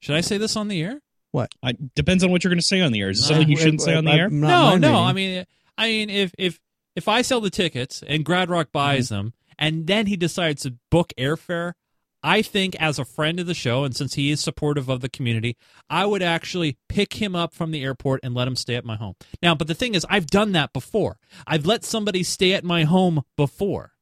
Should 0.00 0.16
I 0.16 0.20
say 0.20 0.36
this 0.38 0.56
on 0.56 0.68
the 0.68 0.82
air? 0.82 1.00
What? 1.32 1.52
I, 1.62 1.74
depends 1.94 2.24
on 2.24 2.30
what 2.30 2.42
you're 2.42 2.50
going 2.50 2.58
to 2.60 2.66
say 2.66 2.80
on 2.80 2.92
the 2.92 3.00
air. 3.00 3.10
Is 3.10 3.20
it 3.20 3.24
Uh, 3.24 3.26
something 3.28 3.48
you 3.48 3.56
shouldn't 3.56 3.82
say 3.82 3.94
on 3.94 4.04
the 4.04 4.10
I- 4.10 4.16
air? 4.16 4.26
I'm 4.26 4.40
no, 4.40 4.76
no. 4.76 4.96
I 4.96 5.12
mean, 5.12 5.46
I 5.78 5.86
mean, 5.86 6.10
if 6.10 6.34
if 6.38 6.60
if 6.96 7.06
I 7.08 7.22
sell 7.22 7.40
the 7.40 7.50
tickets 7.50 8.02
and 8.06 8.24
Grad 8.24 8.50
Rock 8.50 8.72
buys 8.72 9.06
Mm-hmm. 9.06 9.14
them, 9.14 9.32
and 9.58 9.86
then 9.86 10.06
he 10.06 10.16
decides 10.16 10.62
to 10.62 10.74
book 10.90 11.12
airfare, 11.16 11.74
I 12.22 12.42
think 12.42 12.76
as 12.76 12.98
a 12.98 13.04
friend 13.04 13.40
of 13.40 13.46
the 13.46 13.54
show, 13.54 13.84
and 13.84 13.96
since 13.96 14.14
he 14.14 14.30
is 14.30 14.40
supportive 14.40 14.88
of 14.88 15.00
the 15.00 15.08
community, 15.08 15.56
I 15.88 16.04
would 16.04 16.22
actually 16.22 16.76
pick 16.88 17.14
him 17.14 17.34
up 17.34 17.54
from 17.54 17.70
the 17.70 17.82
airport 17.82 18.20
and 18.22 18.34
let 18.34 18.46
him 18.46 18.56
stay 18.56 18.74
at 18.74 18.84
my 18.84 18.96
home. 18.96 19.14
Now, 19.42 19.54
but 19.54 19.68
the 19.68 19.74
thing 19.74 19.94
is, 19.94 20.04
I've 20.10 20.26
done 20.26 20.52
that 20.52 20.72
before. 20.72 21.18
I've 21.46 21.64
let 21.64 21.84
somebody 21.84 22.22
stay 22.22 22.52
at 22.52 22.64
my 22.64 22.84
home 22.84 23.22
before. 23.36 23.92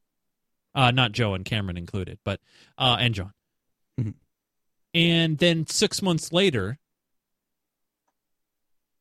Uh, 0.74 0.90
not 0.90 1.12
Joe 1.12 1.34
and 1.34 1.44
Cameron 1.44 1.76
included, 1.76 2.18
but 2.24 2.40
uh, 2.76 2.96
and 3.00 3.14
John. 3.14 3.32
Mhm. 4.00 4.14
And 4.94 5.38
then 5.38 5.66
six 5.66 6.02
months 6.02 6.32
later, 6.32 6.78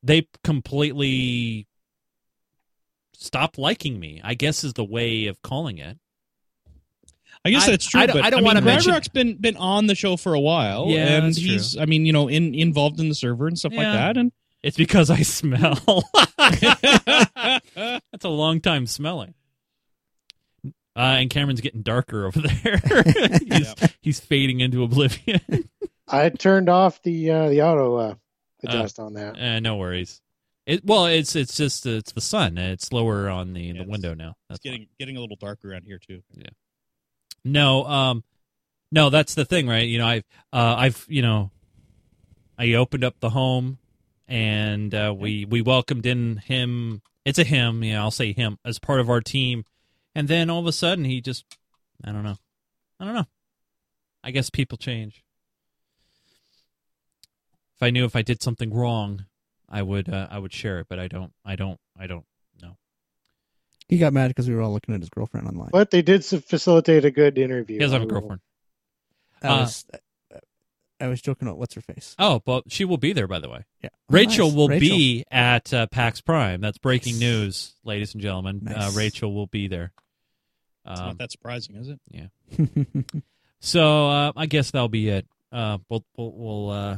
they 0.02 0.28
completely 0.44 1.66
stopped 3.14 3.58
liking 3.58 3.98
me. 3.98 4.20
I 4.22 4.34
guess 4.34 4.62
is 4.62 4.74
the 4.74 4.84
way 4.84 5.26
of 5.26 5.42
calling 5.42 5.78
it. 5.78 5.98
I 7.48 7.50
guess 7.50 7.66
I- 7.68 7.70
that's 7.72 7.86
true. 7.86 8.00
I 8.00 8.06
don't- 8.06 8.16
but, 8.16 8.24
I 8.24 8.30
don't 8.30 8.38
mean, 8.38 8.44
wanna 8.46 8.60
Grad 8.62 8.74
mention- 8.76 8.92
Rock's 8.92 9.08
been 9.08 9.34
been 9.36 9.56
on 9.56 9.86
the 9.86 9.94
show 9.94 10.16
for 10.16 10.34
a 10.34 10.40
while, 10.40 10.86
Yeah, 10.88 11.06
and 11.16 11.26
that's 11.26 11.40
true. 11.40 11.50
he's 11.52 11.76
I 11.76 11.84
mean 11.86 12.06
you 12.06 12.12
know 12.12 12.28
in 12.28 12.54
involved 12.54 13.00
in 13.00 13.08
the 13.08 13.14
server 13.14 13.46
and 13.48 13.58
stuff 13.58 13.72
Yeah. 13.72 13.78
like 13.78 13.92
that, 13.92 14.16
and 14.16 14.32
It's 14.62 14.76
because 14.76 15.08
I 15.10 15.22
smell. 15.22 15.78
That's 16.38 18.24
a 18.24 18.28
long 18.28 18.60
time 18.60 18.86
smelling. 18.86 19.34
Uh, 20.96 21.16
and 21.20 21.30
Cameron's 21.30 21.60
getting 21.60 21.82
darker 21.82 22.26
over 22.26 22.40
there. 22.40 22.80
he's, 23.52 23.74
he's 24.00 24.20
fading 24.20 24.58
into 24.58 24.82
oblivion. 24.82 25.40
I 26.08 26.28
turned 26.30 26.68
off 26.68 27.00
the 27.02 27.30
uh, 27.30 27.48
the 27.50 27.62
auto 27.62 27.96
uh, 27.96 28.14
adjust 28.64 28.98
on 28.98 29.12
that. 29.14 29.38
uh, 29.38 29.60
no 29.60 29.76
worries. 29.76 30.20
It, 30.66 30.84
well, 30.84 31.06
it's 31.06 31.36
it's 31.36 31.56
just 31.56 31.86
it's 31.86 32.10
the 32.12 32.20
sun. 32.20 32.58
It's 32.58 32.92
lower 32.92 33.28
on 33.28 33.52
the, 33.52 33.60
Yeah, 33.62 33.84
the 33.84 33.88
window 33.88 34.14
now. 34.14 34.30
it's 34.30 34.36
That's 34.48 34.60
fine. 34.64 34.72
getting 34.72 34.86
getting 34.98 35.16
a 35.16 35.20
little 35.20 35.36
darker 35.36 35.70
around 35.70 35.84
here 35.84 35.98
too. 36.04 36.20
No, 37.44 37.84
um, 37.84 38.24
no, 38.90 39.10
that's 39.10 39.34
the 39.34 39.44
thing, 39.44 39.66
right? 39.68 39.86
You 39.86 39.98
know, 39.98 40.06
I've, 40.06 40.24
uh, 40.52 40.74
I've, 40.78 41.06
you 41.08 41.22
know, 41.22 41.50
I 42.58 42.74
opened 42.74 43.04
up 43.04 43.20
the 43.20 43.30
home, 43.30 43.78
and 44.26 44.94
uh, 44.94 45.14
we 45.16 45.44
we 45.44 45.62
welcomed 45.62 46.06
in 46.06 46.38
him. 46.38 47.02
It's 47.24 47.38
a 47.38 47.44
him, 47.44 47.84
yeah, 47.84 48.00
I'll 48.00 48.10
say 48.10 48.32
him 48.32 48.58
as 48.64 48.78
part 48.78 49.00
of 49.00 49.10
our 49.10 49.20
team, 49.20 49.64
and 50.14 50.28
then 50.28 50.50
all 50.50 50.60
of 50.60 50.66
a 50.66 50.72
sudden 50.72 51.04
he 51.04 51.20
just, 51.20 51.44
I 52.02 52.12
don't 52.12 52.24
know, 52.24 52.36
I 52.98 53.04
don't 53.04 53.14
know. 53.14 53.26
I 54.24 54.30
guess 54.30 54.50
people 54.50 54.78
change. 54.78 55.22
If 57.76 57.82
I 57.82 57.90
knew 57.90 58.04
if 58.04 58.16
I 58.16 58.22
did 58.22 58.42
something 58.42 58.74
wrong, 58.74 59.26
I 59.68 59.82
would 59.82 60.08
uh, 60.08 60.26
I 60.30 60.38
would 60.38 60.52
share 60.52 60.80
it, 60.80 60.86
but 60.88 60.98
I 60.98 61.06
don't. 61.06 61.32
I 61.44 61.54
don't. 61.54 61.78
I 61.96 62.06
don't 62.06 62.18
know. 62.18 62.37
He 63.88 63.98
got 63.98 64.12
mad 64.12 64.28
because 64.28 64.48
we 64.48 64.54
were 64.54 64.60
all 64.62 64.72
looking 64.72 64.94
at 64.94 65.00
his 65.00 65.08
girlfriend 65.10 65.46
online. 65.48 65.70
But 65.72 65.90
they 65.90 66.02
did 66.02 66.24
facilitate 66.24 67.04
a 67.04 67.10
good 67.10 67.38
interview. 67.38 67.76
He 67.76 67.80
does 67.80 67.92
have 67.92 68.02
I 68.02 68.04
a 68.04 68.06
will- 68.06 68.12
girlfriend. 68.12 68.40
I 69.42 69.46
uh, 69.48 69.60
was, 69.60 69.84
I 71.00 71.06
was 71.06 71.22
joking 71.22 71.46
about 71.46 71.58
what's 71.58 71.74
her 71.74 71.80
face. 71.80 72.16
Oh, 72.18 72.40
but 72.44 72.64
she 72.72 72.84
will 72.84 72.96
be 72.96 73.12
there, 73.12 73.28
by 73.28 73.38
the 73.38 73.48
way. 73.48 73.64
Yeah, 73.82 73.90
Oh, 73.92 73.98
Rachel 74.10 74.48
nice. 74.48 74.56
will 74.56 74.68
Rachel. 74.68 74.88
be 74.96 75.24
at 75.30 75.72
uh, 75.72 75.86
PAX 75.86 76.20
Prime. 76.20 76.60
That's 76.60 76.78
breaking 76.78 77.14
Nice. 77.14 77.20
news, 77.20 77.74
ladies 77.84 78.14
and 78.14 78.22
gentlemen. 78.22 78.66
Uh, 78.68 78.90
Rachel 78.94 79.32
will 79.32 79.46
be 79.46 79.68
there. 79.68 79.92
It's 80.90 81.00
Um, 81.00 81.06
not 81.06 81.18
that 81.18 81.30
surprising, 81.32 81.76
is 81.76 81.88
it? 81.88 82.00
Yeah. 82.10 82.26
So 83.60 84.08
uh, 84.08 84.32
I 84.36 84.46
guess 84.46 84.70
that'll 84.70 84.88
be 84.88 85.08
it. 85.08 85.26
Uh, 85.50 85.78
we'll 85.88 86.04
we'll 86.16 86.32
we'll, 86.32 86.70
uh, 86.70 86.96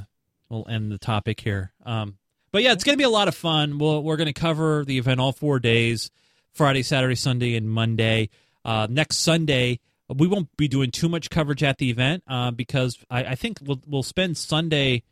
we'll 0.51 0.67
end 0.69 0.93
the 0.93 0.99
topic 0.99 1.41
here. 1.41 1.73
Um, 1.87 2.19
but 2.53 2.63
yeah, 2.63 2.73
it's 2.73 2.85
going 2.85 2.93
to 2.93 2.99
be 2.99 3.05
a 3.05 3.09
lot 3.09 3.29
of 3.29 3.35
fun. 3.35 3.79
We'll, 3.79 4.03
we're 4.03 4.19
going 4.19 4.27
to 4.27 4.39
cover 4.39 4.85
the 4.85 4.99
event 4.99 5.21
all 5.21 5.33
four 5.33 5.59
days: 5.59 6.11
Friday, 6.55 6.83
Saturday, 6.83 7.15
Sunday, 7.15 7.57
and 7.57 7.71
Monday. 7.71 8.29
Uh, 8.65 8.87
next 8.91 9.19
Sunday, 9.19 9.81
we 10.09 10.27
won't 10.27 10.55
be 10.57 10.69
doing 10.69 10.91
too 10.91 11.09
much 11.09 11.31
coverage 11.31 11.63
at 11.63 11.79
the 11.79 11.91
event 11.91 12.23
uh, 12.27 12.51
because 12.51 12.99
I, 13.11 13.25
I 13.25 13.35
think 13.35 13.59
we'll 13.63 13.81
we'll 13.87 14.03
spend 14.03 14.37
Sunday 14.37 15.03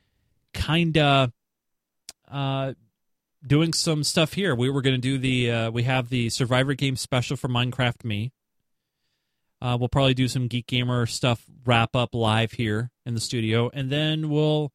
kind 0.53 0.99
of 0.99 1.33
uh, 2.31 2.75
doing 3.47 3.73
some 3.73 4.05
stuff 4.05 4.33
here. 4.33 4.55
We 4.55 4.71
were 4.71 4.83
going 4.83 4.97
to 4.97 5.01
do 5.01 5.19
the 5.19 5.51
uh, 5.51 5.71
we 5.71 5.85
have 5.85 6.09
the 6.09 6.31
Survivor 6.31 6.75
game 6.75 6.97
special 6.97 7.37
for 7.37 7.49
Minecraft 7.49 8.05
Me. 8.05 8.33
Uh, 9.61 9.77
we'll 9.79 9.89
probably 9.89 10.15
do 10.15 10.29
some 10.29 10.47
Geek 10.47 10.67
Gamer 10.67 11.07
stuff 11.07 11.45
wrap 11.65 11.97
up 11.97 12.15
live 12.15 12.53
here 12.53 12.91
in 13.05 13.15
the 13.15 13.21
studio, 13.21 13.71
and 13.73 13.91
then 13.91 14.31
we'll 14.31 14.73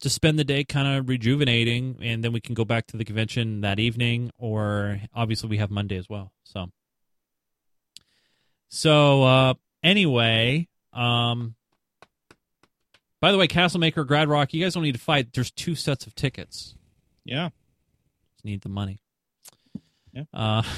just 0.00 0.14
spend 0.14 0.38
the 0.38 0.44
day 0.44 0.64
kind 0.64 0.98
of 0.98 1.08
rejuvenating, 1.08 1.98
and 2.02 2.22
then 2.22 2.32
we 2.32 2.40
can 2.40 2.54
go 2.54 2.64
back 2.64 2.86
to 2.88 2.96
the 2.96 3.04
convention 3.04 3.62
that 3.62 3.78
evening, 3.78 4.30
or 4.38 5.00
obviously 5.14 5.48
we 5.48 5.58
have 5.58 5.70
Monday 5.70 5.96
as 5.96 6.08
well. 6.08 6.32
So, 6.44 6.66
so 8.68 9.22
uh, 9.22 9.54
anyway, 9.82 10.68
um, 10.92 11.54
by 13.20 13.32
the 13.32 13.38
way, 13.38 13.48
Castlemaker, 13.48 14.06
Grad 14.06 14.28
Rock, 14.28 14.52
you 14.52 14.62
guys 14.62 14.74
don't 14.74 14.82
need 14.82 14.94
to 14.94 15.00
fight. 15.00 15.32
There's 15.32 15.50
two 15.50 15.74
sets 15.74 16.06
of 16.06 16.14
tickets. 16.14 16.74
Yeah. 17.24 17.48
Just 18.36 18.44
need 18.44 18.60
the 18.60 18.68
money. 18.68 19.00
Yeah. 20.12 20.24
Uh, 20.32 20.62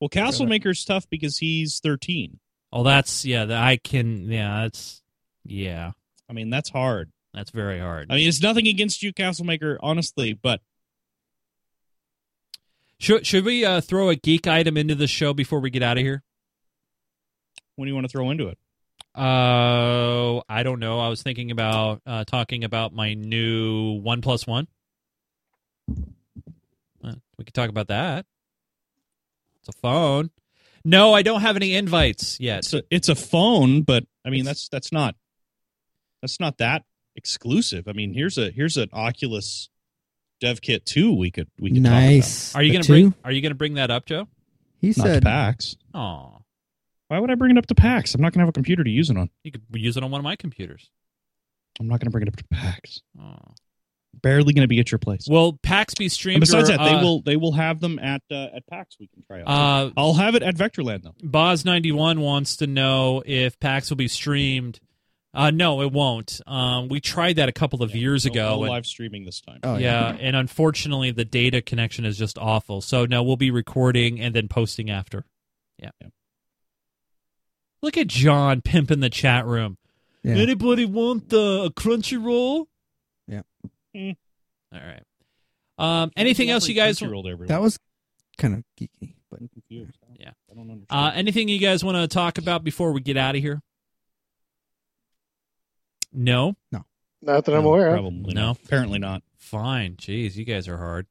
Well, 0.00 0.08
Castle 0.08 0.46
Maker's 0.46 0.84
tough 0.84 1.08
because 1.08 1.38
he's 1.38 1.80
13. 1.80 2.38
oh, 2.72 2.82
that's 2.82 3.24
yeah. 3.24 3.46
that 3.46 3.62
I 3.62 3.78
can. 3.78 4.30
Yeah, 4.30 4.62
that's 4.62 5.02
yeah. 5.44 5.92
I 6.28 6.32
mean, 6.32 6.50
that's 6.50 6.68
hard. 6.68 7.10
That's 7.36 7.50
very 7.50 7.78
hard. 7.78 8.10
I 8.10 8.14
mean, 8.16 8.26
it's 8.28 8.40
nothing 8.40 8.66
against 8.66 9.02
you, 9.02 9.12
Castlemaker, 9.12 9.76
honestly, 9.80 10.32
but 10.32 10.62
Should 12.98 13.26
should 13.26 13.44
we 13.44 13.62
uh, 13.62 13.82
throw 13.82 14.08
a 14.08 14.16
geek 14.16 14.46
item 14.46 14.78
into 14.78 14.94
the 14.94 15.06
show 15.06 15.34
before 15.34 15.60
we 15.60 15.68
get 15.70 15.82
out 15.82 15.98
of 15.98 16.02
here? 16.02 16.22
what 17.76 17.84
do 17.84 17.90
you 17.90 17.94
want 17.94 18.06
to 18.06 18.10
throw 18.10 18.30
into 18.30 18.48
it? 18.48 18.56
Uh, 19.14 20.40
I 20.48 20.62
don't 20.62 20.80
know. 20.80 20.98
I 20.98 21.08
was 21.08 21.22
thinking 21.22 21.50
about 21.50 22.00
uh, 22.06 22.24
talking 22.24 22.64
about 22.64 22.94
my 22.94 23.12
new 23.12 24.00
OnePlus 24.00 24.46
One. 24.46 24.66
Uh, 27.04 27.16
we 27.36 27.44
could 27.44 27.52
talk 27.52 27.68
about 27.68 27.88
that. 27.88 28.24
It's 29.60 29.68
a 29.68 29.78
phone. 29.82 30.30
No, 30.86 31.12
I 31.12 31.20
don't 31.20 31.42
have 31.42 31.56
any 31.56 31.74
invites 31.74 32.40
yet. 32.40 32.60
It's 32.60 32.72
a, 32.72 32.82
it's 32.90 33.08
a 33.10 33.14
phone, 33.14 33.82
but 33.82 34.04
I 34.24 34.30
mean, 34.30 34.46
that's 34.46 34.70
that's 34.70 34.90
not 34.90 35.16
that's 36.22 36.40
not 36.40 36.56
that 36.58 36.82
exclusive. 37.16 37.88
I 37.88 37.92
mean, 37.92 38.14
here's 38.14 38.38
a 38.38 38.50
here's 38.50 38.76
an 38.76 38.88
Oculus 38.92 39.68
Dev 40.40 40.60
Kit 40.60 40.84
2 40.86 41.12
we 41.14 41.30
could 41.30 41.48
we 41.58 41.70
could 41.72 41.82
nice. 41.82 42.54
Are 42.54 42.62
you 42.62 42.70
The 42.70 42.74
gonna 42.74 42.84
two? 42.84 42.92
bring? 42.92 43.14
Are 43.24 43.32
you 43.32 43.40
gonna 43.40 43.54
bring 43.54 43.74
that 43.74 43.90
up, 43.90 44.06
Joe? 44.06 44.28
He. 44.80 44.88
Not 44.88 44.96
said 44.96 45.22
to 45.22 45.26
PAX. 45.28 45.76
Oh, 45.94 46.38
Why 47.08 47.18
would 47.18 47.30
I 47.30 47.34
bring 47.34 47.50
it 47.52 47.58
up 47.58 47.66
to 47.66 47.74
PAX? 47.74 48.14
I'm 48.14 48.20
not 48.20 48.32
going 48.32 48.40
to 48.40 48.42
have 48.42 48.48
a 48.50 48.52
computer 48.52 48.84
to 48.84 48.90
use 48.90 49.08
it 49.10 49.16
on. 49.16 49.30
You 49.42 49.52
could 49.52 49.62
use 49.72 49.96
it 49.96 50.02
on 50.02 50.10
one 50.10 50.18
of 50.20 50.24
my 50.24 50.36
computers. 50.36 50.90
I'm 51.80 51.88
not 51.88 52.00
going 52.00 52.06
to 52.06 52.10
bring 52.10 52.22
it 52.22 52.28
up 52.28 52.36
to 52.36 52.44
PAX. 52.52 53.00
Oh. 53.18 53.36
Barely 54.22 54.52
going 54.52 54.62
to 54.62 54.68
be 54.68 54.78
at 54.80 54.90
your 54.90 54.98
place. 54.98 55.26
Will 55.28 55.58
PAX 55.62 55.94
be 55.94 56.08
streamed? 56.08 56.36
And 56.36 56.40
besides 56.40 56.68
or, 56.70 56.76
that, 56.76 56.84
they 56.84 56.94
uh, 56.94 57.02
will 57.02 57.22
they 57.22 57.36
will 57.36 57.52
have 57.52 57.80
them 57.80 57.98
at 57.98 58.22
uh, 58.30 58.48
at 58.56 58.66
PAX. 58.66 58.96
We 59.00 59.08
can 59.08 59.22
try 59.26 59.40
out. 59.40 59.46
Uh, 59.48 59.90
I'll 59.96 60.14
have 60.14 60.34
it 60.34 60.42
at 60.42 60.56
Vectorland 60.56 61.02
though. 61.02 61.14
Boz91 61.22 62.18
wants 62.18 62.56
to 62.56 62.66
know 62.66 63.22
if 63.24 63.58
PAX 63.60 63.88
will 63.90 63.96
be 63.96 64.08
streamed. 64.08 64.80
Uh, 65.36 65.50
no, 65.50 65.82
it 65.82 65.92
won't. 65.92 66.40
Um, 66.46 66.88
we 66.88 66.98
tried 66.98 67.36
that 67.36 67.46
a 67.48 67.52
couple 67.52 67.82
of 67.82 67.94
years 67.94 68.24
No- 68.24 68.32
ago. 68.32 68.48
no 68.56 68.62
and- 68.62 68.70
live 68.70 68.86
streaming 68.86 69.24
this 69.26 69.42
time. 69.42 69.60
Oh, 69.62 69.76
yeah, 69.76 70.16
and 70.18 70.34
unfortunately, 70.34 71.10
the 71.10 71.26
data 71.26 71.60
connection 71.60 72.06
is 72.06 72.16
just 72.16 72.38
awful. 72.38 72.80
So 72.80 73.04
no, 73.04 73.22
we'll 73.22 73.36
be 73.36 73.50
recording 73.50 74.18
and 74.18 74.34
then 74.34 74.48
posting 74.48 74.88
after. 74.88 75.26
Yeah. 75.78 75.90
Yeah. 76.00 76.08
Look 77.82 77.98
at 77.98 78.06
John 78.06 78.62
pimping 78.62 79.00
the 79.00 79.10
chat 79.10 79.44
room. 79.44 79.76
Yeah. 80.22 80.36
Anybody 80.36 80.86
want 80.86 81.28
the 81.28 81.64
a 81.66 81.70
Crunchyroll? 81.70 82.66
Yeah. 83.28 83.42
Mm. 83.94 84.16
All 84.72 84.80
right. 84.80 85.02
Um, 85.78 86.10
anything 86.16 86.48
else 86.50 86.66
you 86.66 86.74
guys? 86.74 86.98
Crunchyroll 86.98 87.30
everywhere. 87.30 87.48
That 87.48 87.60
was 87.60 87.78
kind 88.38 88.54
of 88.54 88.64
geeky, 88.80 89.16
but 89.30 89.40
I'm. 89.40 89.50
Yeah. 90.18 90.30
I 90.50 90.54
don't 90.54 90.70
understand. 90.70 90.86
Uh, 90.88 91.12
anything 91.14 91.48
you 91.48 91.58
guys 91.58 91.84
want 91.84 91.96
to 91.96 92.08
talk 92.08 92.38
about 92.38 92.64
before 92.64 92.92
we 92.92 93.02
get 93.02 93.18
out 93.18 93.36
of 93.36 93.42
here? 93.42 93.60
No. 96.16 96.56
No. 96.72 96.84
Not 97.22 97.44
that 97.44 97.54
I'm 97.54 97.62
No, 97.62 97.68
aware 97.68 97.88
of. 97.94 98.00
Probably 98.00 98.34
No. 98.34 98.46
not. 98.48 98.58
Apparently 98.64 98.98
not. 98.98 99.22
Fine. 99.36 99.96
Jeez, 99.96 100.34
you 100.36 100.44
guys 100.44 100.66
are 100.68 100.76
hard. 100.78 101.06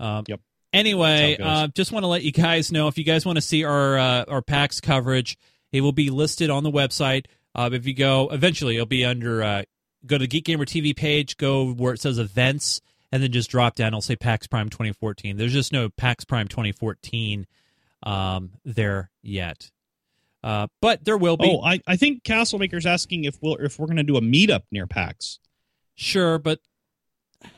Um, 0.00 0.24
Yep. 0.28 0.40
Anyway, 0.72 1.36
That's 1.38 1.48
uh, 1.48 1.68
just 1.68 1.92
want 1.92 2.02
to 2.02 2.08
let 2.08 2.22
you 2.22 2.32
guys 2.32 2.70
know 2.72 2.88
if 2.88 2.98
you 2.98 3.04
guys 3.04 3.24
want 3.24 3.36
to 3.36 3.40
see 3.42 3.64
our 3.64 3.96
uh, 3.96 4.24
our 4.28 4.42
PAX 4.42 4.80
coverage, 4.80 5.38
it 5.72 5.80
will 5.80 5.92
be 5.92 6.10
listed 6.10 6.50
on 6.50 6.64
the 6.64 6.70
website. 6.70 7.26
Uh, 7.54 7.70
if 7.72 7.86
you 7.86 7.94
go, 7.94 8.28
eventually 8.30 8.74
it'll 8.74 8.84
be 8.86 9.04
under. 9.04 9.42
Uh, 9.42 9.62
go 10.04 10.18
to 10.18 10.22
the 10.24 10.28
Geek 10.28 10.44
Gamer 10.44 10.66
TV 10.66 10.94
page, 10.94 11.36
go 11.38 11.72
where 11.72 11.94
it 11.94 12.00
says 12.00 12.18
events, 12.18 12.82
and 13.10 13.22
then 13.22 13.32
just 13.32 13.50
drop 13.50 13.74
down. 13.74 13.88
It'll 13.88 14.02
say 14.02 14.16
PAX 14.16 14.46
Prime 14.46 14.68
2014. 14.68 15.36
There's 15.38 15.52
just 15.52 15.72
no 15.72 15.88
PAX 15.88 16.24
Prime 16.26 16.48
2014 16.48 17.46
um, 18.02 18.50
there 18.64 19.10
yet, 19.22 19.70
uh, 20.46 20.68
but 20.80 21.04
there 21.04 21.18
will 21.18 21.36
be. 21.36 21.50
Oh, 21.50 21.60
I, 21.60 21.80
I 21.88 21.96
think 21.96 22.22
Castlemaker's 22.22 22.86
asking 22.86 23.24
if 23.24 23.36
we'll 23.42 23.56
if 23.56 23.80
we're 23.80 23.86
going 23.86 23.96
to 23.96 24.04
do 24.04 24.16
a 24.16 24.20
meetup 24.20 24.62
near 24.70 24.86
PAX. 24.86 25.40
Sure, 25.96 26.38
but 26.38 26.60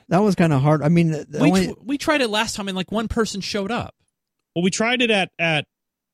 that 0.08 0.20
was 0.20 0.34
kind 0.34 0.54
of 0.54 0.62
hard. 0.62 0.82
I 0.82 0.88
mean, 0.88 1.10
the 1.10 1.26
the 1.28 1.40
we 1.40 1.48
only, 1.50 1.74
we 1.84 1.98
tried 1.98 2.22
it 2.22 2.30
last 2.30 2.56
time, 2.56 2.66
and 2.66 2.74
like 2.74 2.90
one 2.90 3.06
person 3.06 3.42
showed 3.42 3.70
up. 3.70 3.94
Well, 4.54 4.62
we 4.62 4.70
tried 4.70 5.02
it 5.02 5.10
at 5.10 5.30
at 5.38 5.66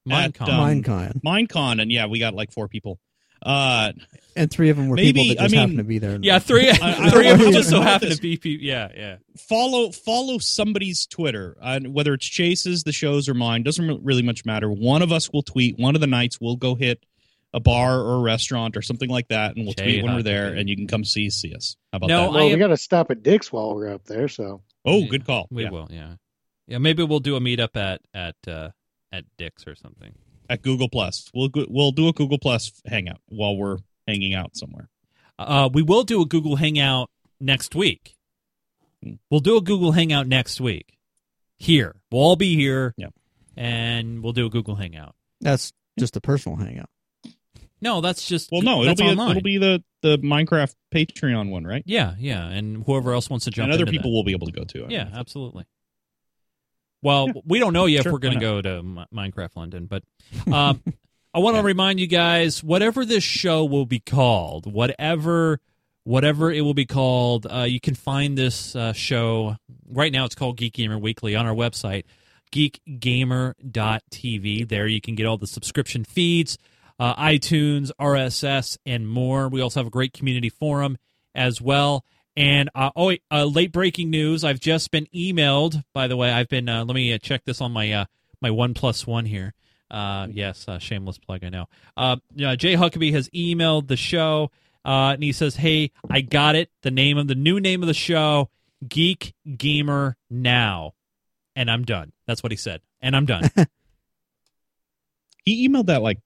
Minecon. 0.08 0.42
At, 0.42 0.48
um, 0.48 0.82
Minecon, 0.82 1.20
Minecon, 1.22 1.80
and 1.80 1.92
yeah, 1.92 2.06
we 2.06 2.18
got 2.18 2.34
like 2.34 2.50
four 2.50 2.66
people. 2.66 2.98
Uh, 3.44 3.92
and 4.36 4.50
three 4.50 4.70
of 4.70 4.76
them 4.76 4.88
were 4.88 4.96
maybe- 4.96 5.12
people 5.12 5.34
that 5.36 5.40
I 5.40 5.44
just 5.44 5.52
mean- 5.52 5.60
happened 5.60 5.78
to 5.78 5.84
be 5.84 5.98
there. 5.98 6.18
Yeah, 6.22 6.38
three. 6.38 6.68
I- 6.70 7.06
I- 7.06 7.10
three 7.10 7.28
of 7.28 7.38
them 7.38 7.48
I- 7.48 7.52
just 7.52 7.70
so 7.70 7.80
I- 7.80 7.84
happen 7.84 8.08
this. 8.08 8.18
to 8.18 8.22
be 8.22 8.36
people. 8.36 8.64
Yeah, 8.64 8.88
yeah. 8.96 9.16
follow 9.36 9.90
follow 9.90 10.38
somebody's 10.38 11.06
Twitter, 11.06 11.56
uh, 11.60 11.80
whether 11.80 12.14
it's 12.14 12.26
Chase's, 12.26 12.82
the 12.84 12.92
show's, 12.92 13.28
or 13.28 13.34
mine. 13.34 13.62
Doesn't 13.62 14.02
really 14.04 14.22
much 14.22 14.44
matter. 14.44 14.70
One 14.70 15.02
of 15.02 15.12
us 15.12 15.30
will 15.32 15.42
tweet. 15.42 15.78
One 15.78 15.94
of 15.94 16.00
the 16.00 16.06
nights 16.06 16.40
we'll 16.40 16.56
go 16.56 16.74
hit 16.74 17.04
a 17.52 17.60
bar 17.60 18.00
or 18.00 18.14
a 18.16 18.20
restaurant 18.20 18.76
or 18.76 18.82
something 18.82 19.08
like 19.08 19.28
that, 19.28 19.54
and 19.54 19.64
we'll 19.64 19.74
Jay 19.74 19.84
tweet 19.84 20.04
when 20.04 20.14
we're 20.16 20.22
there, 20.22 20.48
and 20.54 20.68
you 20.68 20.74
can 20.74 20.88
come 20.88 21.04
see 21.04 21.30
see 21.30 21.54
us. 21.54 21.76
How 21.92 21.98
about 21.98 22.08
No, 22.08 22.22
that? 22.22 22.30
I 22.30 22.34
Well, 22.42 22.50
we 22.50 22.56
got 22.56 22.66
to 22.68 22.76
stop 22.76 23.12
at 23.12 23.22
Dick's 23.22 23.52
while 23.52 23.74
we're 23.76 23.92
up 23.94 24.04
there. 24.06 24.26
So 24.26 24.62
Oh, 24.84 24.98
Yeah, 24.98 25.06
good 25.08 25.24
call. 25.26 25.46
We 25.52 25.62
Yeah. 25.62 25.70
will. 25.70 25.86
Yeah, 25.90 26.14
yeah. 26.66 26.78
Maybe 26.78 27.04
we'll 27.04 27.20
do 27.20 27.36
a 27.36 27.40
meetup 27.40 27.76
at 27.76 28.00
at 28.12 28.34
uh, 28.48 28.70
at 29.12 29.24
Dick's 29.38 29.68
or 29.68 29.76
something. 29.76 30.12
At 30.48 30.62
Google 30.62 30.88
Plus, 30.88 31.30
we'll 31.34 31.48
we'll 31.68 31.92
do 31.92 32.08
a 32.08 32.12
Google 32.12 32.38
Plus 32.38 32.70
hangout 32.86 33.20
while 33.28 33.56
we're 33.56 33.78
hanging 34.06 34.34
out 34.34 34.56
somewhere. 34.56 34.88
Uh, 35.38 35.68
we 35.72 35.82
will 35.82 36.04
do 36.04 36.20
a 36.22 36.26
Google 36.26 36.56
Hangout 36.56 37.10
next 37.40 37.74
week. 37.74 38.14
Hmm. 39.02 39.14
We'll 39.30 39.40
do 39.40 39.56
a 39.56 39.60
Google 39.62 39.92
Hangout 39.92 40.26
next 40.26 40.60
week. 40.60 40.98
Here, 41.56 41.96
we'll 42.12 42.22
all 42.22 42.36
be 42.36 42.54
here. 42.56 42.94
Yep. 42.96 43.14
And 43.56 44.22
we'll 44.22 44.32
do 44.32 44.46
a 44.46 44.50
Google 44.50 44.74
Hangout. 44.76 45.14
that's 45.40 45.72
just 45.98 46.16
a 46.16 46.20
personal 46.20 46.58
hangout. 46.58 46.88
No, 47.80 48.00
that's 48.00 48.26
just 48.26 48.50
Well, 48.50 48.62
no, 48.62 48.82
it'll 48.82 48.94
be 48.96 49.06
a, 49.08 49.12
it'll 49.12 49.42
be 49.42 49.58
the 49.58 49.82
the 50.02 50.18
Minecraft 50.18 50.74
Patreon 50.94 51.50
one, 51.50 51.64
right? 51.64 51.82
yeah, 51.86 52.14
yeah, 52.18 52.46
and 52.46 52.82
whoever 52.84 53.12
else 53.14 53.28
wants 53.30 53.44
to 53.46 53.50
jump. 53.50 53.64
and 53.66 53.72
other 53.74 53.82
into 53.82 53.92
people 53.92 54.10
that. 54.10 54.14
will 54.16 54.24
be 54.24 54.32
able 54.32 54.46
to 54.46 54.52
go 54.52 54.64
too. 54.64 54.84
I 54.86 54.88
Yeah, 54.90 55.04
mean. 55.04 55.14
absolutely. 55.14 55.64
Well, 57.04 57.28
Yeah. 57.28 57.40
we 57.46 57.60
don't 57.60 57.72
know 57.72 57.86
yet 57.86 58.02
Sure, 58.02 58.10
if 58.10 58.12
we're 58.14 58.18
going 58.18 58.34
to 58.34 58.40
go 58.40 58.60
to 58.62 58.82
Mi- 58.82 59.04
Minecraft 59.14 59.54
London, 59.56 59.86
but 59.86 60.02
um, 60.52 60.82
I 61.32 61.38
want 61.38 61.56
to 61.56 61.62
remind 61.62 62.00
you 62.00 62.08
guys, 62.08 62.64
whatever 62.64 63.04
this 63.04 63.22
show 63.22 63.64
will 63.64 63.86
be 63.86 64.00
called, 64.00 64.70
whatever 64.72 65.60
whatever 66.04 66.52
it 66.52 66.60
will 66.60 66.74
be 66.74 66.84
called, 66.84 67.46
uh, 67.46 67.62
you 67.62 67.80
can 67.80 67.94
find 67.94 68.36
this 68.36 68.76
uh, 68.76 68.92
show 68.92 69.56
right 69.88 70.12
now. 70.12 70.26
It's 70.26 70.34
called 70.34 70.58
Geek 70.58 70.74
Gamer 70.74 70.98
Weekly 70.98 71.34
on 71.34 71.46
our 71.46 71.54
website, 71.54 72.04
geekgamer.tv. 72.52 74.68
There 74.68 74.86
you 74.86 75.00
can 75.00 75.14
get 75.14 75.26
all 75.26 75.38
the 75.38 75.46
subscription 75.46 76.04
feeds, 76.04 76.58
uh, 76.98 77.14
iTunes, 77.16 77.90
RSS, 78.00 78.76
and 78.84 79.08
more. 79.08 79.48
We 79.48 79.60
also 79.60 79.80
have 79.80 79.86
a 79.86 79.90
great 79.90 80.12
community 80.12 80.48
forum 80.50 80.98
as 81.34 81.60
well. 81.60 82.04
And 82.36 82.68
uh, 82.74 82.90
oh, 82.96 83.14
uh, 83.30 83.44
late 83.44 83.70
breaking 83.72 84.10
news! 84.10 84.42
I've 84.42 84.58
just 84.60 84.90
been 84.90 85.06
emailed. 85.14 85.84
By 85.92 86.08
the 86.08 86.16
way, 86.16 86.32
I've 86.32 86.48
been. 86.48 86.68
Uh, 86.68 86.84
let 86.84 86.94
me 86.94 87.12
uh, 87.12 87.18
check 87.18 87.44
this 87.44 87.60
on 87.60 87.70
my 87.72 87.92
uh, 87.92 88.04
my 88.40 88.48
OnePlus 88.50 89.06
One 89.06 89.24
here. 89.24 89.54
Uh, 89.90 90.26
yes, 90.30 90.66
uh, 90.66 90.78
shameless 90.78 91.18
plug. 91.18 91.44
I 91.44 91.50
know. 91.50 91.66
Uh, 91.96 92.16
yeah, 92.34 92.56
Jay 92.56 92.74
Huckabee 92.74 93.12
has 93.12 93.28
emailed 93.30 93.86
the 93.86 93.96
show, 93.96 94.50
uh, 94.84 95.12
and 95.14 95.22
he 95.22 95.30
says, 95.30 95.54
"Hey, 95.54 95.92
I 96.10 96.22
got 96.22 96.56
it. 96.56 96.70
The 96.82 96.90
name 96.90 97.18
of 97.18 97.28
the 97.28 97.36
new 97.36 97.60
name 97.60 97.82
of 97.82 97.86
the 97.86 97.94
show, 97.94 98.50
Geek 98.88 99.34
Gamer 99.56 100.16
Now, 100.28 100.94
and 101.54 101.70
I'm 101.70 101.84
done." 101.84 102.12
That's 102.26 102.42
what 102.42 102.50
he 102.50 102.56
said, 102.56 102.80
and 103.00 103.14
I'm 103.14 103.26
done. 103.26 103.48
He 105.44 105.68
emailed 105.68 105.86
that 105.86 106.02
like 106.02 106.20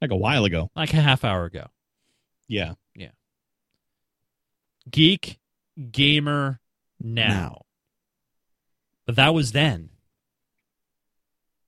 like 0.00 0.10
a 0.10 0.16
while 0.16 0.44
ago. 0.44 0.70
like 0.74 0.92
a 0.94 0.96
half 0.96 1.24
hour 1.24 1.44
ago. 1.44 1.66
Yeah. 2.46 2.74
Geek 4.90 5.38
Gamer 5.90 6.60
Now. 7.00 7.28
Now. 7.28 7.60
But 9.06 9.16
that 9.16 9.32
was 9.34 9.52
then. 9.52 9.90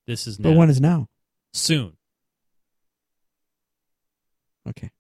This 0.07 0.27
is 0.27 0.39
now. 0.39 0.51
But 0.51 0.57
when 0.59 0.71
is 0.71 0.81
now? 0.81 1.09
soon. 1.53 1.97
Okay, 4.69 4.91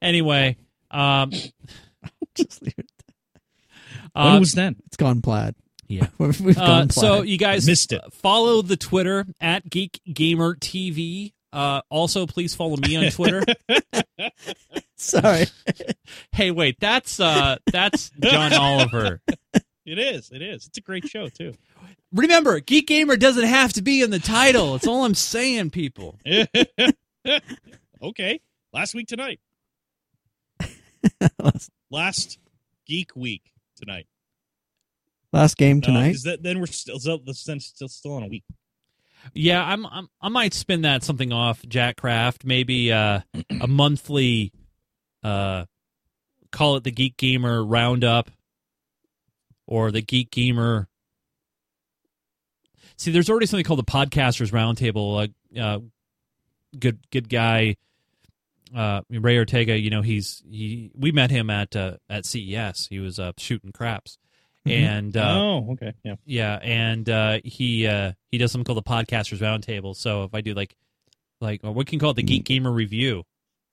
Anyway, 0.00 0.56
um, 0.90 1.30
just 2.34 2.62
leave 2.62 2.74
it. 2.78 2.90
uh, 4.14 4.30
when 4.30 4.40
was 4.40 4.52
then? 4.52 4.76
It's 4.86 4.96
gone 4.96 5.20
plaid. 5.20 5.54
yeah. 5.88 6.06
We've 6.18 6.56
Uh, 6.58 6.66
gone 6.66 6.90
so 6.90 7.22
you 7.22 7.36
guys 7.36 7.66
Missed 7.66 7.92
it. 7.92 8.00
follow 8.12 8.62
the 8.62 8.76
Twitter 8.76 9.26
at 9.40 9.68
Geek 9.68 10.00
Gamer 10.12 10.54
TV. 10.56 11.32
Uh, 11.52 11.80
also, 11.90 12.26
please 12.26 12.54
follow 12.54 12.76
me 12.76 12.96
on 12.96 13.10
Twitter. 13.10 13.42
Sorry. 14.96 15.46
hey, 16.32 16.50
wait, 16.50 16.76
that's 16.80 17.20
uh, 17.20 17.56
that's 17.72 18.10
John 18.20 18.52
Oliver. 18.52 19.20
It 19.86 19.98
is. 19.98 20.30
It 20.30 20.42
is. 20.42 20.66
It's 20.66 20.76
a 20.78 20.82
great 20.82 21.08
show 21.08 21.28
too. 21.28 21.54
Remember, 22.12 22.60
Geek 22.60 22.86
Gamer 22.86 23.16
doesn't 23.16 23.46
have 23.46 23.72
to 23.74 23.82
be 23.82 24.02
in 24.02 24.10
the 24.10 24.18
title. 24.18 24.74
It's 24.74 24.86
all 24.86 25.04
I'm 25.04 25.14
saying, 25.14 25.70
people. 25.70 26.18
okay. 28.02 28.40
Last 28.72 28.94
week 28.94 29.06
tonight. 29.08 29.40
Last 31.90 32.38
Geek 32.86 33.14
Week 33.16 33.42
tonight. 33.76 34.06
Last 35.32 35.56
game 35.56 35.78
No, 35.80 35.86
tonight. 35.86 36.12
'cause 36.12 36.22
that, 36.24 36.42
then 36.42 36.58
we're 36.60 36.66
still 36.66 36.98
still, 36.98 37.20
still 37.32 37.60
still 37.60 37.88
still 37.88 38.12
on 38.14 38.22
a 38.24 38.28
week. 38.28 38.44
Yeah, 39.34 39.64
I'm, 39.64 39.86
I'm 39.86 40.08
I 40.20 40.28
might 40.28 40.54
spin 40.54 40.82
that 40.82 41.02
something 41.02 41.32
off 41.32 41.62
Jack 41.66 41.96
Craft, 41.96 42.44
maybe 42.44 42.92
uh, 42.92 43.20
a 43.60 43.66
monthly 43.66 44.52
uh 45.22 45.64
call 46.50 46.76
it 46.76 46.84
the 46.84 46.90
Geek 46.90 47.16
Gamer 47.16 47.64
Roundup 47.64 48.30
or 49.66 49.90
the 49.90 50.00
Geek 50.02 50.30
Gamer 50.30 50.88
See, 52.96 53.12
there's 53.12 53.30
already 53.30 53.46
something 53.46 53.64
called 53.64 53.78
the 53.78 53.84
Podcasters 53.84 54.50
Roundtable. 54.50 55.30
Uh, 55.56 55.60
uh, 55.60 55.78
good 56.78 56.98
good 57.12 57.28
guy 57.28 57.76
uh, 58.74 59.02
Ray 59.10 59.38
Ortega, 59.38 59.78
you 59.78 59.90
know, 59.90 60.02
he's 60.02 60.42
he 60.50 60.90
we 60.94 61.12
met 61.12 61.30
him 61.30 61.50
at 61.50 61.74
uh, 61.74 61.96
at 62.08 62.26
CES. 62.26 62.88
He 62.88 62.98
was 62.98 63.18
uh, 63.18 63.32
shooting 63.38 63.72
craps. 63.72 64.18
Mhm. 64.68 64.82
And 64.82 65.16
uh, 65.16 65.34
oh, 65.38 65.72
okay. 65.72 65.92
Yeah. 66.04 66.14
yeah, 66.24 66.58
and 66.62 67.08
uh, 67.08 67.38
he 67.44 67.86
uh, 67.86 68.12
he 68.30 68.38
does 68.38 68.52
something 68.52 68.64
called 68.64 68.84
the 68.84 68.88
Podcasters 68.88 69.38
Roundtable. 69.38 69.94
So 69.96 70.24
if 70.24 70.34
I 70.34 70.40
do 70.40 70.54
like 70.54 70.74
like 71.40 71.60
or 71.64 71.72
we 71.72 71.84
can 71.84 71.98
call 71.98 72.10
it 72.10 72.16
the 72.16 72.22
Geek 72.22 72.44
Gamer 72.44 72.72
Review. 72.72 73.24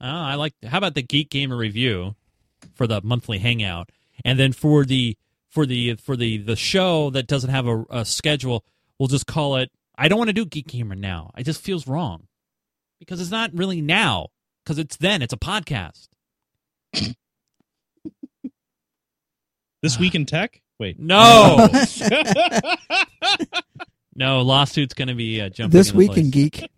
Oh, 0.02 0.08
I 0.08 0.36
like. 0.36 0.54
How 0.66 0.78
about 0.78 0.94
the 0.96 1.02
Geek 1.02 1.30
Gamer 1.30 1.56
Review 1.58 2.16
for 2.74 2.86
the 2.88 3.02
monthly 3.04 3.38
hangout, 3.40 3.90
and 4.24 4.38
then 4.40 4.52
for 4.54 4.86
the 4.86 5.18
for 5.50 5.66
the 5.66 5.96
for 5.96 6.16
the 6.16 6.38
the 6.38 6.56
show 6.56 7.10
that 7.12 7.28
doesn't 7.28 7.50
have 7.50 7.66
a, 7.68 7.86
a 7.90 8.06
schedule, 8.06 8.64
we'll 9.00 9.08
just 9.08 9.26
call 9.28 9.56
it. 9.56 9.72
I 9.98 10.08
don't 10.10 10.18
want 10.18 10.30
to 10.30 10.34
do 10.34 10.46
Geek 10.46 10.68
Gamer 10.68 10.96
now. 10.96 11.32
It 11.38 11.44
just 11.44 11.62
feels 11.62 11.88
wrong. 11.88 12.28
because 13.00 13.22
it's 13.22 13.32
not 13.32 13.52
really 13.54 13.82
now 13.82 14.28
because 14.64 14.78
it's 14.78 14.98
then 14.98 15.22
it's 15.22 15.34
a 15.34 15.38
podcast. 15.38 16.08
This 19.82 20.00
week 20.00 20.16
in 20.16 20.26
tech. 20.26 20.62
Wait, 20.80 21.00
No, 21.00 21.66
no 24.16 24.42
lawsuit's 24.42 24.94
going 24.94 25.08
to 25.08 25.16
be 25.16 25.42
uh, 25.42 25.50
jumping. 25.50 25.78
this 25.78 25.88
into 25.90 25.98
week 25.98 26.18
in 26.18 26.30
geek. 26.32 26.70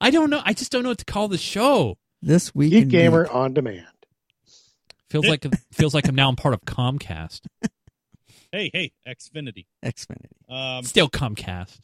I 0.00 0.10
don't 0.10 0.30
know. 0.30 0.40
I 0.44 0.52
just 0.52 0.72
don't 0.72 0.82
know 0.82 0.90
what 0.90 0.98
to 0.98 1.04
call 1.04 1.28
the 1.28 1.38
show. 1.38 1.96
This 2.22 2.54
week 2.54 2.70
Geek 2.72 2.82
in 2.84 2.88
Gamer 2.88 3.24
geek. 3.24 3.34
on 3.34 3.54
demand. 3.54 3.86
Feels 5.08 5.26
like 5.26 5.46
feels 5.72 5.94
like 5.94 6.06
I'm 6.06 6.14
now 6.14 6.28
I'm 6.28 6.36
part 6.36 6.52
of 6.54 6.60
Comcast. 6.66 7.40
hey, 8.52 8.70
hey, 8.72 8.92
Xfinity. 9.08 9.66
Xfinity. 9.82 10.26
Um, 10.48 10.84
Still 10.84 11.08
Comcast. 11.08 11.78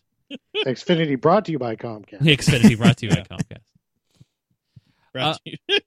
Xfinity 0.67 1.19
brought 1.21 1.47
to 1.47 1.53
you 1.53 1.59
by 1.59 1.75
Comcast. 1.77 2.21
Xfinity 2.21 2.77
brought 2.77 2.99
to 2.99 3.07
you 3.07 3.13
by 3.13 3.23
Comcast. 3.31 3.63
brought 5.15 5.35
Uh, 5.35 5.35
to 5.35 5.41
you, 5.69 5.79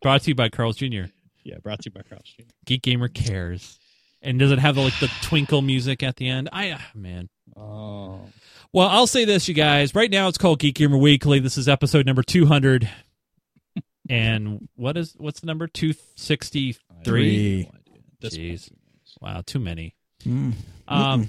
Brought 0.00 0.22
to 0.22 0.28
you 0.30 0.34
by 0.36 0.48
Carl's 0.48 0.76
Jr. 0.76 1.04
yeah, 1.44 1.56
brought 1.62 1.80
to 1.82 1.90
you 1.90 1.92
by 1.92 2.02
Carl's 2.08 2.24
Jr. 2.24 2.44
Geek 2.64 2.82
Gamer 2.82 3.08
cares. 3.08 3.78
And 4.22 4.38
does 4.38 4.52
it 4.52 4.58
have 4.60 4.76
the, 4.76 4.82
like 4.82 4.98
the 5.00 5.10
twinkle 5.22 5.62
music 5.62 6.02
at 6.02 6.16
the 6.16 6.28
end? 6.28 6.48
I 6.52 6.72
ah, 6.72 6.90
man. 6.94 7.28
Oh, 7.56 8.20
Well, 8.72 8.88
I'll 8.88 9.06
say 9.08 9.24
this, 9.24 9.48
you 9.48 9.54
guys. 9.54 9.94
Right 9.94 10.10
now, 10.10 10.28
it's 10.28 10.38
called 10.38 10.60
Geek 10.60 10.76
Gamer 10.76 10.96
Weekly. 10.96 11.40
This 11.40 11.58
is 11.58 11.68
episode 11.68 12.06
number 12.06 12.22
two 12.22 12.46
hundred. 12.46 12.88
and 14.08 14.68
what 14.76 14.96
is 14.96 15.14
what's 15.18 15.40
the 15.40 15.46
number? 15.46 15.66
Two 15.66 15.92
sixty 16.16 16.76
three. 17.04 17.68
Jeez. 18.22 18.70
Wow, 19.20 19.42
too 19.44 19.58
many. 19.58 19.96
Mm. 20.24 20.54
Um, 20.88 21.24
Mm-mm. 21.24 21.28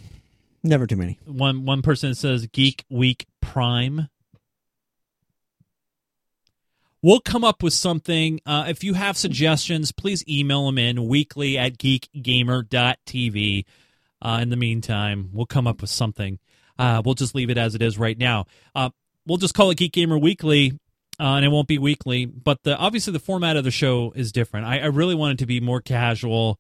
Never 0.64 0.88
too 0.88 0.96
many. 0.96 1.20
one 1.26 1.66
one 1.66 1.82
person 1.82 2.14
says 2.16 2.46
Geek 2.48 2.86
Week 2.90 3.26
Prime. 3.42 4.08
We'll 7.04 7.20
come 7.20 7.44
up 7.44 7.62
with 7.62 7.74
something. 7.74 8.40
Uh, 8.46 8.64
if 8.70 8.82
you 8.82 8.94
have 8.94 9.18
suggestions, 9.18 9.92
please 9.92 10.24
email 10.26 10.66
them 10.66 10.78
in 10.78 11.06
weekly 11.10 11.58
at 11.58 11.78
geekgamer.tv. 11.78 13.66
Uh, 14.22 14.40
in 14.42 14.50
the 14.50 14.56
meantime, 14.56 15.30
we'll 15.34 15.46
come 15.46 15.68
up 15.68 15.82
with 15.82 15.90
something. 15.90 16.40
Uh, 16.80 17.02
we'll 17.04 17.14
just 17.14 17.36
leave 17.36 17.50
it 17.50 17.58
as 17.58 17.76
it 17.76 17.82
is 17.82 18.00
right 18.00 18.18
now. 18.18 18.46
Uh, 18.74 18.90
we'll 19.28 19.38
just 19.38 19.54
call 19.54 19.70
it 19.70 19.78
Geek 19.78 19.92
Gamer 19.92 20.18
Weekly, 20.18 20.80
uh, 21.20 21.36
and 21.36 21.44
it 21.44 21.50
won't 21.50 21.68
be 21.68 21.78
weekly. 21.78 22.26
But 22.26 22.64
the, 22.64 22.78
obviously, 22.78 23.12
the 23.12 23.20
format 23.20 23.58
of 23.58 23.66
the 23.66 23.72
show 23.72 24.14
is 24.16 24.32
different. 24.32 24.66
I, 24.66 24.80
I 24.80 24.86
really 24.86 25.14
want 25.14 25.34
it 25.34 25.38
to 25.40 25.46
be 25.46 25.60
more 25.60 25.82
casual, 25.82 26.58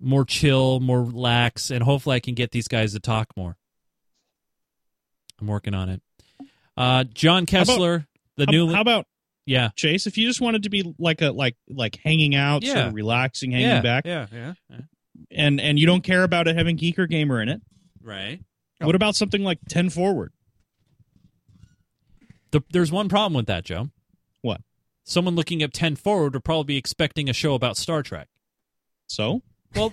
more 0.00 0.24
chill, 0.24 0.80
more 0.80 1.04
lax, 1.04 1.70
and 1.70 1.80
hopefully, 1.80 2.16
I 2.16 2.20
can 2.20 2.34
get 2.34 2.50
these 2.50 2.66
guys 2.66 2.92
to 2.94 3.00
talk 3.00 3.28
more. 3.36 3.56
I'm 5.40 5.46
working 5.46 5.74
on 5.74 5.90
it. 5.90 6.02
Uh, 6.76 7.04
John 7.04 7.44
about- 7.44 7.48
Kessler, 7.48 8.06
the 8.36 8.46
How, 8.46 8.50
new 8.52 8.72
how 8.72 8.80
about 8.80 9.06
yeah, 9.46 9.70
Chase? 9.76 10.06
If 10.06 10.16
you 10.18 10.26
just 10.26 10.40
wanted 10.40 10.62
to 10.64 10.70
be 10.70 10.94
like 10.98 11.20
a 11.22 11.30
like 11.30 11.56
like 11.68 11.98
hanging 12.02 12.34
out, 12.34 12.64
sort 12.64 12.76
Yeah. 12.76 12.86
of 12.88 12.94
relaxing, 12.94 13.50
hanging 13.52 13.68
yeah, 13.68 13.80
back, 13.80 14.06
yeah, 14.06 14.26
yeah, 14.32 14.54
yeah. 14.70 14.78
and 15.30 15.60
and 15.60 15.78
you 15.78 15.86
don't 15.86 16.02
care 16.02 16.22
about 16.24 16.48
it 16.48 16.56
having 16.56 16.76
geek 16.76 16.98
or 16.98 17.06
gamer 17.06 17.40
in 17.42 17.48
it, 17.48 17.60
right. 18.02 18.40
what 18.80 18.94
about 18.94 19.16
something 19.16 19.42
like 19.42 19.58
Ten 19.68 19.90
Forward? 19.90 20.32
The, 22.50 22.62
there's 22.72 22.92
one 22.92 23.08
problem 23.08 23.34
with 23.34 23.46
that, 23.46 23.64
Joe. 23.64 23.88
What? 24.42 24.60
Someone 25.04 25.34
looking 25.34 25.62
at 25.62 25.74
10 25.74 25.96
forward 25.96 26.34
would 26.34 26.44
probably 26.44 26.64
be 26.74 26.76
expecting 26.76 27.28
a 27.28 27.32
show 27.32 27.54
about 27.54 27.76
Star 27.76 28.02
Trek. 28.02 28.28
So 29.08 29.42
Well, 29.74 29.92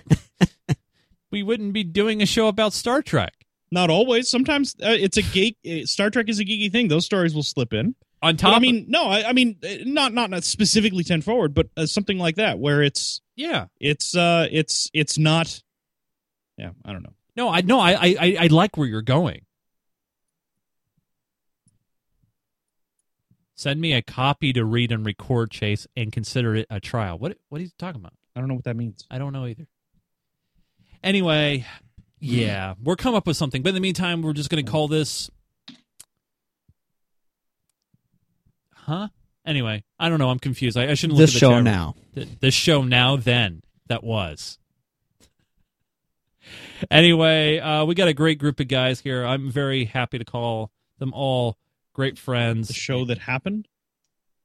we 1.30 1.42
wouldn't 1.42 1.72
be 1.72 1.82
doing 1.84 2.22
a 2.22 2.26
show 2.26 2.46
about 2.48 2.72
Star 2.72 3.02
Trek. 3.02 3.34
not 3.70 3.90
always. 3.90 4.28
Sometimes 4.30 4.74
uh, 4.82 4.88
it's 4.90 5.16
a 5.16 5.22
geek. 5.22 5.56
uh, 5.68 5.84
Star 5.86 6.08
Trek 6.10 6.28
is 6.28 6.38
a 6.38 6.44
geeky 6.44 6.70
thing. 6.70 6.88
Those 6.88 7.04
stories 7.04 7.34
will 7.34 7.42
slip 7.42 7.72
in. 7.72 7.94
On 8.24 8.34
But, 8.34 8.38
top, 8.38 8.56
I 8.56 8.60
mean, 8.60 8.84
no, 8.88 9.04
I, 9.06 9.30
I 9.30 9.32
mean, 9.32 9.56
uh, 9.64 9.68
not 9.84 10.12
not 10.14 10.30
not 10.30 10.44
specifically 10.44 11.02
Ten 11.02 11.22
Forward, 11.22 11.54
but 11.54 11.68
uh, 11.76 11.86
something 11.86 12.18
like 12.18 12.36
that 12.36 12.58
where 12.60 12.80
it's 12.82 13.20
yeah, 13.34 13.66
it's 13.80 14.14
uh 14.16 14.46
it's 14.50 14.88
it's 14.94 15.18
not. 15.18 15.60
Yeah, 16.56 16.70
I 16.84 16.92
don't 16.92 17.02
know. 17.02 17.14
no, 17.36 17.48
I 17.48 17.62
no, 17.62 17.80
I, 17.80 17.92
I, 17.92 18.16
I- 18.20 18.36
I 18.42 18.46
like 18.46 18.76
where 18.76 18.86
you're 18.86 19.02
going. 19.02 19.42
Send 23.54 23.80
me 23.80 23.92
a 23.92 24.02
copy 24.02 24.52
to 24.54 24.64
read 24.64 24.90
and 24.92 25.04
record, 25.06 25.50
Chase, 25.50 25.86
and 25.96 26.10
consider 26.10 26.56
it 26.56 26.66
a 26.70 26.80
trial. 26.80 27.18
What, 27.18 27.36
what 27.48 27.60
are 27.60 27.64
you 27.64 27.70
talking 27.78 28.00
about? 28.00 28.12
I 28.34 28.40
don't 28.40 28.48
know 28.48 28.54
what 28.54 28.64
that 28.64 28.76
means. 28.76 29.06
I 29.10 29.18
don't 29.18 29.32
know 29.32 29.46
either. 29.46 29.66
Anyway, 31.04 31.64
yeah, 32.18 32.74
we're 32.82 32.96
come 32.96 33.14
up 33.14 33.26
with 33.26 33.36
something. 33.36 33.62
But 33.62 33.70
in 33.70 33.74
the 33.76 33.80
meantime, 33.80 34.22
we're 34.22 34.32
just 34.32 34.50
going 34.50 34.64
to 34.64 34.70
call 34.70 34.88
this. 34.88 35.30
Huh? 38.82 39.08
Anyway, 39.46 39.84
I 39.98 40.08
don't 40.08 40.18
know. 40.18 40.30
I'm 40.30 40.38
confused. 40.38 40.76
I, 40.76 40.90
I 40.90 40.94
shouldn't 40.94 41.18
look 41.18 41.22
This 41.26 41.30
at 41.30 41.34
the 41.34 41.38
show 41.40 41.50
chat 41.50 41.64
now. 41.64 41.94
Th- 42.14 42.28
This 42.40 42.54
show 42.54 42.82
now. 42.82 43.16
Then 43.16 43.62
that 43.86 44.04
was. 44.04 44.58
Anyway, 46.90 47.58
uh, 47.58 47.84
we 47.84 47.94
got 47.94 48.08
a 48.08 48.12
great 48.14 48.38
group 48.38 48.58
of 48.60 48.68
guys 48.68 49.00
here. 49.00 49.24
I'm 49.24 49.50
very 49.50 49.84
happy 49.84 50.18
to 50.18 50.24
call 50.24 50.70
them 50.98 51.12
all 51.14 51.56
great 51.92 52.18
friends 52.18 52.68
The 52.68 52.74
show 52.74 53.04
that 53.06 53.18
happened. 53.18 53.68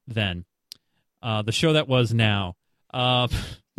then. 0.07 0.45
Uh, 1.21 1.41
the 1.41 1.51
show 1.51 1.73
that 1.73 1.87
was 1.87 2.13
now. 2.13 2.55
Uh, 2.93 3.27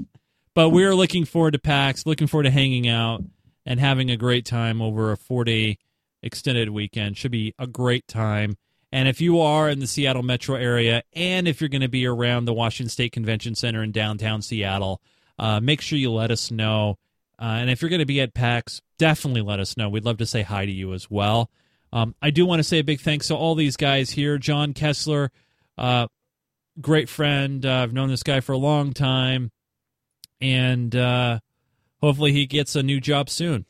but 0.54 0.70
we're 0.70 0.94
looking 0.94 1.24
forward 1.24 1.52
to 1.52 1.59
PAX, 1.61 2.04
looking 2.04 2.26
forward 2.26 2.44
to 2.44 2.50
hanging 2.50 2.88
out 2.88 3.22
and 3.64 3.78
having 3.78 4.11
a 4.11 4.16
great 4.16 4.44
time 4.44 4.82
over 4.82 5.12
a 5.12 5.16
four 5.16 5.44
day 5.44 5.78
extended 6.22 6.68
weekend. 6.70 7.16
Should 7.16 7.30
be 7.30 7.54
a 7.59 7.66
great 7.68 8.09
time. 8.09 8.56
And 8.91 9.09
if 9.09 9.20
you 9.20 9.41
are 9.41 9.68
in 9.68 9.80
the 9.80 9.86
Seattle 9.86 10.22
metro 10.22 10.57
area 10.57 11.03
and 11.12 11.47
if 11.47 11.61
you're 11.61 11.68
going 11.68 11.82
to 11.82 11.89
be 11.89 12.07
around 12.07 12.47
the 12.47 12.55
Washington 12.55 12.91
State 12.91 13.12
Convention 13.12 13.55
Center 13.55 13.82
in 13.82 13.93
downtown 13.93 14.41
Seattle, 14.41 15.03
uh, 15.39 15.61
make 15.61 15.80
sure 15.80 15.99
you 15.99 16.11
let 16.11 16.30
us 16.30 16.51
know. 16.51 16.99
Uh, 17.39 17.59
and 17.61 17.70
if 17.70 17.82
you're 17.82 17.91
going 17.91 18.01
to 18.01 18.07
be 18.07 18.20
at 18.20 18.34
PAX, 18.34 18.80
definitely 18.99 19.43
let 19.43 19.61
us 19.61 19.76
know. 19.76 19.89
We'd 19.89 20.05
love 20.05 20.18
to 20.18 20.26
say 20.26 20.43
hi 20.43 20.64
to 20.64 20.72
you 20.72 20.95
as 20.95 21.11
well. 21.11 21.51
Um, 21.93 22.14
I 22.20 22.30
do 22.30 22.45
want 22.45 22.61
to 22.61 22.64
say 22.64 22.78
a 22.78 22.84
big 22.84 23.01
thanks 23.01 23.28
to 23.28 23.36
all 23.36 23.55
these 23.55 23.76
guys 23.76 24.11
here 24.11 24.39
John 24.39 24.74
Kessler, 24.74 25.30
uh, 25.76 26.09
great 26.80 27.09
friend. 27.09 27.64
Uh, 27.64 27.82
I've 27.82 27.93
known 27.93 28.09
this 28.09 28.22
guy 28.22 28.41
for 28.41 28.53
a 28.53 28.59
long 28.59 28.93
time, 28.93 29.51
and 30.41 30.95
uh, 30.95 31.41
hopefully 32.01 32.32
he 32.32 32.47
gets 32.47 32.76
a 32.76 32.82
new 32.82 33.01
job 33.01 33.30
soon. 33.30 33.64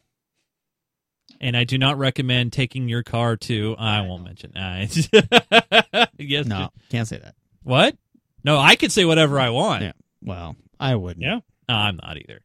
And 1.41 1.57
I 1.57 1.65
do 1.65 1.79
not 1.79 1.99
recommend 1.99 2.53
taking 2.53 2.89
your 2.89 3.03
car 3.03 3.37
to. 3.37 3.77
I 3.79 4.01
won't 4.01 4.25
mention. 4.25 4.57
Uh, 4.57 4.87
yes. 6.19 6.47
No, 6.47 6.71
can't 6.91 7.07
say 7.07 7.19
that. 7.19 7.35
What? 7.63 7.97
No, 8.43 8.59
I 8.59 8.77
can 8.77 8.91
say 8.91 9.05
whatever 9.05 9.39
I 9.39 9.51
want. 9.51 9.83
Yeah. 9.83 9.93
Well, 10.23 10.57
I 10.81 10.97
wouldn't. 10.97 11.23
Yeah. 11.23 11.41
No, 11.69 11.75
I'm 11.75 11.99
not 12.03 12.17
either. 12.17 12.41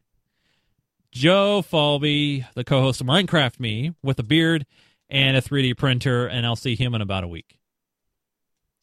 Joe 1.10 1.62
Falby, 1.68 2.44
the 2.54 2.64
co-host 2.64 3.00
of 3.00 3.06
Minecraft 3.06 3.60
Me, 3.60 3.94
with 4.02 4.18
a 4.18 4.24
beard 4.24 4.66
and 5.08 5.36
a 5.36 5.40
3D 5.40 5.76
printer, 5.76 6.26
and 6.26 6.44
I'll 6.44 6.56
see 6.56 6.74
him 6.74 6.94
in 6.94 7.00
about 7.00 7.22
a 7.22 7.28
week. 7.28 7.58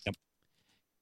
Yep. 0.06 0.16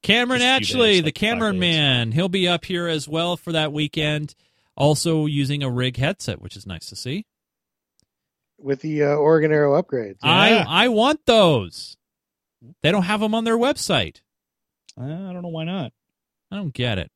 Cameron 0.01 0.41
Just 0.41 0.74
Atchley, 0.74 0.93
days, 0.93 1.01
the 1.01 1.07
like 1.07 1.16
Cameron 1.16 1.60
man, 1.60 2.12
he'll 2.14 2.30
be 2.30 2.47
up 2.47 2.66
here 2.66 2.88
as 2.88 3.07
well 3.07 3.38
for 3.38 3.51
that 3.51 3.72
weekend, 3.72 4.34
also 4.76 5.28
using 5.28 5.62
a 5.62 5.70
rig 5.70 5.97
headset, 5.97 6.41
which 6.41 6.55
is 6.55 6.66
nice 6.66 6.88
to 6.88 6.95
see. 6.95 7.26
With 8.62 8.82
the 8.82 9.03
uh, 9.03 9.16
Oregon 9.16 9.51
Arrow 9.51 9.82
upgrades. 9.82 10.18
Yeah. 10.24 10.66
I 10.68 10.86
I 10.86 10.88
want 10.89 11.26
those. 11.26 11.97
They 12.82 12.91
don't 12.91 13.03
have 13.03 13.20
them 13.22 13.34
on 13.34 13.43
their 13.43 13.57
website. 13.57 14.22
Uh, 14.99 15.05
I 15.05 15.34
don't 15.34 15.41
know 15.41 15.49
why 15.49 15.64
not. 15.64 15.93
I 16.51 16.57
don't 16.57 16.74
get 16.74 16.97
it. 16.97 17.12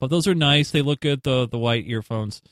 But 0.00 0.10
those 0.10 0.26
are 0.26 0.34
nice. 0.34 0.70
They 0.70 0.82
look 0.82 1.00
good. 1.00 1.22
The 1.22 1.48
the 1.48 1.58
white 1.58 1.86
earphones, 1.86 2.42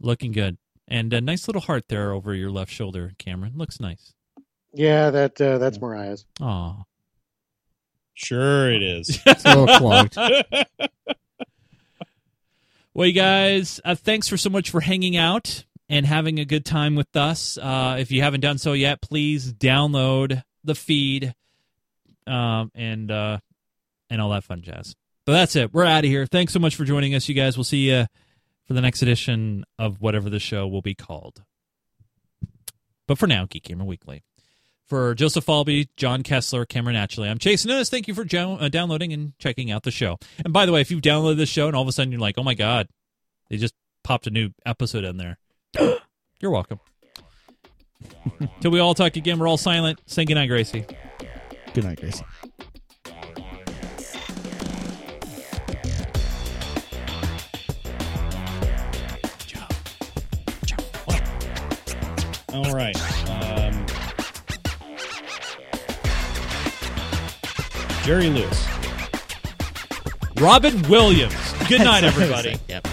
looking 0.00 0.32
good, 0.32 0.56
and 0.88 1.12
a 1.12 1.20
nice 1.20 1.46
little 1.46 1.62
heart 1.62 1.84
there 1.88 2.12
over 2.12 2.34
your 2.34 2.50
left 2.50 2.72
shoulder, 2.72 3.12
Cameron. 3.18 3.52
Looks 3.56 3.80
nice. 3.80 4.14
Yeah, 4.72 5.10
that 5.10 5.40
uh, 5.40 5.58
that's 5.58 5.78
Mariah's. 5.80 6.24
Aw. 6.40 6.84
Sure, 8.14 8.70
it 8.70 8.82
is. 8.82 9.20
It's 9.26 9.44
a 9.44 9.48
little 9.48 9.78
clogged. 9.78 10.16
Well, 12.94 13.06
you 13.06 13.14
guys, 13.14 13.80
uh, 13.86 13.94
thanks 13.94 14.28
for 14.28 14.36
so 14.36 14.50
much 14.50 14.68
for 14.68 14.82
hanging 14.82 15.16
out 15.16 15.64
and 15.92 16.06
having 16.06 16.40
a 16.40 16.46
good 16.46 16.64
time 16.64 16.94
with 16.94 17.14
us. 17.14 17.58
Uh, 17.58 17.96
if 17.98 18.10
you 18.10 18.22
haven't 18.22 18.40
done 18.40 18.56
so 18.56 18.72
yet, 18.72 19.02
please 19.02 19.52
download 19.52 20.42
the 20.64 20.74
feed 20.74 21.34
um, 22.26 22.72
and 22.74 23.10
uh, 23.10 23.38
and 24.08 24.20
all 24.20 24.30
that 24.30 24.42
fun 24.42 24.62
jazz. 24.62 24.96
But 25.26 25.34
that's 25.34 25.54
it. 25.54 25.72
We're 25.72 25.84
out 25.84 26.04
of 26.04 26.10
here. 26.10 26.24
Thanks 26.24 26.54
so 26.54 26.58
much 26.58 26.76
for 26.76 26.84
joining 26.84 27.14
us, 27.14 27.28
you 27.28 27.34
guys. 27.34 27.58
We'll 27.58 27.64
see 27.64 27.90
you 27.90 28.06
for 28.66 28.72
the 28.72 28.80
next 28.80 29.02
edition 29.02 29.64
of 29.78 30.00
whatever 30.00 30.30
the 30.30 30.40
show 30.40 30.66
will 30.66 30.80
be 30.80 30.94
called. 30.94 31.42
But 33.06 33.18
for 33.18 33.26
now, 33.26 33.44
Geek 33.44 33.64
Gamer 33.64 33.84
Weekly. 33.84 34.24
For 34.88 35.14
Joseph 35.14 35.44
Falby, 35.44 35.88
John 35.96 36.22
Kessler, 36.22 36.64
Cameron 36.64 36.96
Atchley, 36.96 37.28
I'm 37.28 37.38
Chase 37.38 37.64
Nunes. 37.64 37.88
Thank 37.88 38.08
you 38.08 38.14
for 38.14 38.24
jo- 38.24 38.56
uh, 38.60 38.68
downloading 38.68 39.12
and 39.12 39.32
checking 39.38 39.70
out 39.70 39.84
the 39.84 39.90
show. 39.90 40.18
And 40.44 40.52
by 40.52 40.66
the 40.66 40.72
way, 40.72 40.80
if 40.80 40.90
you've 40.90 41.00
downloaded 41.02 41.36
this 41.36 41.48
show 41.48 41.66
and 41.66 41.76
all 41.76 41.82
of 41.82 41.88
a 41.88 41.92
sudden 41.92 42.12
you're 42.12 42.20
like, 42.20 42.36
oh 42.36 42.42
my 42.42 42.54
God, 42.54 42.88
they 43.48 43.56
just 43.56 43.74
popped 44.04 44.26
a 44.26 44.30
new 44.30 44.50
episode 44.66 45.04
in 45.04 45.16
there, 45.16 45.38
You're 46.40 46.50
welcome. 46.50 46.80
Till 48.60 48.70
we 48.70 48.80
all 48.80 48.94
talk 48.94 49.16
again, 49.16 49.38
we're 49.38 49.48
all 49.48 49.56
silent. 49.56 50.00
Say 50.06 50.24
goodnight, 50.24 50.48
Gracie. 50.48 50.84
Good 51.74 51.84
night, 51.84 52.00
Gracie. 52.00 52.24
All 62.52 62.74
right. 62.74 62.96
Um, 63.30 63.86
Jerry 68.04 68.28
Lewis. 68.28 68.66
Robin 70.38 70.82
Williams. 70.88 71.34
Good 71.68 71.80
night, 71.80 72.04
everybody. 72.04 72.58
yep. 72.68 72.86